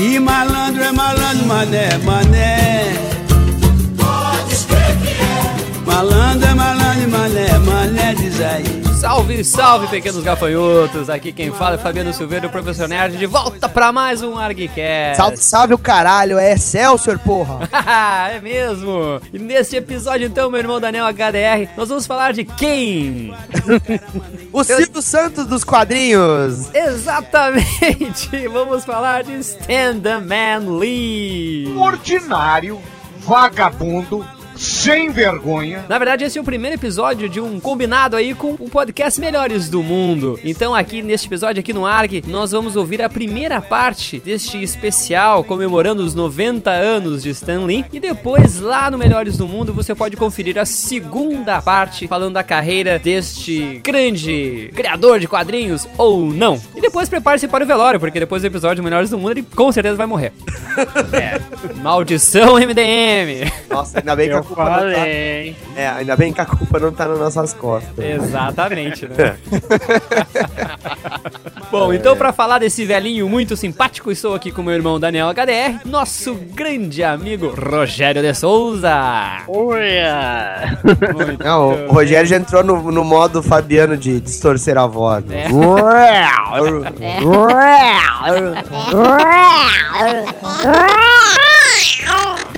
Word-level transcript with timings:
E 0.00 0.18
malandro 0.18 0.82
é 0.82 0.92
malandro, 0.92 1.44
mané, 1.44 1.98
mané. 1.98 3.09
Salve, 9.10 9.44
salve, 9.44 9.86
pequenos 9.88 10.22
gafanhotos! 10.22 11.10
Aqui 11.10 11.32
quem 11.32 11.50
fala 11.50 11.74
é 11.74 11.78
Fabiano 11.78 12.12
Silveira, 12.12 12.46
o 12.46 12.50
professor 12.50 12.88
Nerd, 12.88 13.16
de 13.16 13.26
volta 13.26 13.68
pra 13.68 13.90
mais 13.90 14.22
um 14.22 14.38
ArgCast. 14.38 15.16
Salve, 15.16 15.36
salve 15.36 15.74
o 15.74 15.78
caralho, 15.78 16.38
é 16.38 16.52
Excelsior, 16.52 17.18
porra! 17.18 17.68
é 18.32 18.40
mesmo! 18.40 19.20
E 19.32 19.38
neste 19.40 19.74
episódio, 19.74 20.28
então, 20.28 20.48
meu 20.48 20.60
irmão 20.60 20.78
Daniel 20.78 21.06
HDR, 21.06 21.68
nós 21.76 21.88
vamos 21.88 22.06
falar 22.06 22.32
de 22.32 22.44
quem? 22.44 23.34
o 24.52 24.62
Silvio 24.62 25.02
Santos 25.02 25.44
dos 25.44 25.64
quadrinhos! 25.64 26.72
Exatamente! 26.72 28.30
Vamos 28.46 28.84
falar 28.84 29.24
de 29.24 29.32
Stand 29.40 30.02
the 30.02 30.18
Man 30.18 30.78
Lee! 30.78 31.74
Ordinário, 31.76 32.80
vagabundo, 33.18 34.24
sem 34.60 35.10
vergonha. 35.10 35.86
Na 35.88 35.96
verdade, 35.96 36.22
esse 36.22 36.38
é 36.38 36.40
o 36.40 36.44
primeiro 36.44 36.76
episódio 36.76 37.30
de 37.30 37.40
um 37.40 37.58
combinado 37.58 38.14
aí 38.14 38.34
com 38.34 38.56
o 38.58 38.68
podcast 38.68 39.18
Melhores 39.18 39.70
do 39.70 39.82
Mundo. 39.82 40.38
Então, 40.44 40.74
aqui 40.74 41.00
neste 41.00 41.26
episódio, 41.26 41.60
aqui 41.60 41.72
no 41.72 41.86
ARG, 41.86 42.22
nós 42.26 42.50
vamos 42.50 42.76
ouvir 42.76 43.00
a 43.00 43.08
primeira 43.08 43.62
parte 43.62 44.20
deste 44.20 44.62
especial 44.62 45.42
comemorando 45.44 46.04
os 46.04 46.14
90 46.14 46.70
anos 46.70 47.22
de 47.22 47.30
Stan 47.30 47.64
Lee. 47.64 47.86
E 47.90 47.98
depois, 47.98 48.60
lá 48.60 48.90
no 48.90 48.98
Melhores 48.98 49.38
do 49.38 49.48
Mundo, 49.48 49.72
você 49.72 49.94
pode 49.94 50.14
conferir 50.14 50.58
a 50.58 50.66
segunda 50.66 51.62
parte 51.62 52.06
falando 52.06 52.34
da 52.34 52.42
carreira 52.42 52.98
deste 52.98 53.80
grande 53.82 54.70
criador 54.74 55.18
de 55.20 55.26
quadrinhos 55.26 55.88
ou 55.96 56.26
não. 56.26 56.60
E 56.76 56.82
depois 56.82 57.08
prepare-se 57.08 57.48
para 57.48 57.64
o 57.64 57.66
velório, 57.66 57.98
porque 57.98 58.20
depois 58.20 58.42
do 58.42 58.46
episódio 58.46 58.84
Melhores 58.84 59.08
do 59.08 59.16
Mundo 59.16 59.30
ele 59.30 59.42
com 59.42 59.72
certeza 59.72 59.96
vai 59.96 60.06
morrer. 60.06 60.34
é. 61.14 61.40
Maldição 61.80 62.56
MDM. 62.56 63.50
Nossa, 63.70 64.00
ainda 64.00 64.14
bem 64.14 64.28
que 64.28 64.34
a 64.34 64.49
culpa 64.50 64.66
falei. 64.66 65.56
não 65.66 65.74
tá... 65.74 65.80
É, 65.80 65.88
ainda 65.88 66.16
bem 66.16 66.32
que 66.32 66.40
a 66.40 66.46
culpa 66.46 66.78
não 66.78 66.92
tá 66.92 67.06
nas 67.06 67.18
nossas 67.18 67.52
costas. 67.54 67.98
Exatamente, 67.98 69.06
né? 69.06 69.36
Bom, 71.70 71.92
então 71.92 72.16
para 72.16 72.32
falar 72.32 72.58
desse 72.58 72.84
velhinho 72.84 73.28
muito 73.28 73.56
simpático, 73.56 74.10
estou 74.10 74.34
aqui 74.34 74.50
com 74.50 74.60
meu 74.62 74.74
irmão 74.74 74.98
Daniel 74.98 75.28
HDR, 75.28 75.80
nosso 75.84 76.34
grande 76.34 77.04
amigo 77.04 77.50
Rogério 77.50 78.20
de 78.20 78.34
Souza. 78.34 79.44
Olha! 79.46 80.80
Não, 81.38 81.86
o 81.86 81.92
Rogério 81.92 82.26
já 82.26 82.36
entrou 82.36 82.64
no, 82.64 82.90
no 82.90 83.04
modo 83.04 83.42
Fabiano 83.42 83.96
de 83.96 84.20
distorcer 84.20 84.76
a 84.76 84.86
voz. 84.86 85.24
Né? 85.24 85.44
É. 85.44 85.50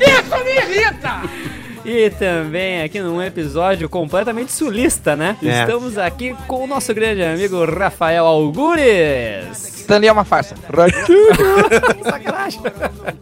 Isso 0.03 0.45
me 0.45 0.57
irrita! 0.57 1.23
E 1.85 2.11
também 2.11 2.83
aqui 2.83 3.01
num 3.01 3.21
episódio 3.21 3.89
completamente 3.89 4.53
sulista, 4.53 5.17
né? 5.17 5.37
É. 5.43 5.63
Estamos 5.63 5.99
aqui 5.99 6.35
com 6.47 6.65
o 6.65 6.67
nosso 6.67 6.95
grande 6.95 7.23
amigo 7.23 7.65
Rafael 7.65 8.25
Algures. 8.25 9.73
Stanley 9.81 10.09
é 10.09 10.13
uma 10.13 10.25
farsa. 10.25 10.55
Sacanagem. 12.05 12.61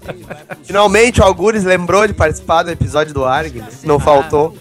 Finalmente 0.62 1.20
o 1.20 1.24
Algures 1.24 1.64
lembrou 1.64 2.06
de 2.06 2.12
participar 2.12 2.62
do 2.62 2.70
episódio 2.70 3.14
do 3.14 3.24
ARG. 3.24 3.60
né? 3.60 3.66
Não 3.82 3.98
faltou. 3.98 4.54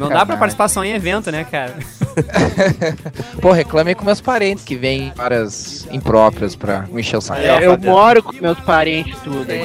Não 0.00 0.08
dá 0.08 0.26
pra 0.26 0.36
participar 0.36 0.66
só 0.68 0.84
em 0.84 0.92
evento, 0.92 1.30
né, 1.30 1.44
cara? 1.48 1.74
Pô, 3.40 3.52
reclamei 3.52 3.94
com 3.94 4.04
meus 4.04 4.20
parentes 4.20 4.64
que 4.64 4.74
vêm 4.74 5.12
várias 5.14 5.86
impróprias 5.92 6.56
pra 6.56 6.86
me 6.90 7.02
encher 7.02 7.18
o 7.18 7.20
saco. 7.20 7.40
É, 7.40 7.64
eu 7.66 7.78
moro 7.78 8.22
com 8.22 8.32
meus 8.32 8.58
parentes 8.60 9.16
tudo. 9.22 9.50
É. 9.50 9.62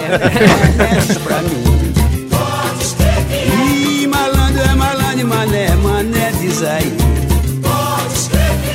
aí. 6.67 6.97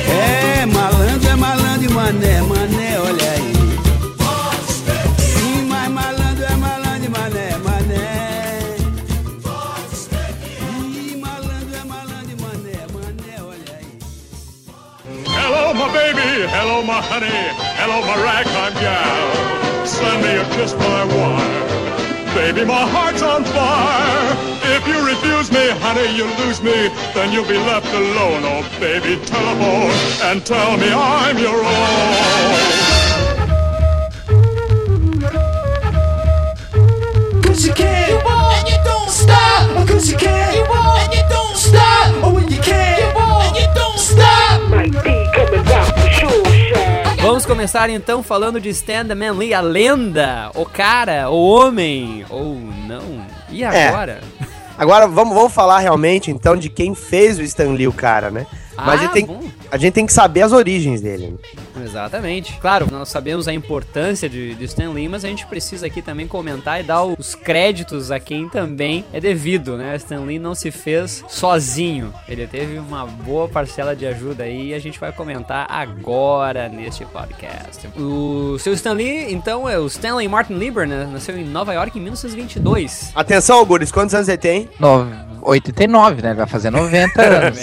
É, 0.09 0.65
malandro 0.65 1.29
é 1.29 1.35
malandro, 1.35 1.91
mané, 1.93 2.41
mané, 2.41 2.99
olha 2.99 3.31
aí. 3.31 3.53
Sim, 5.17 5.67
mas 5.69 5.89
malandro 5.89 6.45
é 6.45 6.55
malandro, 6.55 7.11
mané, 7.11 7.57
mané. 7.63 8.75
E 10.81 11.15
malandro 11.15 11.75
é 11.75 11.83
malandro, 11.85 12.37
mané, 12.41 12.77
mané, 12.93 13.35
olha 13.41 13.73
aí. 13.79 13.99
Hello, 15.35 15.73
my 15.73 15.87
baby. 15.93 16.47
Hello, 16.51 16.81
my 16.83 17.01
honey. 17.01 17.51
Hello, 17.79 18.01
my 18.01 18.15
ragtime 18.23 18.73
gal. 18.81 19.85
Send 19.85 20.21
me 20.21 20.37
a 20.37 20.45
kiss, 20.55 20.73
my 20.73 21.05
wine. 21.05 21.76
Baby, 22.37 22.65
my 22.65 22.87
heart's 22.87 23.23
on 23.23 23.43
fire. 23.45 24.37
If 24.75 24.85
you 24.85 25.03
refuse 25.03 25.51
me, 25.51 25.71
honey, 25.81 26.15
you 26.15 26.25
lose 26.45 26.61
me. 26.61 26.93
Then 27.15 27.33
you'll 27.33 27.47
be 27.47 27.57
left 27.57 27.91
alone. 27.91 28.43
Oh, 28.45 28.61
baby, 28.79 29.17
telephone 29.25 29.89
and 30.21 30.45
tell 30.45 30.77
me 30.77 30.87
I'm 30.93 31.35
your 31.39 31.57
own. 31.57 32.53
Cause 37.41 37.65
you 37.65 37.73
can, 37.73 38.07
you 38.07 38.21
won't, 38.23 38.53
and 38.53 38.69
you 38.69 38.77
don't 38.83 39.09
stop. 39.09 39.69
Oh, 39.75 39.85
cause 39.89 40.11
you 40.11 40.17
can, 40.17 40.53
you 40.53 40.65
won't, 40.69 41.01
and 41.01 41.13
you 41.15 41.23
don't 41.29 41.57
stop. 41.57 42.23
Oh, 42.23 42.33
when 42.35 42.47
you 42.49 42.61
can, 42.61 42.99
you 42.99 43.15
won't, 43.15 43.47
and 43.47 43.55
you 43.57 43.67
don't 43.73 43.97
stop. 43.97 45.86
Vamos 47.37 47.45
começar 47.45 47.87
então 47.91 48.23
falando 48.23 48.59
de 48.59 48.67
Stan 48.69 49.05
the 49.05 49.13
Man 49.13 49.33
Lee, 49.33 49.53
a 49.53 49.61
lenda, 49.61 50.49
o 50.55 50.65
cara, 50.65 51.29
o 51.29 51.37
homem, 51.37 52.25
ou 52.31 52.55
não. 52.87 53.21
E 53.51 53.63
É. 53.63 53.89
agora? 53.89 54.21
Agora 54.75 55.07
vamos, 55.07 55.35
vamos 55.35 55.53
falar 55.53 55.77
realmente 55.77 56.31
então 56.31 56.57
de 56.57 56.67
quem 56.67 56.95
fez 56.95 57.37
o 57.37 57.43
Stan 57.43 57.69
Lee, 57.73 57.87
o 57.87 57.93
cara, 57.93 58.31
né? 58.31 58.47
Mas 58.75 58.87
Ah, 58.87 58.97
gente 59.03 59.11
tem, 59.13 59.25
bom. 59.27 59.39
A 59.71 59.77
gente 59.77 59.93
tem 59.93 60.05
que 60.05 60.13
saber 60.13 60.41
as 60.41 60.51
origens 60.51 61.01
dele. 61.01 61.37
né? 61.75 61.83
Exatamente. 61.83 62.57
Claro, 62.59 62.87
nós 62.91 63.09
sabemos 63.09 63.47
a 63.47 63.53
importância 63.53 64.29
de, 64.29 64.55
de 64.55 64.65
Stan 64.65 64.89
Lee, 64.91 65.07
mas 65.07 65.23
a 65.23 65.27
gente 65.27 65.45
precisa 65.45 65.85
aqui 65.87 66.01
também 66.01 66.27
comentar 66.27 66.79
e 66.79 66.83
dar 66.83 67.03
os 67.03 67.35
créditos 67.35 68.11
a 68.11 68.19
quem 68.19 68.49
também 68.49 69.05
é 69.13 69.19
devido, 69.19 69.77
né? 69.77 69.95
Stan 69.95 70.21
Lee 70.21 70.39
não 70.39 70.55
se 70.55 70.71
fez 70.71 71.23
sozinho. 71.27 72.13
Ele 72.27 72.47
teve 72.47 72.79
uma 72.79 73.05
boa 73.05 73.47
parcela 73.47 73.95
de 73.95 74.05
ajuda 74.05 74.43
aí 74.43 74.69
e 74.69 74.73
a 74.73 74.79
gente 74.79 74.99
vai 74.99 75.11
comentar 75.11 75.67
agora 75.69 76.67
neste 76.69 77.05
podcast. 77.05 77.87
O 77.97 78.57
seu 78.59 78.73
Stan 78.73 78.93
Lee, 78.93 79.31
então, 79.33 79.67
é 79.69 79.77
o 79.77 79.85
Stanley 79.87 80.27
Martin 80.27 80.53
Lieber, 80.53 80.87
né? 80.87 81.07
Nasceu 81.11 81.37
em 81.37 81.45
Nova 81.45 81.73
York 81.73 81.97
em 81.97 82.01
1922. 82.01 83.11
Atenção, 83.15 83.57
Algures, 83.57 83.91
quantos 83.91 84.13
anos 84.15 84.27
ele 84.27 84.37
tem? 84.37 84.69
No, 84.79 85.07
89, 85.41 86.21
né? 86.21 86.29
Ele 86.29 86.37
vai 86.37 86.47
fazer 86.47 86.69
90 86.69 87.21
anos. 87.21 87.59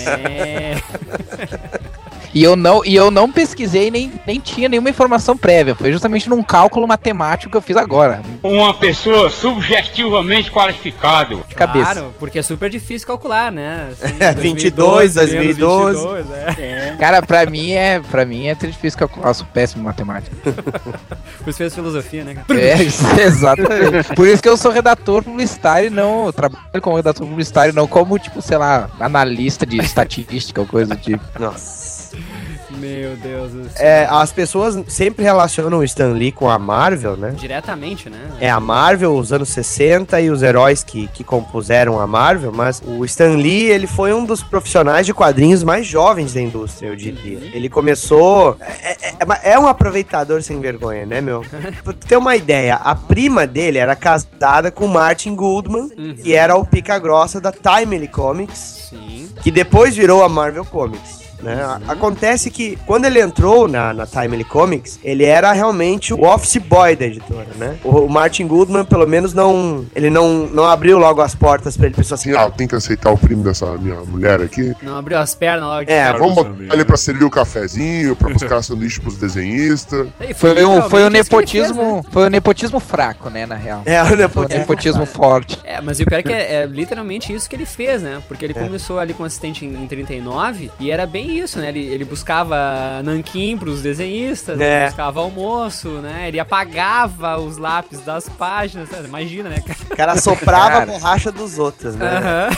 E 2.34 2.42
eu 2.42 2.56
não, 2.56 2.84
e 2.84 2.94
eu 2.96 3.12
não 3.12 3.30
pesquisei 3.30 3.92
nem, 3.92 4.12
nem 4.26 4.40
tinha 4.40 4.68
nenhuma 4.68 4.90
informação 4.90 5.36
prévia. 5.36 5.74
Foi 5.74 5.92
justamente 5.92 6.28
num 6.28 6.42
cálculo 6.42 6.86
matemático 6.86 7.50
que 7.52 7.56
eu 7.56 7.62
fiz 7.62 7.76
agora. 7.76 8.20
Uma 8.42 8.74
pessoa 8.74 9.30
subjetivamente 9.30 10.50
qualificada. 10.50 11.36
De 11.36 11.54
cabeça. 11.54 11.92
Claro, 11.92 12.14
porque 12.18 12.40
é 12.40 12.42
super 12.42 12.68
difícil 12.68 13.06
calcular, 13.06 13.52
né? 13.52 13.90
Assim, 13.92 14.14
É, 14.18 14.32
22, 14.32 15.14
2012. 15.14 16.00
22, 16.00 16.26
é. 16.58 16.96
Cara, 16.98 17.22
pra 17.22 17.46
mim 17.46 17.72
é. 17.72 18.00
Para 18.00 18.24
mim 18.24 18.48
é 18.48 18.54
difícil 18.54 18.98
calcular. 18.98 19.28
Eu 19.28 19.34
sou 19.34 19.46
péssimo 19.46 19.82
em 19.82 19.84
matemática. 19.84 20.34
Por 21.38 21.50
isso 21.50 21.58
fez 21.58 21.74
filosofia, 21.74 22.24
né? 22.24 22.34
cara? 22.34 22.60
É, 22.60 22.82
exatamente. 23.22 24.14
Por 24.14 24.26
isso 24.26 24.42
que 24.42 24.48
eu 24.48 24.56
sou 24.56 24.72
redator 24.72 25.22
publicitário 25.22 25.86
e 25.86 25.90
não. 25.90 26.26
Eu 26.26 26.32
trabalho 26.32 26.82
como 26.82 26.96
redator 26.96 27.26
publicitário, 27.26 27.70
e 27.72 27.74
não 27.74 27.86
como, 27.86 28.18
tipo, 28.18 28.42
sei 28.42 28.56
lá, 28.56 28.90
analista 28.98 29.64
de 29.64 29.78
estatística 29.78 30.60
ou 30.60 30.66
coisa 30.66 30.94
do 30.94 31.00
tipo. 31.00 31.22
Nossa. 31.38 31.83
Meu 32.78 33.16
Deus 33.16 33.52
do 33.52 33.68
céu. 33.68 33.86
É, 33.86 34.06
as 34.10 34.32
pessoas 34.32 34.76
sempre 34.88 35.22
relacionam 35.22 35.78
o 35.78 35.84
Stan 35.84 36.08
Lee 36.12 36.32
com 36.32 36.50
a 36.50 36.58
Marvel, 36.58 37.16
né? 37.16 37.30
Diretamente, 37.36 38.10
né? 38.10 38.18
É 38.40 38.50
a 38.50 38.58
Marvel, 38.58 39.14
os 39.14 39.32
anos 39.32 39.48
60 39.50 40.20
e 40.20 40.28
os 40.30 40.42
heróis 40.42 40.82
que, 40.82 41.06
que 41.08 41.22
compuseram 41.22 42.00
a 42.00 42.06
Marvel, 42.06 42.50
mas 42.52 42.82
o 42.84 43.04
Stan 43.04 43.36
Lee, 43.36 43.64
ele 43.70 43.86
foi 43.86 44.12
um 44.12 44.24
dos 44.24 44.42
profissionais 44.42 45.06
de 45.06 45.14
quadrinhos 45.14 45.62
mais 45.62 45.86
jovens 45.86 46.34
da 46.34 46.40
indústria, 46.40 46.88
eu 46.88 46.96
diria. 46.96 47.38
Ele 47.54 47.68
começou... 47.68 48.56
É, 48.60 48.92
é- 49.10 49.52
é 49.52 49.58
um 49.58 49.66
aproveitador 49.68 50.42
sem 50.42 50.60
vergonha, 50.60 51.06
né, 51.06 51.20
meu? 51.20 51.44
pra 51.84 51.92
tu 51.92 52.06
ter 52.06 52.16
uma 52.16 52.34
ideia, 52.34 52.74
a 52.76 52.94
prima 52.94 53.46
dele 53.46 53.78
era 53.78 53.94
casada 53.94 54.70
com 54.70 54.86
Martin 54.88 55.34
Goodman, 55.34 55.88
que 56.22 56.34
era 56.34 56.56
o 56.56 56.66
pica-grossa 56.66 57.40
da 57.40 57.52
Timely 57.52 58.08
Comics, 58.08 58.88
Sim. 58.90 59.28
que 59.42 59.50
depois 59.50 59.94
virou 59.94 60.22
a 60.24 60.28
Marvel 60.28 60.64
Comics. 60.64 61.23
Né? 61.44 61.78
Acontece 61.86 62.50
que 62.50 62.76
quando 62.86 63.04
ele 63.04 63.20
entrou 63.20 63.68
na, 63.68 63.92
na 63.92 64.06
Timely 64.06 64.44
Comics, 64.44 64.98
ele 65.04 65.24
era 65.24 65.52
realmente 65.52 66.12
o 66.12 66.22
office 66.24 66.56
boy 66.56 66.96
da 66.96 67.04
editora, 67.04 67.46
né? 67.56 67.76
O, 67.84 68.00
o 68.00 68.08
Martin 68.10 68.46
Goodman, 68.46 68.84
pelo 68.84 69.06
menos, 69.06 69.32
não 69.34 69.84
ele 69.94 70.10
não, 70.10 70.46
não 70.46 70.64
abriu 70.64 70.98
logo 70.98 71.20
as 71.20 71.34
portas 71.34 71.76
pra 71.76 71.86
ele 71.86 71.94
pensou 71.94 72.14
assim, 72.14 72.32
Ah, 72.32 72.50
tem 72.50 72.66
que 72.66 72.74
aceitar 72.74 73.10
o 73.10 73.18
primo 73.18 73.42
dessa 73.44 73.66
minha 73.78 74.00
mulher 74.00 74.40
aqui. 74.40 74.74
Não 74.82 74.96
abriu 74.96 75.18
as 75.18 75.34
pernas 75.34 75.68
logo. 75.68 75.90
É, 75.90 76.12
Vamos 76.12 76.34
botar 76.34 76.74
ele 76.74 76.84
pra 76.84 76.96
servir 76.96 77.24
o 77.24 77.30
cafezinho, 77.30 78.16
pra 78.16 78.30
buscar 78.32 78.62
sanduíche 78.64 79.00
pros 79.00 79.16
desenhistas. 79.16 80.08
Foi 80.36 80.64
um, 80.64 80.82
foi 80.82 81.02
um 81.04 81.10
fez, 81.10 81.24
nepotismo. 81.24 81.96
né? 81.96 82.02
Foi 82.10 82.26
um 82.26 82.30
nepotismo 82.30 82.80
fraco, 82.80 83.28
né, 83.30 83.46
na 83.46 83.54
real. 83.54 83.82
é, 83.84 84.02
o 84.02 84.06
um 84.06 84.16
nepotismo. 84.16 84.60
nepotismo 84.60 85.06
forte. 85.06 85.58
É, 85.64 85.80
mas 85.80 86.00
o 86.00 86.04
pior 86.04 86.18
é 86.18 86.22
que 86.22 86.32
é, 86.32 86.54
é 86.62 86.66
literalmente 86.66 87.32
isso 87.32 87.48
que 87.48 87.56
ele 87.56 87.66
fez, 87.66 88.02
né? 88.02 88.22
Porque 88.26 88.44
ele 88.44 88.54
começou 88.54 88.98
ali 88.98 89.12
com 89.12 89.24
assistente 89.24 89.64
em, 89.64 89.74
em 89.82 89.86
39 89.86 90.70
e 90.80 90.90
era 90.90 91.06
bem 91.06 91.33
isso, 91.38 91.58
né? 91.58 91.68
Ele, 91.68 91.80
ele 91.86 92.04
buscava 92.04 93.02
nanquim 93.04 93.56
pros 93.56 93.82
desenhistas, 93.82 94.60
É. 94.60 94.76
ele 94.80 94.86
buscava 94.86 95.20
almoço, 95.20 95.88
né? 96.00 96.28
Ele 96.28 96.38
apagava 96.40 97.38
os 97.38 97.56
lápis 97.58 98.00
das 98.00 98.28
páginas, 98.28 98.88
sabe? 98.88 99.06
imagina, 99.08 99.48
né, 99.48 99.60
cara? 99.60 99.78
O 99.90 99.96
cara 99.96 100.16
soprava 100.20 100.70
Cara. 100.70 100.82
a 100.82 100.86
borracha 100.86 101.30
dos 101.32 101.58
outros, 101.58 101.94
né? 101.96 102.06
Aham. 102.18 102.48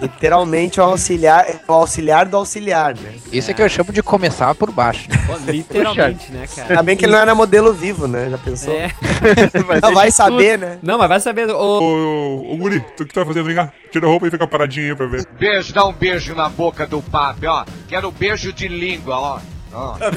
Literalmente 0.00 0.80
o 0.80 0.82
auxiliar, 0.84 1.46
o 1.66 1.72
auxiliar 1.72 2.26
do 2.26 2.36
auxiliar, 2.36 2.94
né? 2.94 3.14
Isso 3.32 3.50
é 3.50 3.54
que 3.54 3.60
eu 3.62 3.68
chamo 3.68 3.92
de 3.92 4.02
começar 4.02 4.54
por 4.54 4.70
baixo. 4.70 5.08
Pô, 5.26 5.36
Literalmente, 5.50 6.30
né, 6.32 6.46
cara? 6.54 6.68
Ainda 6.70 6.82
bem 6.82 6.96
que 6.96 7.04
ele 7.04 7.12
não 7.12 7.18
era 7.18 7.34
modelo 7.34 7.72
vivo, 7.72 8.06
né? 8.06 8.30
Já 8.30 8.38
pensou? 8.38 8.74
É. 8.74 8.90
Não 9.82 9.92
vai 9.92 10.10
saber, 10.10 10.58
né? 10.58 10.78
Não, 10.82 10.96
mas 10.98 11.08
vai 11.08 11.20
saber. 11.20 11.48
Ô, 11.50 11.80
Ô, 11.80 12.52
ô, 12.52 12.56
Guri, 12.56 12.80
tu 12.96 13.04
que 13.04 13.12
tá 13.12 13.24
fazendo? 13.24 13.44
Vem 13.46 13.54
cá, 13.56 13.72
tira 13.90 14.06
a 14.06 14.08
roupa 14.08 14.26
e 14.26 14.30
fica 14.30 14.46
paradinho 14.46 14.90
aí 14.90 14.96
pra 14.96 15.06
ver. 15.06 15.26
Beijo, 15.38 15.72
dá 15.72 15.86
um 15.86 15.92
beijo 15.92 16.34
na 16.34 16.48
boca 16.48 16.86
do 16.86 17.02
papi, 17.02 17.46
ó. 17.46 17.64
Quero 17.88 18.10
beijo 18.10 18.52
de 18.52 18.68
língua, 18.68 19.16
ó. 19.18 19.40
ó. 19.72 19.96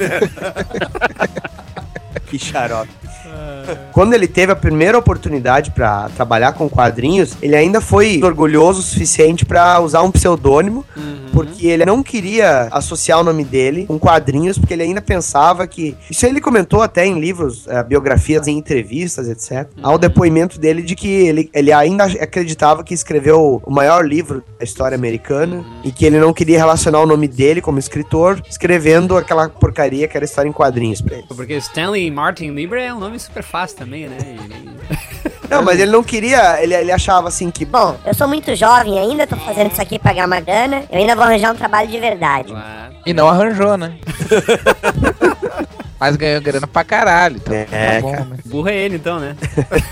Que 2.28 2.38
xarope. 2.38 2.90
Quando 3.92 4.14
ele 4.14 4.26
teve 4.26 4.52
a 4.52 4.56
primeira 4.56 4.98
oportunidade 4.98 5.70
pra 5.70 6.08
trabalhar 6.16 6.52
com 6.52 6.68
quadrinhos, 6.68 7.36
ele 7.42 7.56
ainda 7.56 7.80
foi 7.80 8.20
orgulhoso 8.22 8.80
o 8.80 8.82
suficiente 8.82 9.44
pra 9.44 9.80
usar 9.80 10.02
um 10.02 10.10
pseudônimo, 10.10 10.84
porque 11.32 11.66
ele 11.66 11.84
não 11.84 12.02
queria 12.02 12.68
associar 12.70 13.20
o 13.20 13.24
nome 13.24 13.44
dele 13.44 13.86
com 13.86 13.98
quadrinhos, 13.98 14.58
porque 14.58 14.74
ele 14.74 14.82
ainda 14.82 15.00
pensava 15.00 15.66
que. 15.66 15.96
Isso 16.10 16.26
ele 16.26 16.40
comentou 16.40 16.82
até 16.82 17.06
em 17.06 17.18
livros, 17.18 17.66
eh, 17.68 17.82
biografias, 17.82 18.46
em 18.46 18.56
entrevistas, 18.58 19.28
etc. 19.28 19.68
Há 19.82 19.92
o 19.92 19.98
depoimento 19.98 20.58
dele 20.58 20.82
de 20.82 20.94
que 20.94 21.08
ele, 21.08 21.50
ele 21.54 21.72
ainda 21.72 22.04
acreditava 22.04 22.84
que 22.84 22.94
escreveu 22.94 23.60
o 23.64 23.70
maior 23.70 24.06
livro 24.06 24.42
da 24.58 24.64
história 24.64 24.94
americana 24.94 25.64
e 25.84 25.90
que 25.90 26.04
ele 26.04 26.18
não 26.18 26.32
queria 26.32 26.58
relacionar 26.58 27.00
o 27.00 27.06
nome 27.06 27.26
dele 27.28 27.60
como 27.60 27.78
escritor, 27.78 28.40
escrevendo 28.48 29.16
aquela 29.16 29.48
porcaria 29.48 30.06
que 30.06 30.16
era 30.16 30.24
história 30.24 30.48
em 30.48 30.52
quadrinhos 30.52 31.00
pra 31.00 31.16
ele. 31.16 31.26
Porque 31.28 31.54
Stanley 31.56 32.10
Martin 32.10 32.50
Lieber 32.50 32.78
é 32.80 32.92
um 32.92 32.98
nome 33.00 33.18
super 33.18 33.42
fácil 33.42 33.78
também, 33.78 34.08
né? 34.08 34.18
E- 34.18 35.28
Não, 35.50 35.62
mas 35.62 35.78
ele 35.80 35.90
não 35.90 36.02
queria, 36.02 36.62
ele, 36.62 36.74
ele 36.74 36.92
achava 36.92 37.28
assim 37.28 37.50
que, 37.50 37.64
Bom, 37.64 37.96
eu 38.06 38.14
sou 38.14 38.26
muito 38.28 38.54
jovem 38.54 38.98
ainda, 38.98 39.26
tô 39.26 39.36
fazendo 39.36 39.70
isso 39.72 39.82
aqui 39.82 39.98
pra 39.98 40.12
ganhar 40.12 40.26
uma 40.26 40.40
grana. 40.40 40.84
Eu 40.90 40.98
ainda 40.98 41.14
vou 41.14 41.24
arranjar 41.24 41.52
um 41.52 41.56
trabalho 41.56 41.88
de 41.88 41.98
verdade. 41.98 42.48
Claro. 42.48 42.94
E 43.04 43.12
não 43.12 43.28
arranjou, 43.28 43.76
né? 43.76 43.94
Mas 45.98 46.16
ganhou 46.16 46.40
grana 46.40 46.66
pra 46.66 46.82
caralho. 46.84 47.36
Então, 47.36 47.54
É, 47.54 47.96
tá 47.96 48.00
bom, 48.00 48.12
cara. 48.12 48.24
né? 48.24 48.36
Burro 48.44 48.68
é 48.68 48.76
ele, 48.76 48.96
então, 48.96 49.20
né? 49.20 49.36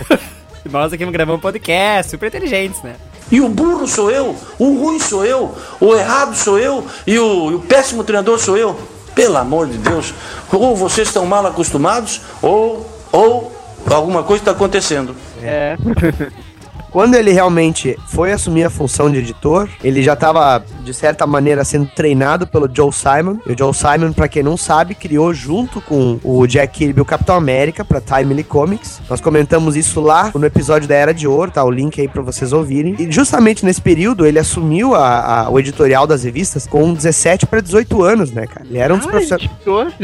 Nós 0.71 0.93
aqui 0.93 1.05
gravamos 1.07 1.39
um 1.39 1.43
podcast, 1.43 2.11
super 2.11 2.27
inteligentes, 2.27 2.83
né? 2.83 2.95
E 3.31 3.41
o 3.41 3.49
burro 3.49 3.87
sou 3.87 4.11
eu, 4.11 4.37
o 4.59 4.77
ruim 4.77 4.99
sou 4.99 5.25
eu, 5.25 5.55
o 5.81 5.95
errado 5.95 6.35
sou 6.35 6.59
eu 6.59 6.85
e 7.07 7.17
o, 7.19 7.51
e 7.53 7.55
o 7.55 7.61
péssimo 7.61 8.03
treinador 8.03 8.39
sou 8.39 8.57
eu. 8.57 8.79
Pelo 9.15 9.37
amor 9.37 9.67
de 9.69 9.79
Deus, 9.79 10.13
ou 10.53 10.75
vocês 10.77 11.09
estão 11.09 11.27
mal 11.27 11.45
acostumados, 11.47 12.21
ou, 12.43 12.89
ou 13.13 13.53
alguma 13.91 14.23
coisa 14.23 14.43
está 14.43 14.51
acontecendo. 14.53 15.15
É. 15.43 15.77
quando 16.91 17.15
ele 17.15 17.33
realmente 17.33 17.97
foi 18.09 18.33
assumir 18.33 18.65
a 18.65 18.71
função 18.71 19.11
de 19.11 19.19
editor, 19.19 19.69
ele 19.83 20.03
já 20.03 20.15
estava, 20.15 20.63
de 20.85 20.93
certa 20.95 21.27
maneira, 21.27 21.65
sendo 21.65 21.87
treinado 21.95 22.47
pelo 22.47 22.69
Joe 22.73 22.93
Simon. 22.93 23.37
E 23.47 23.53
o 23.53 23.59
Joe 23.59 23.73
Simon, 23.75 24.13
pra 24.13 24.29
quem 24.29 24.43
não 24.43 24.57
sabe, 24.57 24.95
criou 24.95 25.33
junto 25.33 25.81
com 25.81 26.19
o 26.25 26.47
Jack 26.47 26.79
Kirby 26.79 27.01
o 27.01 27.05
Capitão 27.05 27.37
América 27.37 27.85
pra 27.85 28.01
Timely 28.01 28.45
Comics. 28.45 29.01
Nós 29.09 29.21
comentamos 29.21 29.77
isso 29.77 30.01
lá 30.01 30.31
no 30.35 30.45
episódio 30.47 30.89
da 30.89 30.95
Era 30.95 31.13
de 31.15 31.27
Ouro, 31.27 31.51
tá? 31.51 31.63
O 31.65 31.71
link 31.71 32.01
aí 32.01 32.09
pra 32.09 32.23
vocês 32.23 32.53
ouvirem. 32.53 32.95
E 32.99 33.11
justamente 33.11 33.65
nesse 33.65 33.81
período, 33.81 34.27
ele 34.27 34.39
assumiu 34.39 34.95
a- 34.95 35.43
a- 35.47 35.51
o 35.51 35.59
editorial 35.59 36.07
das 36.07 36.25
revistas 36.25 36.67
com 36.67 36.93
17 36.93 37.47
pra 37.47 37.61
18 37.61 38.03
anos, 38.03 38.31
né, 38.31 38.47
cara? 38.47 38.67
Ele 38.69 38.79
era 38.79 38.95
um 38.95 38.99
dos 38.99 39.07
profissionais. 39.07 39.51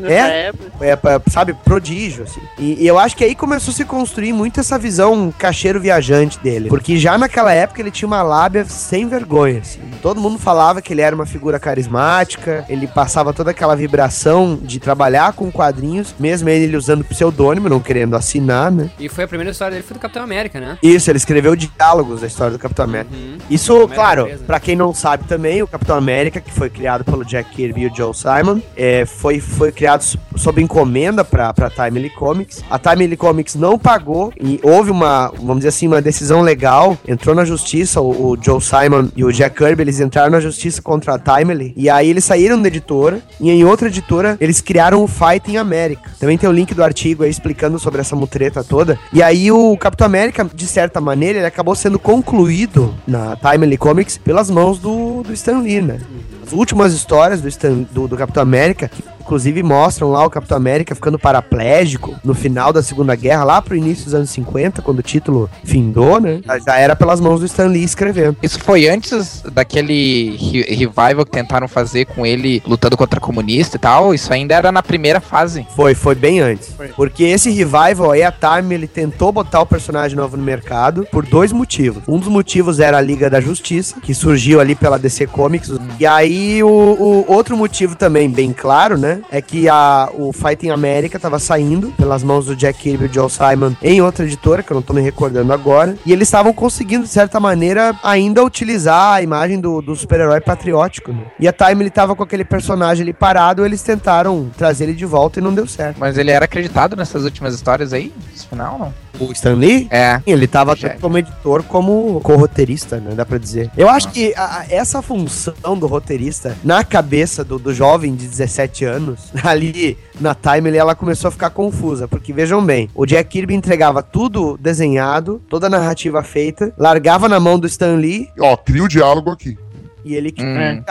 nessa 0.00 0.12
É? 0.12 0.50
é, 0.80 0.98
sabe, 1.30 1.54
prodígio, 1.64 2.24
assim. 2.24 2.40
E, 2.58 2.82
e 2.82 2.86
eu 2.86 2.98
acho 2.98 3.16
que 3.16 3.24
aí 3.24 3.34
começou 3.34 3.72
a 3.72 3.74
se 3.74 3.84
construir 3.84 4.32
muito 4.32 4.60
essa 4.60 4.78
visão 4.78 5.32
cacheiro 5.36 5.80
viajante 5.80 6.29
dele. 6.38 6.68
Porque 6.68 6.96
já 6.98 7.16
naquela 7.18 7.52
época 7.52 7.80
ele 7.80 7.90
tinha 7.90 8.06
uma 8.06 8.22
lábia 8.22 8.64
sem 8.64 9.08
vergonha, 9.08 9.60
assim. 9.60 9.80
Todo 10.02 10.20
mundo 10.20 10.38
falava 10.38 10.80
que 10.80 10.92
ele 10.92 11.00
era 11.02 11.14
uma 11.14 11.26
figura 11.26 11.58
carismática, 11.58 12.64
ele 12.68 12.86
passava 12.86 13.32
toda 13.32 13.50
aquela 13.50 13.74
vibração 13.74 14.58
de 14.62 14.78
trabalhar 14.78 15.32
com 15.32 15.50
quadrinhos, 15.50 16.14
mesmo 16.18 16.48
ele 16.48 16.76
usando 16.76 17.04
pseudônimo, 17.04 17.68
não 17.68 17.80
querendo 17.80 18.14
assinar, 18.16 18.70
né? 18.70 18.90
E 18.98 19.08
foi 19.08 19.24
a 19.24 19.28
primeira 19.28 19.50
história 19.50 19.72
dele, 19.74 19.86
foi 19.86 19.94
do 19.96 20.00
Capitão 20.00 20.22
América, 20.22 20.60
né? 20.60 20.78
Isso, 20.82 21.10
ele 21.10 21.16
escreveu 21.18 21.54
diálogos 21.56 22.20
da 22.20 22.26
história 22.26 22.52
do 22.52 22.58
Capitão 22.58 22.84
América. 22.84 23.14
Uhum. 23.14 23.38
Isso, 23.50 23.72
América 23.74 23.94
claro, 23.94 24.24
mesmo. 24.26 24.46
pra 24.46 24.60
quem 24.60 24.76
não 24.76 24.94
sabe 24.94 25.24
também, 25.24 25.62
o 25.62 25.66
Capitão 25.66 25.96
América, 25.96 26.40
que 26.40 26.52
foi 26.52 26.70
criado 26.70 27.04
pelo 27.04 27.24
Jack 27.24 27.50
Kirby 27.50 27.82
e 27.82 27.86
o 27.88 27.94
Joe 27.94 28.14
Simon, 28.14 28.60
é, 28.76 29.04
foi, 29.04 29.40
foi 29.40 29.72
criado 29.72 30.02
so- 30.02 30.18
sob 30.36 30.62
encomenda 30.62 31.24
pra, 31.24 31.52
pra 31.52 31.68
Timely 31.70 32.10
Comics. 32.10 32.62
A 32.70 32.78
Timely 32.78 33.16
Comics 33.16 33.54
não 33.54 33.78
pagou 33.78 34.32
e 34.40 34.60
houve 34.62 34.90
uma, 34.90 35.28
vamos 35.36 35.56
dizer 35.58 35.68
assim, 35.68 35.86
uma 35.86 36.00
decisão 36.00 36.19
legal. 36.42 36.98
Entrou 37.06 37.34
na 37.34 37.44
justiça, 37.44 38.00
o, 38.00 38.32
o 38.32 38.38
Joe 38.40 38.60
Simon 38.60 39.08
e 39.16 39.24
o 39.24 39.32
Jack 39.32 39.56
Kirby, 39.56 39.82
eles 39.82 40.00
entraram 40.00 40.30
na 40.30 40.40
justiça 40.40 40.82
contra 40.82 41.14
a 41.14 41.18
Timely. 41.18 41.72
E 41.76 41.88
aí 41.88 42.10
eles 42.10 42.24
saíram 42.24 42.60
da 42.60 42.68
editora 42.68 43.20
e 43.40 43.50
em 43.50 43.64
outra 43.64 43.88
editora 43.88 44.36
eles 44.40 44.60
criaram 44.60 45.02
o 45.02 45.08
Fighting 45.08 45.56
América. 45.56 46.10
Também 46.18 46.36
tem 46.36 46.48
o 46.48 46.52
link 46.52 46.74
do 46.74 46.84
artigo 46.84 47.22
aí 47.22 47.30
explicando 47.30 47.78
sobre 47.78 48.00
essa 48.00 48.14
mutreta 48.16 48.62
toda. 48.62 48.98
E 49.12 49.22
aí 49.22 49.50
o 49.50 49.76
Capitão 49.76 50.06
América, 50.06 50.48
de 50.52 50.66
certa 50.66 51.00
maneira, 51.00 51.38
ele 51.38 51.46
acabou 51.46 51.74
sendo 51.74 51.98
concluído 51.98 52.94
na 53.06 53.36
Timely 53.36 53.76
Comics 53.78 54.18
pelas 54.18 54.50
mãos 54.50 54.78
do, 54.78 55.22
do 55.22 55.32
Stan 55.32 55.60
Lee, 55.60 55.80
né? 55.80 56.00
As 56.46 56.52
últimas 56.52 56.92
histórias 56.92 57.40
do, 57.40 57.48
Stan- 57.48 57.86
do, 57.92 58.08
do 58.08 58.16
Capitão 58.16 58.42
América, 58.42 58.90
inclusive 59.30 59.62
mostram 59.62 60.10
lá 60.10 60.26
o 60.26 60.30
Capitão 60.30 60.56
América 60.56 60.92
ficando 60.92 61.16
paraplégico 61.16 62.16
no 62.24 62.34
final 62.34 62.72
da 62.72 62.82
Segunda 62.82 63.14
Guerra, 63.14 63.44
lá 63.44 63.62
pro 63.62 63.76
início 63.76 64.04
dos 64.06 64.14
anos 64.14 64.28
50, 64.30 64.82
quando 64.82 64.98
o 64.98 65.02
título 65.02 65.48
findou, 65.62 66.20
né? 66.20 66.40
Já 66.66 66.78
era 66.78 66.96
pelas 66.96 67.20
mãos 67.20 67.38
do 67.38 67.46
Stan 67.46 67.66
Lee 67.66 67.84
escrevendo. 67.84 68.36
Isso 68.42 68.58
foi 68.58 68.88
antes 68.88 69.42
daquele 69.52 70.36
re- 70.36 70.62
revival 70.74 71.24
que 71.24 71.30
tentaram 71.30 71.68
fazer 71.68 72.06
com 72.06 72.26
ele 72.26 72.60
lutando 72.66 72.96
contra 72.96 73.20
comunista 73.20 73.76
e 73.76 73.78
tal. 73.78 74.12
Isso 74.12 74.32
ainda 74.32 74.54
era 74.56 74.72
na 74.72 74.82
primeira 74.82 75.20
fase. 75.20 75.64
Foi, 75.76 75.94
foi 75.94 76.16
bem 76.16 76.40
antes. 76.40 76.74
Porque 76.96 77.22
esse 77.22 77.50
revival 77.50 78.10
aí, 78.10 78.24
a 78.24 78.32
Time, 78.32 78.74
ele 78.74 78.88
tentou 78.88 79.30
botar 79.30 79.60
o 79.60 79.66
personagem 79.66 80.16
novo 80.16 80.36
no 80.36 80.42
mercado 80.42 81.06
por 81.12 81.24
dois 81.24 81.52
motivos. 81.52 82.02
Um 82.08 82.18
dos 82.18 82.28
motivos 82.28 82.80
era 82.80 82.98
a 82.98 83.00
Liga 83.00 83.30
da 83.30 83.40
Justiça, 83.40 84.00
que 84.00 84.12
surgiu 84.12 84.60
ali 84.60 84.74
pela 84.74 84.98
DC 84.98 85.28
Comics. 85.28 85.70
E 86.00 86.04
aí, 86.06 86.62
o, 86.64 86.66
o 86.68 87.24
outro 87.32 87.56
motivo 87.56 87.94
também, 87.94 88.28
bem 88.28 88.52
claro, 88.52 88.98
É 89.30 89.40
que 89.42 89.68
a, 89.68 90.08
o 90.12 90.32
Fighting 90.32 90.70
America 90.70 91.18
tava 91.18 91.38
saindo 91.38 91.90
pelas 91.92 92.22
mãos 92.22 92.46
do 92.46 92.56
Jack 92.56 92.78
Kirby 92.78 93.04
e 93.04 93.08
do 93.08 93.14
Joe 93.14 93.30
Simon 93.30 93.74
em 93.82 94.00
outra 94.00 94.24
editora, 94.24 94.62
que 94.62 94.70
eu 94.70 94.74
não 94.74 94.82
tô 94.82 94.92
me 94.92 95.00
recordando 95.00 95.52
agora. 95.52 95.96
E 96.04 96.12
eles 96.12 96.28
estavam 96.28 96.52
conseguindo, 96.52 97.04
de 97.04 97.10
certa 97.10 97.38
maneira, 97.38 97.94
ainda 98.02 98.44
utilizar 98.44 99.14
a 99.14 99.22
imagem 99.22 99.60
do, 99.60 99.80
do 99.80 99.94
super-herói 99.94 100.40
patriótico, 100.40 101.12
né? 101.12 101.24
E 101.38 101.46
a 101.46 101.52
Time, 101.52 101.82
ele 101.82 101.90
tava 101.90 102.14
com 102.14 102.22
aquele 102.22 102.44
personagem 102.44 103.02
ali 103.02 103.12
parado, 103.12 103.64
eles 103.64 103.82
tentaram 103.82 104.50
trazer 104.56 104.84
ele 104.84 104.94
de 104.94 105.04
volta 105.04 105.38
e 105.38 105.42
não 105.42 105.52
deu 105.52 105.66
certo. 105.66 105.98
Mas 105.98 106.16
ele 106.16 106.30
era 106.30 106.44
acreditado 106.44 106.96
nessas 106.96 107.24
últimas 107.24 107.54
histórias 107.54 107.92
aí? 107.92 108.12
Esse 108.34 108.46
final, 108.46 108.78
não? 108.78 109.09
O 109.20 109.32
Stan 109.32 109.54
Lee? 109.54 109.86
É. 109.90 110.20
Ele 110.26 110.46
tava 110.46 110.74
Já. 110.74 110.88
tanto 110.88 111.00
como 111.00 111.18
editor 111.18 111.62
como 111.64 112.20
co-roteirista, 112.22 112.96
né? 112.98 113.12
Dá 113.14 113.24
pra 113.26 113.36
dizer. 113.38 113.70
Eu 113.76 113.88
acho 113.88 114.08
que 114.10 114.32
a- 114.34 114.60
a- 114.60 114.66
essa 114.70 115.02
função 115.02 115.52
do 115.78 115.86
roteirista 115.86 116.56
na 116.64 116.82
cabeça 116.82 117.44
do, 117.44 117.58
do 117.58 117.72
jovem 117.74 118.14
de 118.14 118.26
17 118.26 118.84
anos, 118.84 119.30
ali 119.44 119.98
na 120.20 120.34
Time, 120.34 120.74
ela 120.76 120.94
começou 120.94 121.28
a 121.28 121.30
ficar 121.30 121.50
confusa. 121.50 122.08
Porque 122.08 122.32
vejam 122.32 122.64
bem, 122.64 122.88
o 122.94 123.04
Jack 123.04 123.28
Kirby 123.30 123.54
entregava 123.54 124.02
tudo 124.02 124.56
desenhado, 124.58 125.40
toda 125.48 125.66
a 125.66 125.70
narrativa 125.70 126.22
feita, 126.22 126.72
largava 126.78 127.28
na 127.28 127.38
mão 127.38 127.58
do 127.58 127.66
Stan 127.66 127.94
Lee 127.96 128.28
Ó, 128.40 128.56
cria 128.56 128.82
o 128.84 128.88
diálogo 128.88 129.30
aqui. 129.30 129.56
E 130.04 130.14
ele 130.14 130.30
que 130.30 130.40
Hum. 130.42 130.82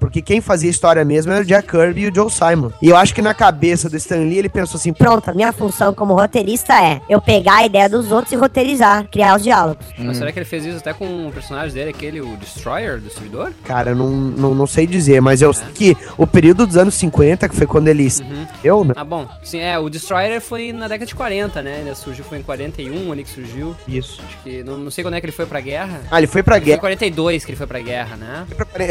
Porque 0.00 0.20
quem 0.20 0.40
fazia 0.40 0.70
história 0.70 1.04
mesmo 1.04 1.32
era 1.32 1.42
o 1.42 1.44
Jack 1.44 1.68
Kirby 1.68 2.02
e 2.02 2.08
o 2.08 2.14
Joe 2.14 2.30
Simon. 2.30 2.70
E 2.82 2.88
eu 2.88 2.96
acho 2.96 3.14
que 3.14 3.22
na 3.22 3.32
cabeça 3.32 3.88
do 3.88 3.96
Stan 3.96 4.16
Lee 4.16 4.38
ele 4.38 4.48
pensou 4.48 4.78
assim: 4.78 4.92
Pronto, 4.92 5.30
a 5.30 5.34
minha 5.34 5.52
função 5.52 5.94
como 5.94 6.14
roteirista 6.14 6.74
é 6.74 7.00
eu 7.08 7.20
pegar 7.20 7.56
a 7.56 7.66
ideia 7.66 7.88
dos 7.88 8.10
outros 8.10 8.32
e 8.32 8.36
roteirizar, 8.36 9.08
criar 9.10 9.36
os 9.36 9.42
diálogos. 9.42 9.86
Mas 9.98 10.16
será 10.16 10.32
que 10.32 10.38
ele 10.38 10.46
fez 10.46 10.64
isso 10.64 10.78
até 10.78 10.92
com 10.92 11.28
o 11.28 11.32
personagem 11.32 11.72
dele, 11.72 11.90
aquele, 11.90 12.20
o 12.20 12.36
Destroyer, 12.36 12.98
do 12.98 13.06
Destruidor? 13.06 13.52
Cara, 13.64 13.90
eu 13.90 13.96
não, 13.96 14.10
não, 14.10 14.54
não 14.54 14.66
sei 14.66 14.86
dizer, 14.86 15.20
mas 15.20 15.42
eu 15.42 15.52
sei 15.52 15.66
que 15.74 15.96
o 16.16 16.26
período 16.26 16.66
dos 16.66 16.76
anos 16.76 16.94
50, 16.94 17.48
que 17.48 17.56
foi 17.56 17.66
quando 17.66 17.88
ele 17.88 18.06
eu, 18.62 18.84
né? 18.84 18.94
Ah, 18.96 19.04
bom. 19.04 19.26
Sim, 19.42 19.60
é, 19.60 19.78
o 19.78 19.88
Destroyer 19.88 20.40
foi 20.40 20.72
na 20.72 20.88
década 20.88 21.06
de 21.06 21.14
40, 21.14 21.62
né? 21.62 21.80
Ele 21.80 21.94
surgiu, 21.94 22.24
foi 22.24 22.38
em 22.38 22.42
41 22.42 23.12
ali 23.12 23.24
que 23.24 23.30
surgiu. 23.30 23.74
Isso. 23.86 24.20
Acho 24.26 24.38
que, 24.42 24.62
não, 24.62 24.76
não 24.78 24.90
sei 24.90 25.02
quando 25.02 25.14
é 25.14 25.20
que 25.20 25.26
ele 25.26 25.32
foi 25.32 25.46
pra 25.46 25.60
guerra. 25.60 26.00
Ah, 26.10 26.18
ele 26.18 26.26
foi 26.26 26.42
pra 26.42 26.56
Ele 26.56 26.64
foi 26.64 26.72
em 26.72 26.74
guerra. 26.74 26.80
42 26.80 27.44
que 27.44 27.50
ele 27.50 27.56
foi 27.56 27.66
pra 27.66 27.80
guerra, 27.80 28.16
né? 28.16 28.45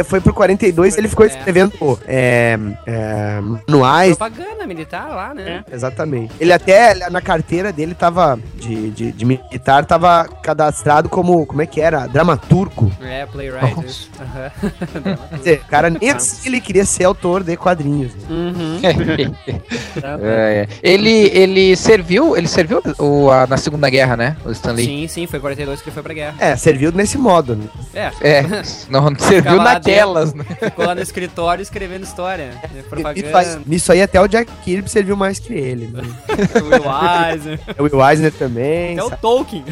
Foi 0.06 0.20
pro 0.22 0.34
42, 0.34 0.98
ele 0.98 1.08
ficou 1.08 1.26
É. 1.26 1.30
escrevendo 1.30 1.72
é, 2.08 2.58
é, 2.86 3.40
manuais. 3.42 4.18
Propaganda 4.18 4.66
militar 4.68 5.10
lá, 5.10 5.34
né? 5.34 5.64
Exatamente. 5.72 6.34
Ele 6.40 6.52
até, 6.54 7.10
na 7.10 7.22
carteira 7.22 7.72
dele, 7.72 7.94
tava, 7.94 8.40
de, 8.56 8.90
de, 8.92 9.12
de 9.12 9.26
militar, 9.26 9.86
tava 9.86 10.28
cadastrado 10.42 11.08
como, 11.10 11.46
como 11.46 11.62
é 11.62 11.66
que 11.66 11.80
era? 11.82 12.08
Dramaturgo. 12.08 12.92
É, 13.02 13.26
playwright. 13.26 14.10
Quer 15.30 15.38
dizer, 15.38 15.62
o 15.66 15.70
cara 15.70 15.90
nem 15.90 16.10
assim 16.12 16.48
ele 16.48 16.62
queria 16.62 16.86
ser 16.86 17.04
autor 17.06 17.44
de 17.44 17.56
quadrinhos. 17.58 18.14
né? 18.16 18.22
Uhum. 18.30 18.80
É, 20.22 20.68
é. 20.68 20.68
Ele, 20.84 21.10
ele 21.34 21.76
serviu, 21.76 22.36
ele 22.36 22.48
serviu 22.48 22.82
o, 23.00 23.32
a- 23.32 23.48
na 23.48 23.56
Segunda 23.58 23.90
Guerra, 23.90 24.18
né? 24.18 24.36
O 24.46 24.52
Stan 24.52 24.72
Lee. 24.74 24.86
Sim, 24.86 25.08
sim, 25.08 25.28
foi 25.28 25.40
42 25.40 25.82
que 25.82 25.88
ele 25.90 25.94
foi 25.94 26.04
pra 26.04 26.14
guerra. 26.14 26.36
É, 26.40 26.56
serviu 26.56 26.92
nesse 26.92 27.18
modo, 27.18 27.56
né? 27.56 27.66
É. 27.94 28.12
É, 28.22 28.42
não 28.90 29.08
serviu 29.18 29.45
Ficava 29.46 29.64
lá 29.64 29.74
naquelas, 29.75 30.34
né? 30.34 30.44
Ficou 30.60 30.86
lá 30.86 30.96
no 30.96 31.02
escritório 31.02 31.62
escrevendo 31.62 32.04
história. 32.04 32.48
né, 32.74 32.84
Propaganda. 32.90 33.62
nisso 33.66 33.92
aí 33.92 34.02
até 34.02 34.20
o 34.20 34.28
Jack 34.28 34.52
Kirby 34.64 34.90
serviu 34.90 35.16
mais 35.16 35.40
que 35.40 35.54
ele. 35.54 35.88
Né? 35.88 36.04
o 36.62 36.66
Will 36.66 37.32
Eisner. 37.32 37.60
O 37.78 37.84
Will 37.84 38.10
Eisner 38.10 38.32
também. 38.34 39.00
Até 39.00 39.16
o? 39.16 39.18
Tolkien. 39.18 39.64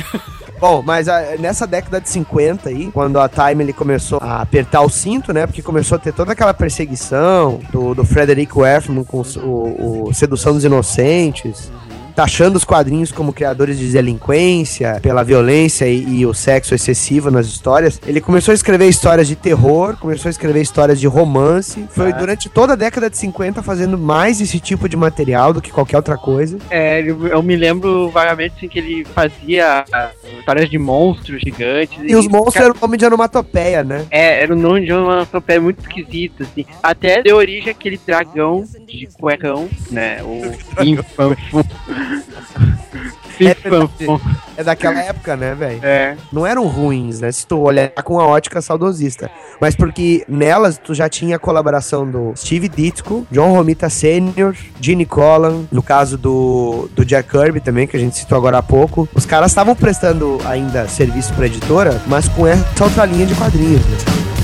Bom, 0.60 0.82
mas 0.82 1.10
ah, 1.10 1.36
nessa 1.40 1.68
década 1.68 2.00
de 2.00 2.10
50 2.10 2.70
aí, 2.70 2.90
quando 2.92 3.20
a 3.20 3.28
Time 3.28 3.64
ele 3.64 3.74
começou 3.74 4.20
a 4.22 4.42
apertar 4.42 4.82
o 4.82 4.90
cinto, 4.90 5.34
né? 5.34 5.46
Porque 5.46 5.62
começou 5.62 5.98
a 5.98 6.00
ter 6.00 6.14
toda 6.14 6.32
aquela 6.32 6.54
perseguição 6.54 7.60
do, 7.72 7.94
do 7.94 8.06
Frederick 8.06 8.58
Werfman 8.58 9.04
com 9.04 9.22
o, 9.22 10.08
o 10.10 10.14
Sedução 10.14 10.54
dos 10.54 10.64
Inocentes. 10.64 11.72
Taxando 12.16 12.58
os 12.58 12.64
quadrinhos 12.64 13.12
como 13.12 13.34
criadores 13.34 13.78
de 13.78 13.92
delinquência, 13.92 15.00
pela 15.02 15.24
violência 15.24 15.88
e, 15.88 16.20
e 16.20 16.26
o 16.26 16.34
sexo 16.34 16.76
excessivo 16.76 17.32
nas 17.32 17.48
histórias. 17.48 18.00
Ele 18.06 18.22
começou 18.22 18.52
a 18.52 18.56
escrever 18.56 18.88
histórias 18.88 19.28
de 19.28 19.36
terror, 19.36 19.98
começou 19.98 20.30
a 20.30 20.32
escrever 20.32 20.62
histórias 20.62 21.00
de 21.00 21.08
romance. 21.08 21.86
Foi 21.90 22.14
durante 22.14 22.50
toda 22.50 22.74
a 22.74 22.76
década 22.76 23.10
de 23.10 23.18
50 23.18 23.64
fazendo 23.64 23.98
mais 23.98 24.42
esse 24.42 24.60
tipo 24.60 24.88
de 24.88 24.96
material 24.96 25.54
do 25.54 25.62
que 25.62 25.72
qualquer 25.72 25.98
outra 25.98 26.18
coisa. 26.18 26.58
É, 26.70 27.02
eu 27.02 27.42
me 27.42 27.56
lembro 27.56 28.10
vagamente 28.10 28.56
assim, 28.58 28.68
que 28.68 28.80
ele 28.80 29.06
fazia 29.06 29.86
ah, 29.92 30.12
histórias 30.40 30.70
de 30.70 30.78
monstros 30.78 31.42
gigantes. 31.42 31.98
E 32.04 32.16
os 32.16 32.28
monstros 32.28 32.64
eram 32.64 32.76
nome 32.80 32.98
de 32.98 33.06
onomatopeia, 33.06 33.84
né? 33.84 34.06
É, 34.12 34.44
era 34.44 34.54
um 34.54 34.60
nome 34.60 34.86
de 34.86 34.92
uma 34.92 35.02
onomatopeia 35.02 35.62
muito 35.62 35.80
esquisito, 35.82 36.44
assim. 36.44 36.66
Até 36.82 37.22
deu 37.22 37.38
origem 37.38 37.72
àquele 37.72 38.00
dragão 38.06 38.64
de 38.88 39.08
cuecão, 39.20 39.70
né? 39.90 40.22
O 40.24 40.42
Infanfum. 40.84 41.64
Infanfum. 43.40 44.20
É 44.56 44.64
daquela 44.64 45.00
época, 45.00 45.36
né, 45.36 45.56
velho? 45.56 45.80
É. 45.84 46.16
Não 46.32 46.46
eram 46.46 46.68
ruins, 46.68 47.20
né? 47.20 47.32
Se 47.32 47.46
tu 47.46 47.60
olhar 47.60 47.90
com 48.04 48.20
a 48.20 48.28
ótica 48.28 48.62
saudosista. 48.62 49.30
Mas 49.60 49.76
porque 49.76 50.24
nelas 50.28 50.78
tu 50.78 50.94
já 50.94 51.10
tinha 51.10 51.38
a 51.38 51.40
colaboração 51.40 52.10
do 52.10 52.34
Steve 52.36 52.70
Ditko, 52.70 53.26
John 53.32 53.54
Romita 53.54 53.90
Sr., 53.90 54.56
Gene 54.80 55.06
Collan, 55.06 55.64
no 55.72 55.82
caso 55.82 56.18
do, 56.18 56.90
do 56.94 57.04
Jack 57.04 57.30
Kirby 57.30 57.60
também, 57.60 57.88
que 57.88 57.98
a 57.98 58.00
gente 58.00 58.18
citou 58.18 58.38
agora 58.38 58.60
há 58.60 58.64
pouco. 58.64 59.08
Os 59.14 59.26
caras 59.26 59.52
estavam 59.52 59.76
prestando 59.76 60.40
ainda 60.46 60.88
serviço 60.88 61.34
pra 61.34 61.48
editora, 61.48 62.02
mas 62.08 62.28
com 62.30 62.46
essa 62.46 62.84
outra 62.84 63.06
linha 63.06 63.26
de 63.26 63.36
quadrinhos, 63.36 63.82
né? 63.86 64.43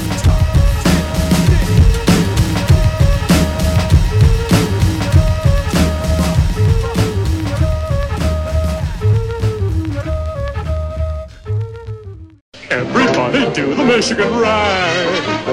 Michigan 14.00 14.32
ride. 14.40 15.44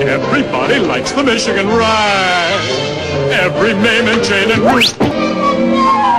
Everybody 0.00 0.78
likes 0.78 1.12
the 1.12 1.22
Michigan 1.22 1.68
ride. 1.68 2.58
Every 3.30 3.74
name 3.74 4.08
and 4.08 4.24
chain 4.24 4.50
and 4.50 4.62
root. 4.62 4.86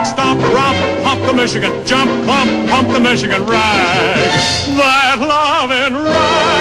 Stop, 0.06 0.38
romp, 0.54 0.78
pump 1.04 1.26
the 1.26 1.34
Michigan. 1.34 1.72
Jump, 1.84 2.12
pump, 2.28 2.70
pump 2.70 2.90
the 2.90 3.00
Michigan 3.00 3.44
ride. 3.48 4.30
That 4.78 5.18
loving 5.20 5.96
ride. 5.96 6.54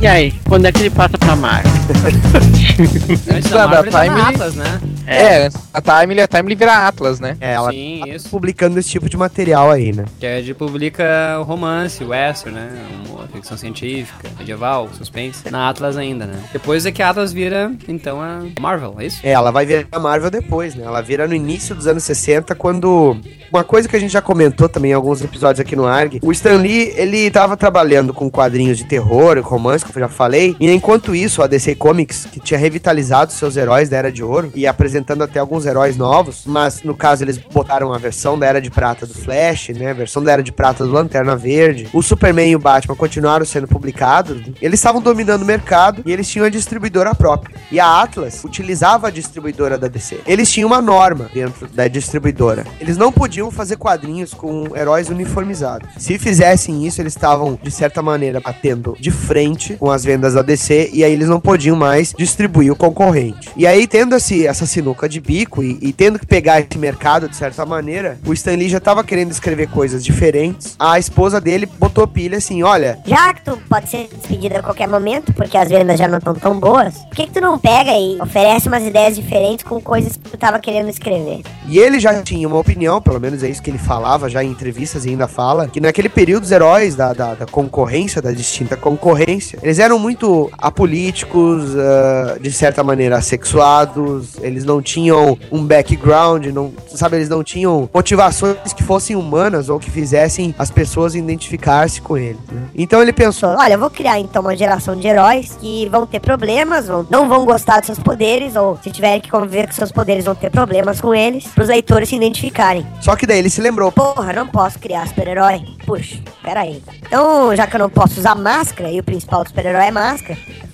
E 0.00 0.06
aí, 0.06 0.39
quando 0.50 0.66
é 0.66 0.72
que 0.72 0.80
ele 0.80 0.90
passa 0.90 1.16
pra 1.16 1.36
Marvel? 1.36 1.70
Antes 3.32 3.50
Da- 3.50 3.68
Marvel, 3.68 3.84
da 3.84 3.98
tá 3.98 4.04
Time, 4.04 4.20
Atlas, 4.20 4.54
né? 4.56 4.80
É, 5.06 5.44
antes 5.46 5.58
a 5.72 5.80
Time, 5.80 6.20
a 6.20 6.26
Time 6.28 6.54
vira 6.54 6.86
Atlas, 6.88 7.18
né? 7.20 7.36
É, 7.40 7.52
ela 7.54 7.70
Sim, 7.70 8.02
isso. 8.08 8.28
publicando 8.28 8.78
esse 8.78 8.88
tipo 8.88 9.08
de 9.08 9.16
material 9.16 9.70
aí, 9.70 9.92
né? 9.92 10.04
Que 10.18 10.26
é 10.26 10.40
de 10.40 10.54
publica 10.54 11.04
o 11.40 11.42
romance, 11.42 12.02
o 12.04 12.08
western, 12.08 12.56
né? 12.58 12.68
Uma 13.08 13.26
ficção 13.26 13.56
científica, 13.56 14.28
medieval, 14.38 14.88
suspense. 14.96 15.50
Na 15.50 15.68
Atlas 15.68 15.96
ainda, 15.96 16.26
né? 16.26 16.38
Depois 16.52 16.84
é 16.86 16.92
que 16.92 17.02
a 17.02 17.10
Atlas 17.10 17.32
vira, 17.32 17.72
então, 17.88 18.20
a 18.20 18.42
Marvel, 18.60 18.96
é 18.98 19.06
isso? 19.06 19.20
É, 19.22 19.30
ela 19.30 19.50
vai 19.50 19.64
virar 19.66 19.86
a 19.92 19.98
Marvel 19.98 20.30
depois, 20.30 20.74
né? 20.74 20.84
Ela 20.84 21.00
vira 21.00 21.26
no 21.28 21.34
início 21.34 21.74
dos 21.74 21.86
anos 21.86 22.02
60, 22.04 22.54
quando. 22.54 23.16
Uma 23.52 23.64
coisa 23.64 23.88
que 23.88 23.96
a 23.96 24.00
gente 24.00 24.12
já 24.12 24.22
comentou 24.22 24.68
também 24.68 24.92
em 24.92 24.94
alguns 24.94 25.22
episódios 25.22 25.58
aqui 25.58 25.74
no 25.74 25.84
ARG, 25.86 26.20
o 26.22 26.30
Stan 26.30 26.54
Lee, 26.56 26.92
ele 26.96 27.28
tava 27.32 27.56
trabalhando 27.56 28.14
com 28.14 28.30
quadrinhos 28.30 28.78
de 28.78 28.84
terror, 28.84 29.40
romance, 29.40 29.84
que 29.84 29.90
eu 29.96 30.00
já 30.02 30.08
falei, 30.08 30.39
e 30.58 30.70
enquanto 30.70 31.14
isso, 31.14 31.42
a 31.42 31.46
DC 31.46 31.74
Comics, 31.74 32.26
que 32.26 32.40
tinha 32.40 32.58
revitalizado 32.58 33.32
seus 33.32 33.56
heróis 33.56 33.88
da 33.88 33.96
Era 33.96 34.12
de 34.12 34.22
Ouro, 34.22 34.52
e 34.54 34.66
apresentando 34.66 35.22
até 35.22 35.38
alguns 35.38 35.66
heróis 35.66 35.96
novos, 35.96 36.42
mas 36.46 36.82
no 36.82 36.94
caso 36.94 37.24
eles 37.24 37.38
botaram 37.38 37.92
a 37.92 37.98
versão 37.98 38.38
da 38.38 38.46
Era 38.46 38.60
de 38.60 38.70
Prata 38.70 39.06
do 39.06 39.14
Flash, 39.14 39.68
né? 39.70 39.90
A 39.90 39.94
versão 39.94 40.22
da 40.22 40.32
Era 40.32 40.42
de 40.42 40.52
Prata 40.52 40.84
do 40.84 40.92
Lanterna 40.92 41.36
Verde. 41.36 41.88
O 41.92 42.02
Superman 42.02 42.50
e 42.50 42.56
o 42.56 42.58
Batman 42.58 42.96
continuaram 42.96 43.44
sendo 43.44 43.66
publicados. 43.66 44.42
Eles 44.60 44.80
estavam 44.80 45.00
dominando 45.00 45.42
o 45.42 45.46
mercado 45.46 46.02
e 46.06 46.12
eles 46.12 46.28
tinham 46.28 46.46
a 46.46 46.50
distribuidora 46.50 47.14
própria. 47.14 47.56
E 47.70 47.78
a 47.78 48.00
Atlas 48.02 48.42
utilizava 48.44 49.08
a 49.08 49.10
distribuidora 49.10 49.76
da 49.76 49.88
DC. 49.88 50.20
Eles 50.26 50.50
tinham 50.50 50.68
uma 50.68 50.80
norma 50.80 51.30
dentro 51.32 51.68
da 51.68 51.88
distribuidora. 51.88 52.64
Eles 52.80 52.96
não 52.96 53.12
podiam 53.12 53.50
fazer 53.50 53.76
quadrinhos 53.76 54.32
com 54.34 54.76
heróis 54.76 55.08
uniformizados. 55.08 55.88
Se 55.98 56.18
fizessem 56.18 56.86
isso, 56.86 57.00
eles 57.00 57.14
estavam, 57.14 57.58
de 57.60 57.70
certa 57.70 58.02
maneira, 58.02 58.40
batendo 58.40 58.96
de 58.98 59.10
frente 59.10 59.76
com 59.76 59.90
as 59.90 60.04
vendas 60.04 60.29
da 60.34 60.42
DC 60.42 60.90
e 60.92 61.04
aí 61.04 61.12
eles 61.12 61.28
não 61.28 61.40
podiam 61.40 61.76
mais 61.76 62.14
distribuir 62.16 62.72
o 62.72 62.76
concorrente. 62.76 63.50
E 63.56 63.66
aí, 63.66 63.86
tendo 63.86 64.14
esse, 64.14 64.46
essa 64.46 64.66
sinuca 64.66 65.08
de 65.08 65.20
bico 65.20 65.62
e, 65.62 65.78
e 65.80 65.92
tendo 65.92 66.18
que 66.18 66.26
pegar 66.26 66.60
esse 66.60 66.78
mercado 66.78 67.28
de 67.28 67.36
certa 67.36 67.64
maneira, 67.66 68.18
o 68.26 68.32
Stan 68.32 68.52
Lee 68.52 68.68
já 68.68 68.80
tava 68.80 69.04
querendo 69.04 69.30
escrever 69.30 69.68
coisas 69.68 70.04
diferentes. 70.04 70.74
A 70.78 70.98
esposa 70.98 71.40
dele 71.40 71.66
botou 71.66 72.06
pilha 72.06 72.38
assim: 72.38 72.62
olha, 72.62 72.98
Já 73.06 73.32
que 73.34 73.42
tu 73.42 73.58
pode 73.68 73.88
ser 73.88 74.08
despedida 74.08 74.58
a 74.58 74.62
qualquer 74.62 74.88
momento, 74.88 75.32
porque 75.32 75.56
as 75.56 75.68
vendas 75.68 75.98
já 75.98 76.08
não 76.08 76.18
estão 76.18 76.34
tão 76.34 76.58
boas, 76.58 76.94
por 77.08 77.16
que, 77.16 77.26
que 77.26 77.32
tu 77.32 77.40
não 77.40 77.58
pega 77.58 77.92
e 77.92 78.20
oferece 78.20 78.68
umas 78.68 78.84
ideias 78.84 79.16
diferentes 79.16 79.64
com 79.64 79.80
coisas 79.80 80.16
que 80.16 80.30
tu 80.30 80.36
tava 80.36 80.58
querendo 80.58 80.88
escrever? 80.88 81.42
E 81.66 81.78
ele 81.78 82.00
já 82.00 82.20
tinha 82.22 82.46
uma 82.46 82.58
opinião, 82.58 83.00
pelo 83.00 83.20
menos 83.20 83.42
é 83.42 83.48
isso 83.48 83.62
que 83.62 83.70
ele 83.70 83.78
falava 83.78 84.28
já 84.28 84.42
em 84.42 84.50
entrevistas 84.50 85.04
e 85.04 85.10
ainda 85.10 85.28
fala, 85.28 85.68
que 85.68 85.80
naquele 85.80 86.08
período 86.08 86.44
os 86.44 86.52
heróis 86.52 86.94
da, 86.94 87.12
da, 87.12 87.34
da 87.34 87.46
concorrência, 87.46 88.20
da 88.20 88.32
distinta 88.32 88.76
concorrência, 88.76 89.58
eles 89.62 89.78
eram 89.78 89.98
muito 89.98 90.19
apolíticos, 90.58 91.76
ah, 91.76 92.36
de 92.40 92.50
certa 92.52 92.82
maneira 92.82 93.16
assexuados, 93.16 94.36
eles 94.40 94.64
não 94.64 94.80
tinham 94.82 95.38
um 95.50 95.64
background, 95.64 96.46
não, 96.46 96.72
sabe, 96.88 97.16
eles 97.16 97.28
não 97.28 97.42
tinham 97.42 97.88
motivações 97.92 98.72
que 98.74 98.82
fossem 98.82 99.16
humanas 99.16 99.68
ou 99.68 99.78
que 99.78 99.90
fizessem 99.90 100.54
as 100.58 100.70
pessoas 100.70 101.14
identificar-se 101.14 102.00
com 102.00 102.16
eles. 102.16 102.40
né? 102.50 102.62
Então 102.74 103.02
ele 103.02 103.12
pensou, 103.12 103.50
Olha, 103.58 103.74
eu 103.74 103.78
vou 103.78 103.90
criar 103.90 104.18
então 104.18 104.42
uma 104.42 104.56
geração 104.56 104.96
de 104.96 105.06
heróis 105.06 105.56
que 105.60 105.88
vão 105.88 106.06
ter 106.06 106.20
problemas, 106.20 106.86
vão, 106.86 107.06
não 107.10 107.28
vão 107.28 107.44
gostar 107.44 107.78
dos 107.78 107.86
seus 107.86 107.98
poderes, 107.98 108.56
ou 108.56 108.78
se 108.82 108.90
tiverem 108.90 109.20
que 109.20 109.30
conviver 109.30 109.66
com 109.66 109.72
seus 109.72 109.92
poderes, 109.92 110.24
vão 110.24 110.34
ter 110.34 110.50
problemas 110.50 111.00
com 111.00 111.14
eles, 111.14 111.46
pros 111.48 111.68
leitores 111.68 112.08
se 112.08 112.16
identificarem. 112.16 112.86
só 113.00 113.16
que 113.16 113.26
daí 113.26 113.38
ele 113.38 113.50
se 113.50 113.60
lembrou, 113.60 113.92
Porra, 113.92 114.32
não 114.32 114.46
posso 114.46 114.78
criar 114.78 115.06
super-herói. 115.06 115.62
Puxa, 115.84 116.18
pera 116.42 116.60
aí. 116.60 116.82
Então, 117.06 117.54
já 117.54 117.66
que 117.66 117.76
eu 117.76 117.80
não 117.80 117.90
posso 117.90 118.18
usar 118.20 118.34
máscara, 118.34 118.90
e 118.90 118.98
o 119.00 119.02
principal 119.02 119.42
do 119.42 119.48
super-herói 119.48 119.86
é 119.86 119.90
máscara, 119.90 120.09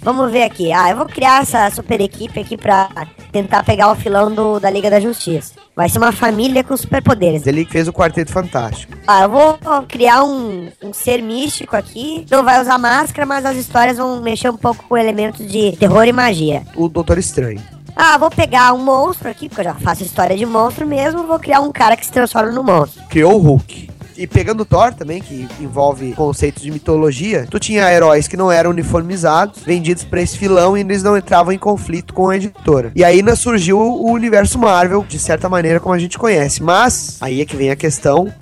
vamos 0.00 0.30
ver 0.30 0.44
aqui. 0.44 0.72
Ah, 0.72 0.90
eu 0.90 0.96
vou 0.96 1.06
criar 1.06 1.42
essa 1.42 1.70
super 1.70 2.00
equipe 2.00 2.38
aqui 2.38 2.56
pra 2.56 2.88
tentar 3.32 3.62
pegar 3.64 3.90
o 3.90 3.96
filão 3.96 4.32
do, 4.32 4.60
da 4.60 4.70
Liga 4.70 4.90
da 4.90 5.00
Justiça. 5.00 5.54
Vai 5.74 5.88
ser 5.88 5.98
uma 5.98 6.12
família 6.12 6.64
com 6.64 6.76
superpoderes. 6.76 7.46
Ele 7.46 7.64
fez 7.64 7.86
o 7.86 7.92
Quarteto 7.92 8.32
Fantástico. 8.32 8.96
Ah, 9.06 9.22
eu 9.22 9.28
vou 9.28 9.58
criar 9.86 10.24
um, 10.24 10.68
um 10.82 10.92
ser 10.92 11.22
místico 11.22 11.76
aqui. 11.76 12.24
Não 12.30 12.42
vai 12.42 12.60
usar 12.60 12.78
máscara, 12.78 13.26
mas 13.26 13.44
as 13.44 13.56
histórias 13.56 13.98
vão 13.98 14.22
mexer 14.22 14.48
um 14.48 14.56
pouco 14.56 14.84
com 14.88 14.96
elementos 14.96 15.46
de 15.46 15.72
terror 15.76 16.04
e 16.04 16.12
magia. 16.12 16.62
O 16.74 16.88
Doutor 16.88 17.18
Estranho. 17.18 17.60
Ah, 17.94 18.18
vou 18.18 18.30
pegar 18.30 18.74
um 18.74 18.84
monstro 18.84 19.28
aqui, 19.28 19.48
porque 19.48 19.62
eu 19.62 19.72
já 19.72 19.74
faço 19.74 20.02
história 20.02 20.36
de 20.36 20.44
monstro 20.44 20.86
mesmo. 20.86 21.26
Vou 21.26 21.38
criar 21.38 21.60
um 21.60 21.72
cara 21.72 21.96
que 21.96 22.04
se 22.04 22.12
transforma 22.12 22.52
no 22.52 22.62
monstro. 22.62 23.02
Criou 23.08 23.34
o 23.34 23.38
Hulk. 23.38 23.95
E 24.16 24.26
pegando 24.26 24.64
Thor 24.64 24.94
também, 24.94 25.20
que 25.20 25.46
envolve 25.60 26.12
conceitos 26.14 26.62
de 26.62 26.70
mitologia, 26.70 27.46
tu 27.50 27.58
tinha 27.58 27.92
heróis 27.92 28.26
que 28.26 28.36
não 28.36 28.50
eram 28.50 28.70
uniformizados, 28.70 29.62
vendidos 29.62 30.04
pra 30.04 30.22
esse 30.22 30.38
filão 30.38 30.76
e 30.76 30.80
eles 30.80 31.02
não 31.02 31.16
entravam 31.16 31.52
em 31.52 31.58
conflito 31.58 32.14
com 32.14 32.30
a 32.30 32.36
editora. 32.36 32.92
E 32.94 33.04
aí 33.04 33.22
né, 33.22 33.34
surgiu 33.34 33.78
o 33.78 34.10
universo 34.10 34.58
Marvel, 34.58 35.04
de 35.06 35.18
certa 35.18 35.48
maneira, 35.48 35.78
como 35.80 35.94
a 35.94 35.98
gente 35.98 36.18
conhece. 36.18 36.62
Mas, 36.62 37.18
aí 37.20 37.42
é 37.42 37.44
que 37.44 37.56
vem 37.56 37.70
a 37.70 37.76
questão. 37.76 38.32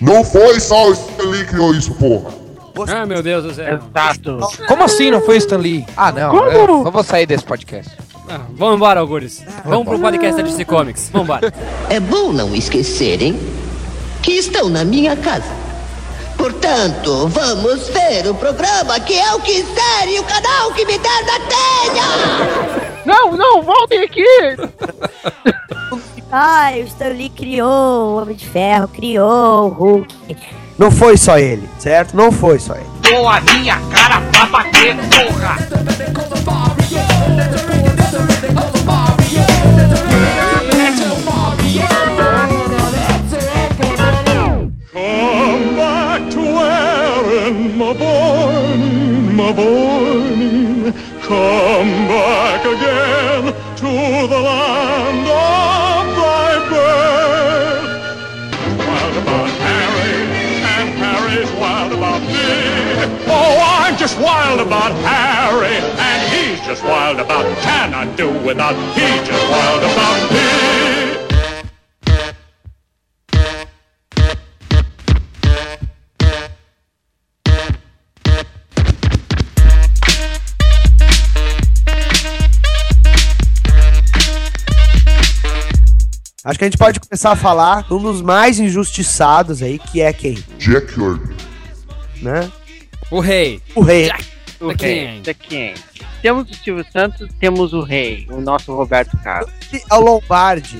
Não 0.00 0.22
foi 0.22 0.60
só 0.60 0.88
o 0.88 0.92
Stanley 0.92 1.44
que 1.44 1.50
criou 1.50 1.74
isso, 1.74 1.94
porra. 1.94 2.44
Ah, 2.88 3.06
meu 3.06 3.22
Deus 3.22 3.44
do 3.44 3.54
céu. 3.54 3.78
Exato. 3.78 4.38
Como 4.66 4.82
assim 4.82 5.10
não 5.10 5.20
foi 5.20 5.36
o 5.36 5.38
Stan 5.38 5.58
Lee? 5.58 5.86
Ah, 5.96 6.10
não. 6.10 6.34
Eu, 6.50 6.84
eu 6.84 6.90
vou 6.90 7.04
sair 7.04 7.24
desse 7.24 7.44
podcast. 7.44 7.96
Ah, 8.28 8.40
vamos 8.50 8.76
embora, 8.76 8.98
Algures. 8.98 9.44
Vamos 9.64 9.86
pro 9.86 9.98
podcast 9.98 10.36
da 10.36 10.42
DC 10.42 10.64
Comics. 10.64 11.08
Vamos 11.12 11.28
embora. 11.28 11.54
É 11.88 12.00
bom 12.00 12.32
não 12.32 12.54
esquecerem 12.54 13.38
que 14.24 14.38
estão 14.38 14.68
na 14.70 14.84
minha 14.84 15.14
casa. 15.14 15.52
Portanto, 16.38 17.28
vamos 17.28 17.90
ver 17.90 18.26
o 18.26 18.34
programa 18.34 18.98
que 18.98 19.12
eu 19.12 19.38
quiser 19.40 20.08
e 20.08 20.18
o 20.18 20.24
canal 20.24 20.72
que 20.72 20.86
me 20.86 20.98
der 20.98 21.24
na 21.26 21.38
telha! 21.40 22.02
Não, 23.04 23.36
não, 23.36 23.60
voltem 23.62 24.02
aqui! 24.02 24.24
Ai, 26.32 26.80
o 26.82 26.86
Stan 26.86 27.10
Lee 27.10 27.28
criou 27.28 27.68
o 27.68 28.22
Homem 28.22 28.34
de 28.34 28.48
Ferro, 28.48 28.88
criou 28.88 29.66
o 29.66 29.68
Hulk. 29.68 30.16
Não 30.78 30.90
foi 30.90 31.18
só 31.18 31.38
ele, 31.38 31.68
certo? 31.78 32.16
Não 32.16 32.32
foi 32.32 32.58
só 32.58 32.74
ele. 32.74 32.86
Dou 33.02 33.28
a 33.28 33.42
minha 33.42 33.78
cara 33.90 34.22
pra 34.32 34.46
bater, 34.46 34.96
porra! 34.96 35.58
My 49.44 49.52
boy. 49.52 50.92
Come 51.20 51.90
back 52.08 52.64
again 52.64 53.44
to 53.76 53.92
the 54.32 54.40
land 54.48 55.26
of 55.28 56.04
thy 56.16 56.50
birth. 56.70 57.90
Wild 58.88 59.16
about 59.22 59.50
Harry, 59.66 60.16
and 60.74 60.88
Harry's 61.02 61.52
wild 61.60 61.92
about 61.92 62.22
me. 62.22 62.48
Oh, 63.26 63.56
I'm 63.76 63.96
just 63.98 64.18
wild 64.18 64.60
about 64.60 64.92
Harry, 65.04 65.76
and 66.08 66.20
he's 66.32 66.60
just 66.66 66.82
wild 66.82 67.18
about. 67.20 67.44
Cannot 67.58 68.16
do 68.16 68.30
without. 68.46 68.76
He's 68.96 69.28
just 69.28 69.44
wild 69.50 69.82
about 69.82 70.32
me. 70.32 71.03
Acho 86.44 86.58
que 86.58 86.64
a 86.64 86.68
gente 86.68 86.76
pode 86.76 87.00
começar 87.00 87.32
a 87.32 87.36
falar 87.36 87.86
um 87.90 87.98
dos 87.98 88.20
mais 88.20 88.60
injustiçados 88.60 89.62
aí, 89.62 89.78
que 89.78 90.02
é 90.02 90.12
quem? 90.12 90.34
Jack 90.58 90.92
Kirby. 90.92 91.34
Né? 92.20 92.52
O 93.10 93.18
rei. 93.18 93.62
O 93.74 93.80
rei. 93.80 94.10
O 94.60 94.74
The 94.74 94.86
rei, 94.86 95.06
King. 95.06 95.20
The 95.22 95.34
King. 95.34 95.80
Temos 96.20 96.50
o 96.50 96.54
Silvio 96.54 96.84
Santos, 96.92 97.28
temos 97.40 97.72
o 97.72 97.82
rei, 97.82 98.26
o 98.30 98.40
nosso 98.40 98.74
Roberto 98.74 99.16
Carlos. 99.22 99.52
É 99.90 99.94
o 99.94 100.00
Lombardi. 100.00 100.78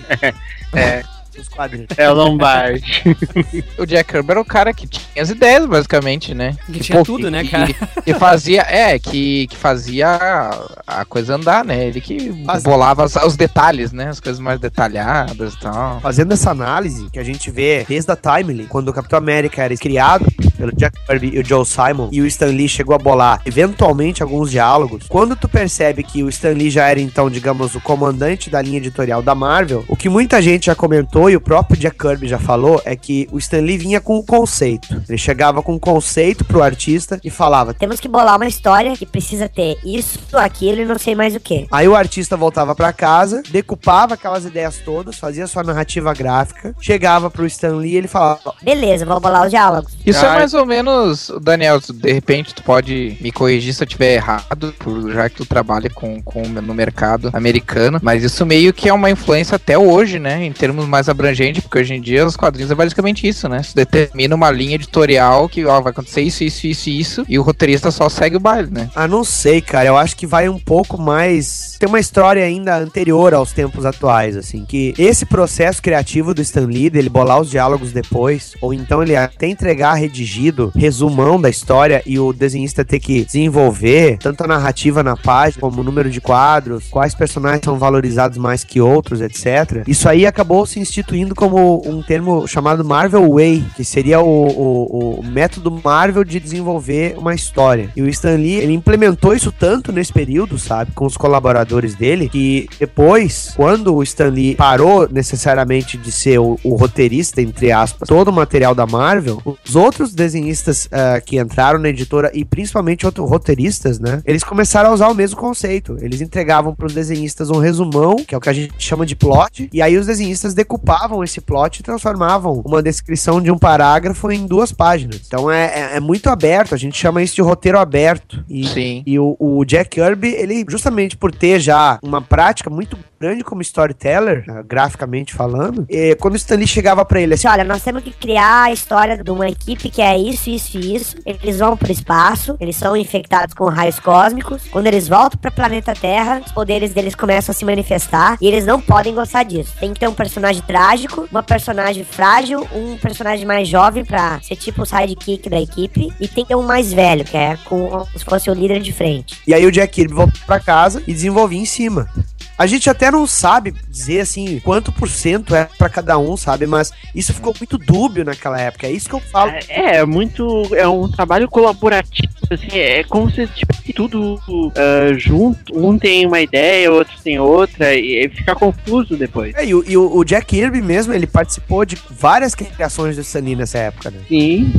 É, 0.73 1.03
Os 1.39 1.49
quadrinhos. 1.49 1.89
é 1.97 2.11
o 2.11 2.15
Lombardi. 2.15 3.03
O 3.79 3.85
Jack 3.87 4.13
Kirby 4.13 4.31
era 4.31 4.41
o 4.41 4.45
cara 4.45 4.73
que 4.73 4.87
tinha 4.87 5.23
as 5.23 5.31
ideias, 5.31 5.67
basicamente, 5.67 6.35
né? 6.35 6.57
Que 6.67 6.81
tinha 6.81 7.03
tudo, 7.03 7.31
né, 7.31 7.45
cara? 7.45 7.67
Que, 7.67 8.03
que 8.03 8.15
fazia, 8.15 8.63
é, 8.63 8.99
que, 8.99 9.47
que 9.49 9.57
fazia 9.57 10.09
a, 10.09 11.01
a 11.01 11.05
coisa 11.05 11.35
andar, 11.35 11.65
né? 11.65 11.87
Ele 11.87 12.01
que 12.01 12.33
Faz- 12.45 12.63
bolava 12.63 13.05
os, 13.05 13.17
os 13.17 13.37
detalhes, 13.37 13.93
né? 13.93 14.09
As 14.09 14.21
coisas 14.21 14.41
mais 14.41 14.61
detalhadas 14.61 15.55
e 15.55 15.61
tal. 15.61 16.01
Fazendo 16.01 16.33
essa 16.33 16.51
análise 16.51 17.09
que 17.11 17.19
a 17.19 17.25
gente 17.25 17.51
vê 17.51 17.85
desde 17.89 18.11
a 18.13 18.17
Timely, 18.17 18.67
quando 18.67 18.89
o 18.89 18.93
Capitão 18.93 19.19
América 19.19 19.63
era 19.63 19.77
criado 19.77 20.27
pelo 20.57 20.73
Jack 20.77 20.99
Kirby 21.07 21.33
e 21.35 21.39
o 21.41 21.45
Joe 21.45 21.65
Simon, 21.67 22.09
e 22.13 22.21
o 22.21 22.27
Stan 22.27 22.47
Lee 22.47 22.69
chegou 22.69 22.95
a 22.95 22.99
bolar 22.99 23.41
eventualmente 23.45 24.23
alguns 24.23 24.51
diálogos, 24.51 25.05
quando 25.09 25.35
tu 25.35 25.49
percebe 25.49 26.03
que 26.03 26.23
o 26.23 26.29
Stan 26.29 26.51
Lee 26.53 26.71
já 26.71 26.89
era 26.89 27.01
então, 27.01 27.29
digamos, 27.29 27.75
o 27.75 27.81
comandante 27.81 28.49
da 28.49 28.63
linha 28.63 28.79
editorial 28.79 29.21
da 29.23 29.35
Marvel, 29.35 29.85
o 29.89 29.97
que 29.97 30.09
muita 30.09 30.41
gente 30.41 30.67
já 30.67 30.75
comentou 30.75 31.24
e 31.31 31.37
o 31.37 31.41
próprio 31.41 31.79
Jack 31.79 31.97
Kirby 31.99 32.29
já 32.29 32.39
falou 32.39 32.81
é 32.85 32.95
que 32.97 33.29
o 33.33 33.39
Stan 33.39 33.61
Lee 33.61 33.79
vinha 33.79 34.01
com 34.01 34.17
o 34.19 34.23
conceito. 34.25 35.03
Ele 35.09 35.19
chegava 35.19 35.63
com 35.63 35.75
um 35.75 35.79
conceito 35.79 36.45
pro 36.45 36.63
artista 36.63 37.19
e 37.23 37.31
falava. 37.31 37.75
Temos 37.75 38.01
que 38.01 38.09
bolar 38.09 38.37
uma 38.37 38.47
história 38.47 38.97
que 38.97 39.07
precisa 39.07 39.49
ter 39.49 39.77
isso, 39.85 40.19
aquilo 40.33 40.81
e 40.81 40.85
não 40.85 40.99
sei 40.99 41.15
mais 41.15 41.35
o 41.35 41.41
que. 41.41 41.67
Aí 41.71 41.87
o 41.89 41.95
artista 41.95 42.37
voltava 42.37 42.75
pra 42.75 42.93
casa, 42.93 43.43
decupava 43.51 44.15
aquelas 44.15 44.45
ideias 44.45 44.79
todas, 44.85 45.19
fazia 45.19 45.47
sua 45.47 45.63
narrativa 45.63 46.13
gráfica, 46.15 46.75
chegava 46.81 47.31
pro 47.31 47.47
Stan 47.47 47.77
Lee 47.77 47.93
e 47.93 47.97
ele 47.97 48.09
falava: 48.09 48.41
Beleza, 48.63 49.05
vou 49.07 49.21
bolar 49.21 49.45
os 49.45 49.51
diálogos. 49.51 49.93
Isso 50.05 50.25
é 50.25 50.29
mais 50.29 50.55
ou 50.55 50.67
menos, 50.67 51.31
Daniel, 51.43 51.81
de 51.81 52.13
repente 52.13 52.55
tu 52.55 52.63
pode 52.63 53.17
me 53.21 53.31
corrigir 53.33 53.73
se 53.75 53.83
eu 53.83 53.87
estiver 53.87 54.15
errado, 54.15 54.75
por- 54.79 55.11
já 55.13 55.29
que 55.29 55.37
tu 55.37 55.47
trabalha 55.47 55.89
com, 55.91 56.21
com 56.23 56.43
no 56.49 56.75
mercado 56.75 57.31
americano, 57.33 57.99
mas 58.03 58.23
isso 58.23 58.45
meio 58.45 58.73
que 58.73 58.89
é 58.89 58.93
uma 58.93 59.11
influência 59.11 59.57
até 59.57 59.77
hoje, 59.79 60.19
né, 60.19 60.45
em 60.45 60.53
termos 60.53 60.87
mais 60.87 61.09
abrangentes, 61.15 61.63
porque 61.63 61.79
hoje 61.79 61.95
em 61.95 62.01
dia 62.01 62.27
os 62.27 62.37
quadrinhos 62.37 62.71
é 62.71 62.75
basicamente 62.75 63.27
isso, 63.27 63.49
né, 63.49 63.63
se 63.63 63.75
determina 63.75 64.35
uma 64.35 64.51
linha 64.51 64.75
editorial 64.75 65.49
que 65.49 65.65
ó, 65.65 65.81
vai 65.81 65.91
acontecer 65.91 66.23
isso, 66.23 66.45
isso, 66.45 66.67
isso 66.67 66.91
e 66.91 67.01
isso, 67.01 67.25
e 67.29 67.39
o 67.39 67.43
roteirista 67.43 67.91
só 67.91 68.09
segue 68.09 68.37
o 68.37 68.41
baile, 68.41 68.71
né. 68.71 68.91
Ah, 68.95 69.09
não 69.09 69.25
sei, 69.25 69.61
cara. 69.61 69.89
Eu 69.89 69.97
acho 69.97 70.17
que 70.17 70.27
vai 70.27 70.49
um 70.49 70.59
pouco 70.59 70.99
mais. 71.01 71.77
Tem 71.79 71.89
uma 71.89 72.01
história 72.01 72.45
ainda 72.45 72.77
anterior 72.77 73.35
aos 73.35 73.53
tempos 73.53 73.85
atuais, 73.85 74.37
assim. 74.37 74.65
Que 74.65 74.95
esse 74.99 75.27
processo 75.27 75.83
criativo 75.83 76.35
do 76.35 76.43
Stan 76.43 76.67
Lee, 76.67 76.91
dele 76.91 77.09
bolar 77.09 77.41
os 77.41 77.51
diálogos 77.51 77.93
depois, 77.93 78.55
ou 78.61 78.73
então 78.73 79.03
ele 79.03 79.17
até 79.17 79.47
entregar 79.47 79.95
redigido, 79.95 80.73
resumão 80.75 81.41
da 81.41 81.51
história 81.51 82.03
e 82.07 82.19
o 82.19 82.33
desenhista 82.33 82.85
ter 82.85 83.01
que 83.01 83.25
desenvolver 83.25 84.19
tanto 84.19 84.45
a 84.45 84.47
narrativa 84.47 85.03
na 85.03 85.17
página, 85.17 85.61
como 85.61 85.81
o 85.81 85.85
número 85.85 86.11
de 86.11 86.21
quadros, 86.21 86.85
quais 86.91 87.15
personagens 87.15 87.65
são 87.65 87.79
valorizados 87.79 88.39
mais 88.39 88.65
que 88.65 88.81
outros, 88.81 89.21
etc. 89.21 89.85
Isso 89.87 90.09
aí 90.09 90.27
acabou 90.27 90.67
se 90.67 90.81
instituindo 90.81 91.04
como 91.35 91.83
um 91.87 92.03
termo 92.03 92.47
chamado 92.47 92.85
Marvel 92.85 93.31
Way, 93.33 93.65
que 93.77 93.85
seria 93.85 94.21
o, 94.21 94.27
o- 94.47 95.21
o 95.21 95.25
método 95.25 95.71
Marvel 95.85 96.25
de 96.25 96.39
desenvolver 96.41 97.15
uma 97.19 97.35
história. 97.35 97.91
E 97.97 98.03
o 98.03 98.09
Stan 98.09 98.37
Lee, 98.37 98.55
ele 98.57 98.73
implementou 98.73 99.35
isso 99.35 99.53
tanto 99.53 99.93
nesse 99.93 100.13
período, 100.13 100.59
sabe, 100.59 100.93
com 100.93 101.07
os 101.07 101.17
colaboradores 101.17 101.95
dele, 101.95 102.29
que 102.29 102.69
depois, 102.79 103.53
quando 103.57 103.95
o 103.95 104.03
Stan 104.03 104.29
Lee 104.31 104.55
parou 104.55 105.09
necessariamente 105.11 105.97
de 105.99 106.11
ser 106.13 106.39
o, 106.39 106.59
o 106.65 106.75
roteirista, 106.77 107.41
entre 107.43 107.73
aspas, 107.73 108.09
todo 108.09 108.29
o 108.29 108.33
material 108.33 108.75
da 108.75 108.87
Marvel, 108.87 109.41
os 109.67 109.77
outros 109.77 110.15
desenhistas 110.15 110.89
ah, 110.93 111.21
que 111.21 111.39
entraram 111.39 111.79
na 111.79 111.89
editora 111.89 112.31
e 112.35 112.45
principalmente 112.45 113.05
outros 113.07 113.29
roteiristas, 113.29 113.99
né, 113.99 114.23
eles 114.25 114.45
começaram 114.45 114.91
a 114.91 114.95
usar 114.95 115.09
o 115.09 115.15
mesmo 115.15 115.37
conceito. 115.37 115.97
Eles 116.01 116.21
entregavam 116.21 116.75
para 116.75 116.87
os 116.87 116.95
desenhistas 116.95 117.51
um 117.51 117.59
resumão, 117.59 118.17
que 118.17 118.35
é 118.35 118.39
o 118.39 118.41
que 118.41 118.49
a 118.49 118.53
gente 118.53 118.75
chama 118.79 119.05
de 119.05 119.17
plot, 119.17 119.69
e 119.73 119.83
aí 119.83 119.97
os 119.97 120.07
desenhistas 120.07 120.55
decupavam 120.55 120.94
esse 121.25 121.41
plot 121.41 121.81
e 121.81 121.83
transformavam 121.83 122.63
uma 122.65 122.83
descrição 122.83 123.41
de 123.41 123.51
um 123.51 123.59
parágrafo 123.59 124.31
em 124.31 124.47
duas 124.47 124.73
páginas. 124.73 125.21
Então 125.27 125.51
é, 125.51 125.65
é- 125.67 125.97
é 125.97 126.01
muito 126.01 126.29
aberto, 126.29 126.75
a 126.75 126.79
gente 126.79 126.97
chama 126.97 127.23
isso 127.23 127.35
de 127.35 127.43
roteiro 127.43 127.79
aberto. 127.79 128.45
E, 128.49 128.67
Sim. 128.67 129.03
e 129.07 129.19
o, 129.19 129.37
o 129.39 129.65
Jack 129.65 129.91
Kirby, 129.91 130.29
ele, 130.29 130.65
justamente 130.69 131.17
por 131.17 131.31
ter 131.33 131.61
já 131.61 131.99
uma 132.03 132.21
prática 132.21 132.69
muito 132.71 132.99
grande 133.21 133.43
como 133.45 133.63
storyteller, 133.63 134.45
ah, 134.49 134.63
graficamente 134.63 135.33
falando, 135.33 135.87
eh, 135.89 136.15
quando 136.17 136.35
o 136.35 136.37
Stanley 136.37 136.67
chegava 136.67 137.05
para 137.05 137.21
ele 137.21 137.35
assim, 137.35 137.49
Olha, 137.49 137.65
nós 137.65 137.83
temos 137.83 138.03
que 138.03 138.11
criar 138.11 138.65
a 138.65 138.73
história 138.73 139.17
de 139.23 139.31
uma 139.31 139.49
equipe 139.49 139.89
que 139.89 140.03
é 140.03 140.19
isso, 140.19 140.51
isso 140.51 140.77
e 140.77 140.95
isso. 140.95 141.17
Eles 141.25 141.59
vão 141.59 141.77
pro 141.77 141.91
espaço, 141.91 142.57
eles 142.61 142.77
são 142.77 142.95
infectados 142.97 143.55
com 143.55 143.65
raios 143.67 143.99
cósmicos. 143.99 144.65
Quando 144.71 144.87
eles 144.89 145.09
voltam 145.09 145.39
pro 145.41 145.51
planeta 145.53 145.95
Terra, 145.95 146.43
os 146.45 146.53
poderes 146.53 146.93
deles 146.93 147.15
começam 147.15 147.53
a 147.53 147.55
se 147.57 147.65
manifestar 147.65 148.37
e 148.41 148.47
eles 148.47 148.67
não 148.67 148.81
podem 148.81 149.15
gostar 149.15 149.43
disso. 149.45 149.73
Tem 149.81 149.95
que 149.95 150.01
ter 150.01 150.09
um 150.09 150.15
personagem 150.15 150.63
trágico, 150.63 150.84
uma 151.31 151.43
personagem 151.43 152.05
frágil, 152.05 152.67
um 152.73 152.97
personagem 152.97 153.47
mais 153.47 153.69
jovem 153.69 154.05
pra 154.05 154.41
ser 154.41 154.57
tipo 154.57 154.83
o 154.83 154.87
sidekick 154.87 155.49
da 155.49 155.61
equipe 155.61 156.13
e 156.21 156.29
tem 156.29 156.47
um 156.51 156.63
mais 156.63 156.93
velho, 156.93 157.25
que 157.25 157.37
é 157.37 157.57
como 157.65 158.07
se 158.17 158.25
fosse 158.25 158.51
o 158.51 158.55
líder 158.55 158.81
de 158.81 158.93
frente. 158.93 159.41
E 159.47 159.55
aí 159.55 159.65
o 159.67 159.73
Jack 159.73 159.95
Kirby 159.95 160.15
voltou 160.15 160.41
pra 160.47 160.61
casa 160.61 161.03
e 161.07 161.13
desenvolvia 161.13 161.61
em 161.61 161.65
cima. 161.65 162.09
A 162.57 162.67
gente 162.67 162.89
até 162.89 163.11
não 163.11 163.27
sabe 163.27 163.75
dizer 163.89 164.21
assim 164.21 164.61
quanto 164.61 164.93
por 164.93 165.09
cento 165.09 165.55
é 165.55 165.69
pra 165.77 165.89
cada 165.89 166.17
um, 166.19 166.37
sabe? 166.37 166.67
Mas 166.67 166.93
isso 167.15 167.33
ficou 167.35 167.55
muito 167.59 167.77
dúbio 167.77 168.25
naquela 168.25 168.61
época. 168.61 168.87
É 168.87 168.93
isso 168.93 169.09
que 169.09 169.15
eu 169.15 169.21
falo. 169.21 169.51
É, 169.69 169.97
é 169.97 170.05
muito. 170.05 170.69
É 170.75 170.87
um 170.87 171.11
trabalho 171.11 171.49
colaborativo. 171.49 172.33
Assim, 172.51 172.79
é 172.79 173.03
como 173.05 173.31
se 173.31 173.47
tivesse 173.47 173.93
tudo 173.95 174.39
ah, 174.77 175.13
junto. 175.17 175.77
Um 175.77 175.99
tem 175.99 176.27
uma 176.27 176.41
ideia, 176.41 176.93
outro 176.93 177.15
tem 177.23 177.39
outra, 177.39 177.95
e, 177.95 178.25
e 178.25 178.29
fica 178.29 178.55
confuso 178.55 179.17
depois. 179.17 179.55
É, 179.55 179.65
e, 179.65 179.75
o, 179.75 179.83
e 179.89 179.97
o- 179.97 180.23
Jack 180.25 180.47
Kirby 180.47 180.83
mesmo, 180.83 181.13
ele 181.15 181.27
participou 181.27 181.85
de 181.85 181.99
várias 182.11 182.55
criações 182.55 183.17
do 183.17 183.41
Lee 183.41 183.57
nessa 183.57 183.79
época, 183.79 184.11
né? 184.11 184.19
Sim? 184.29 184.73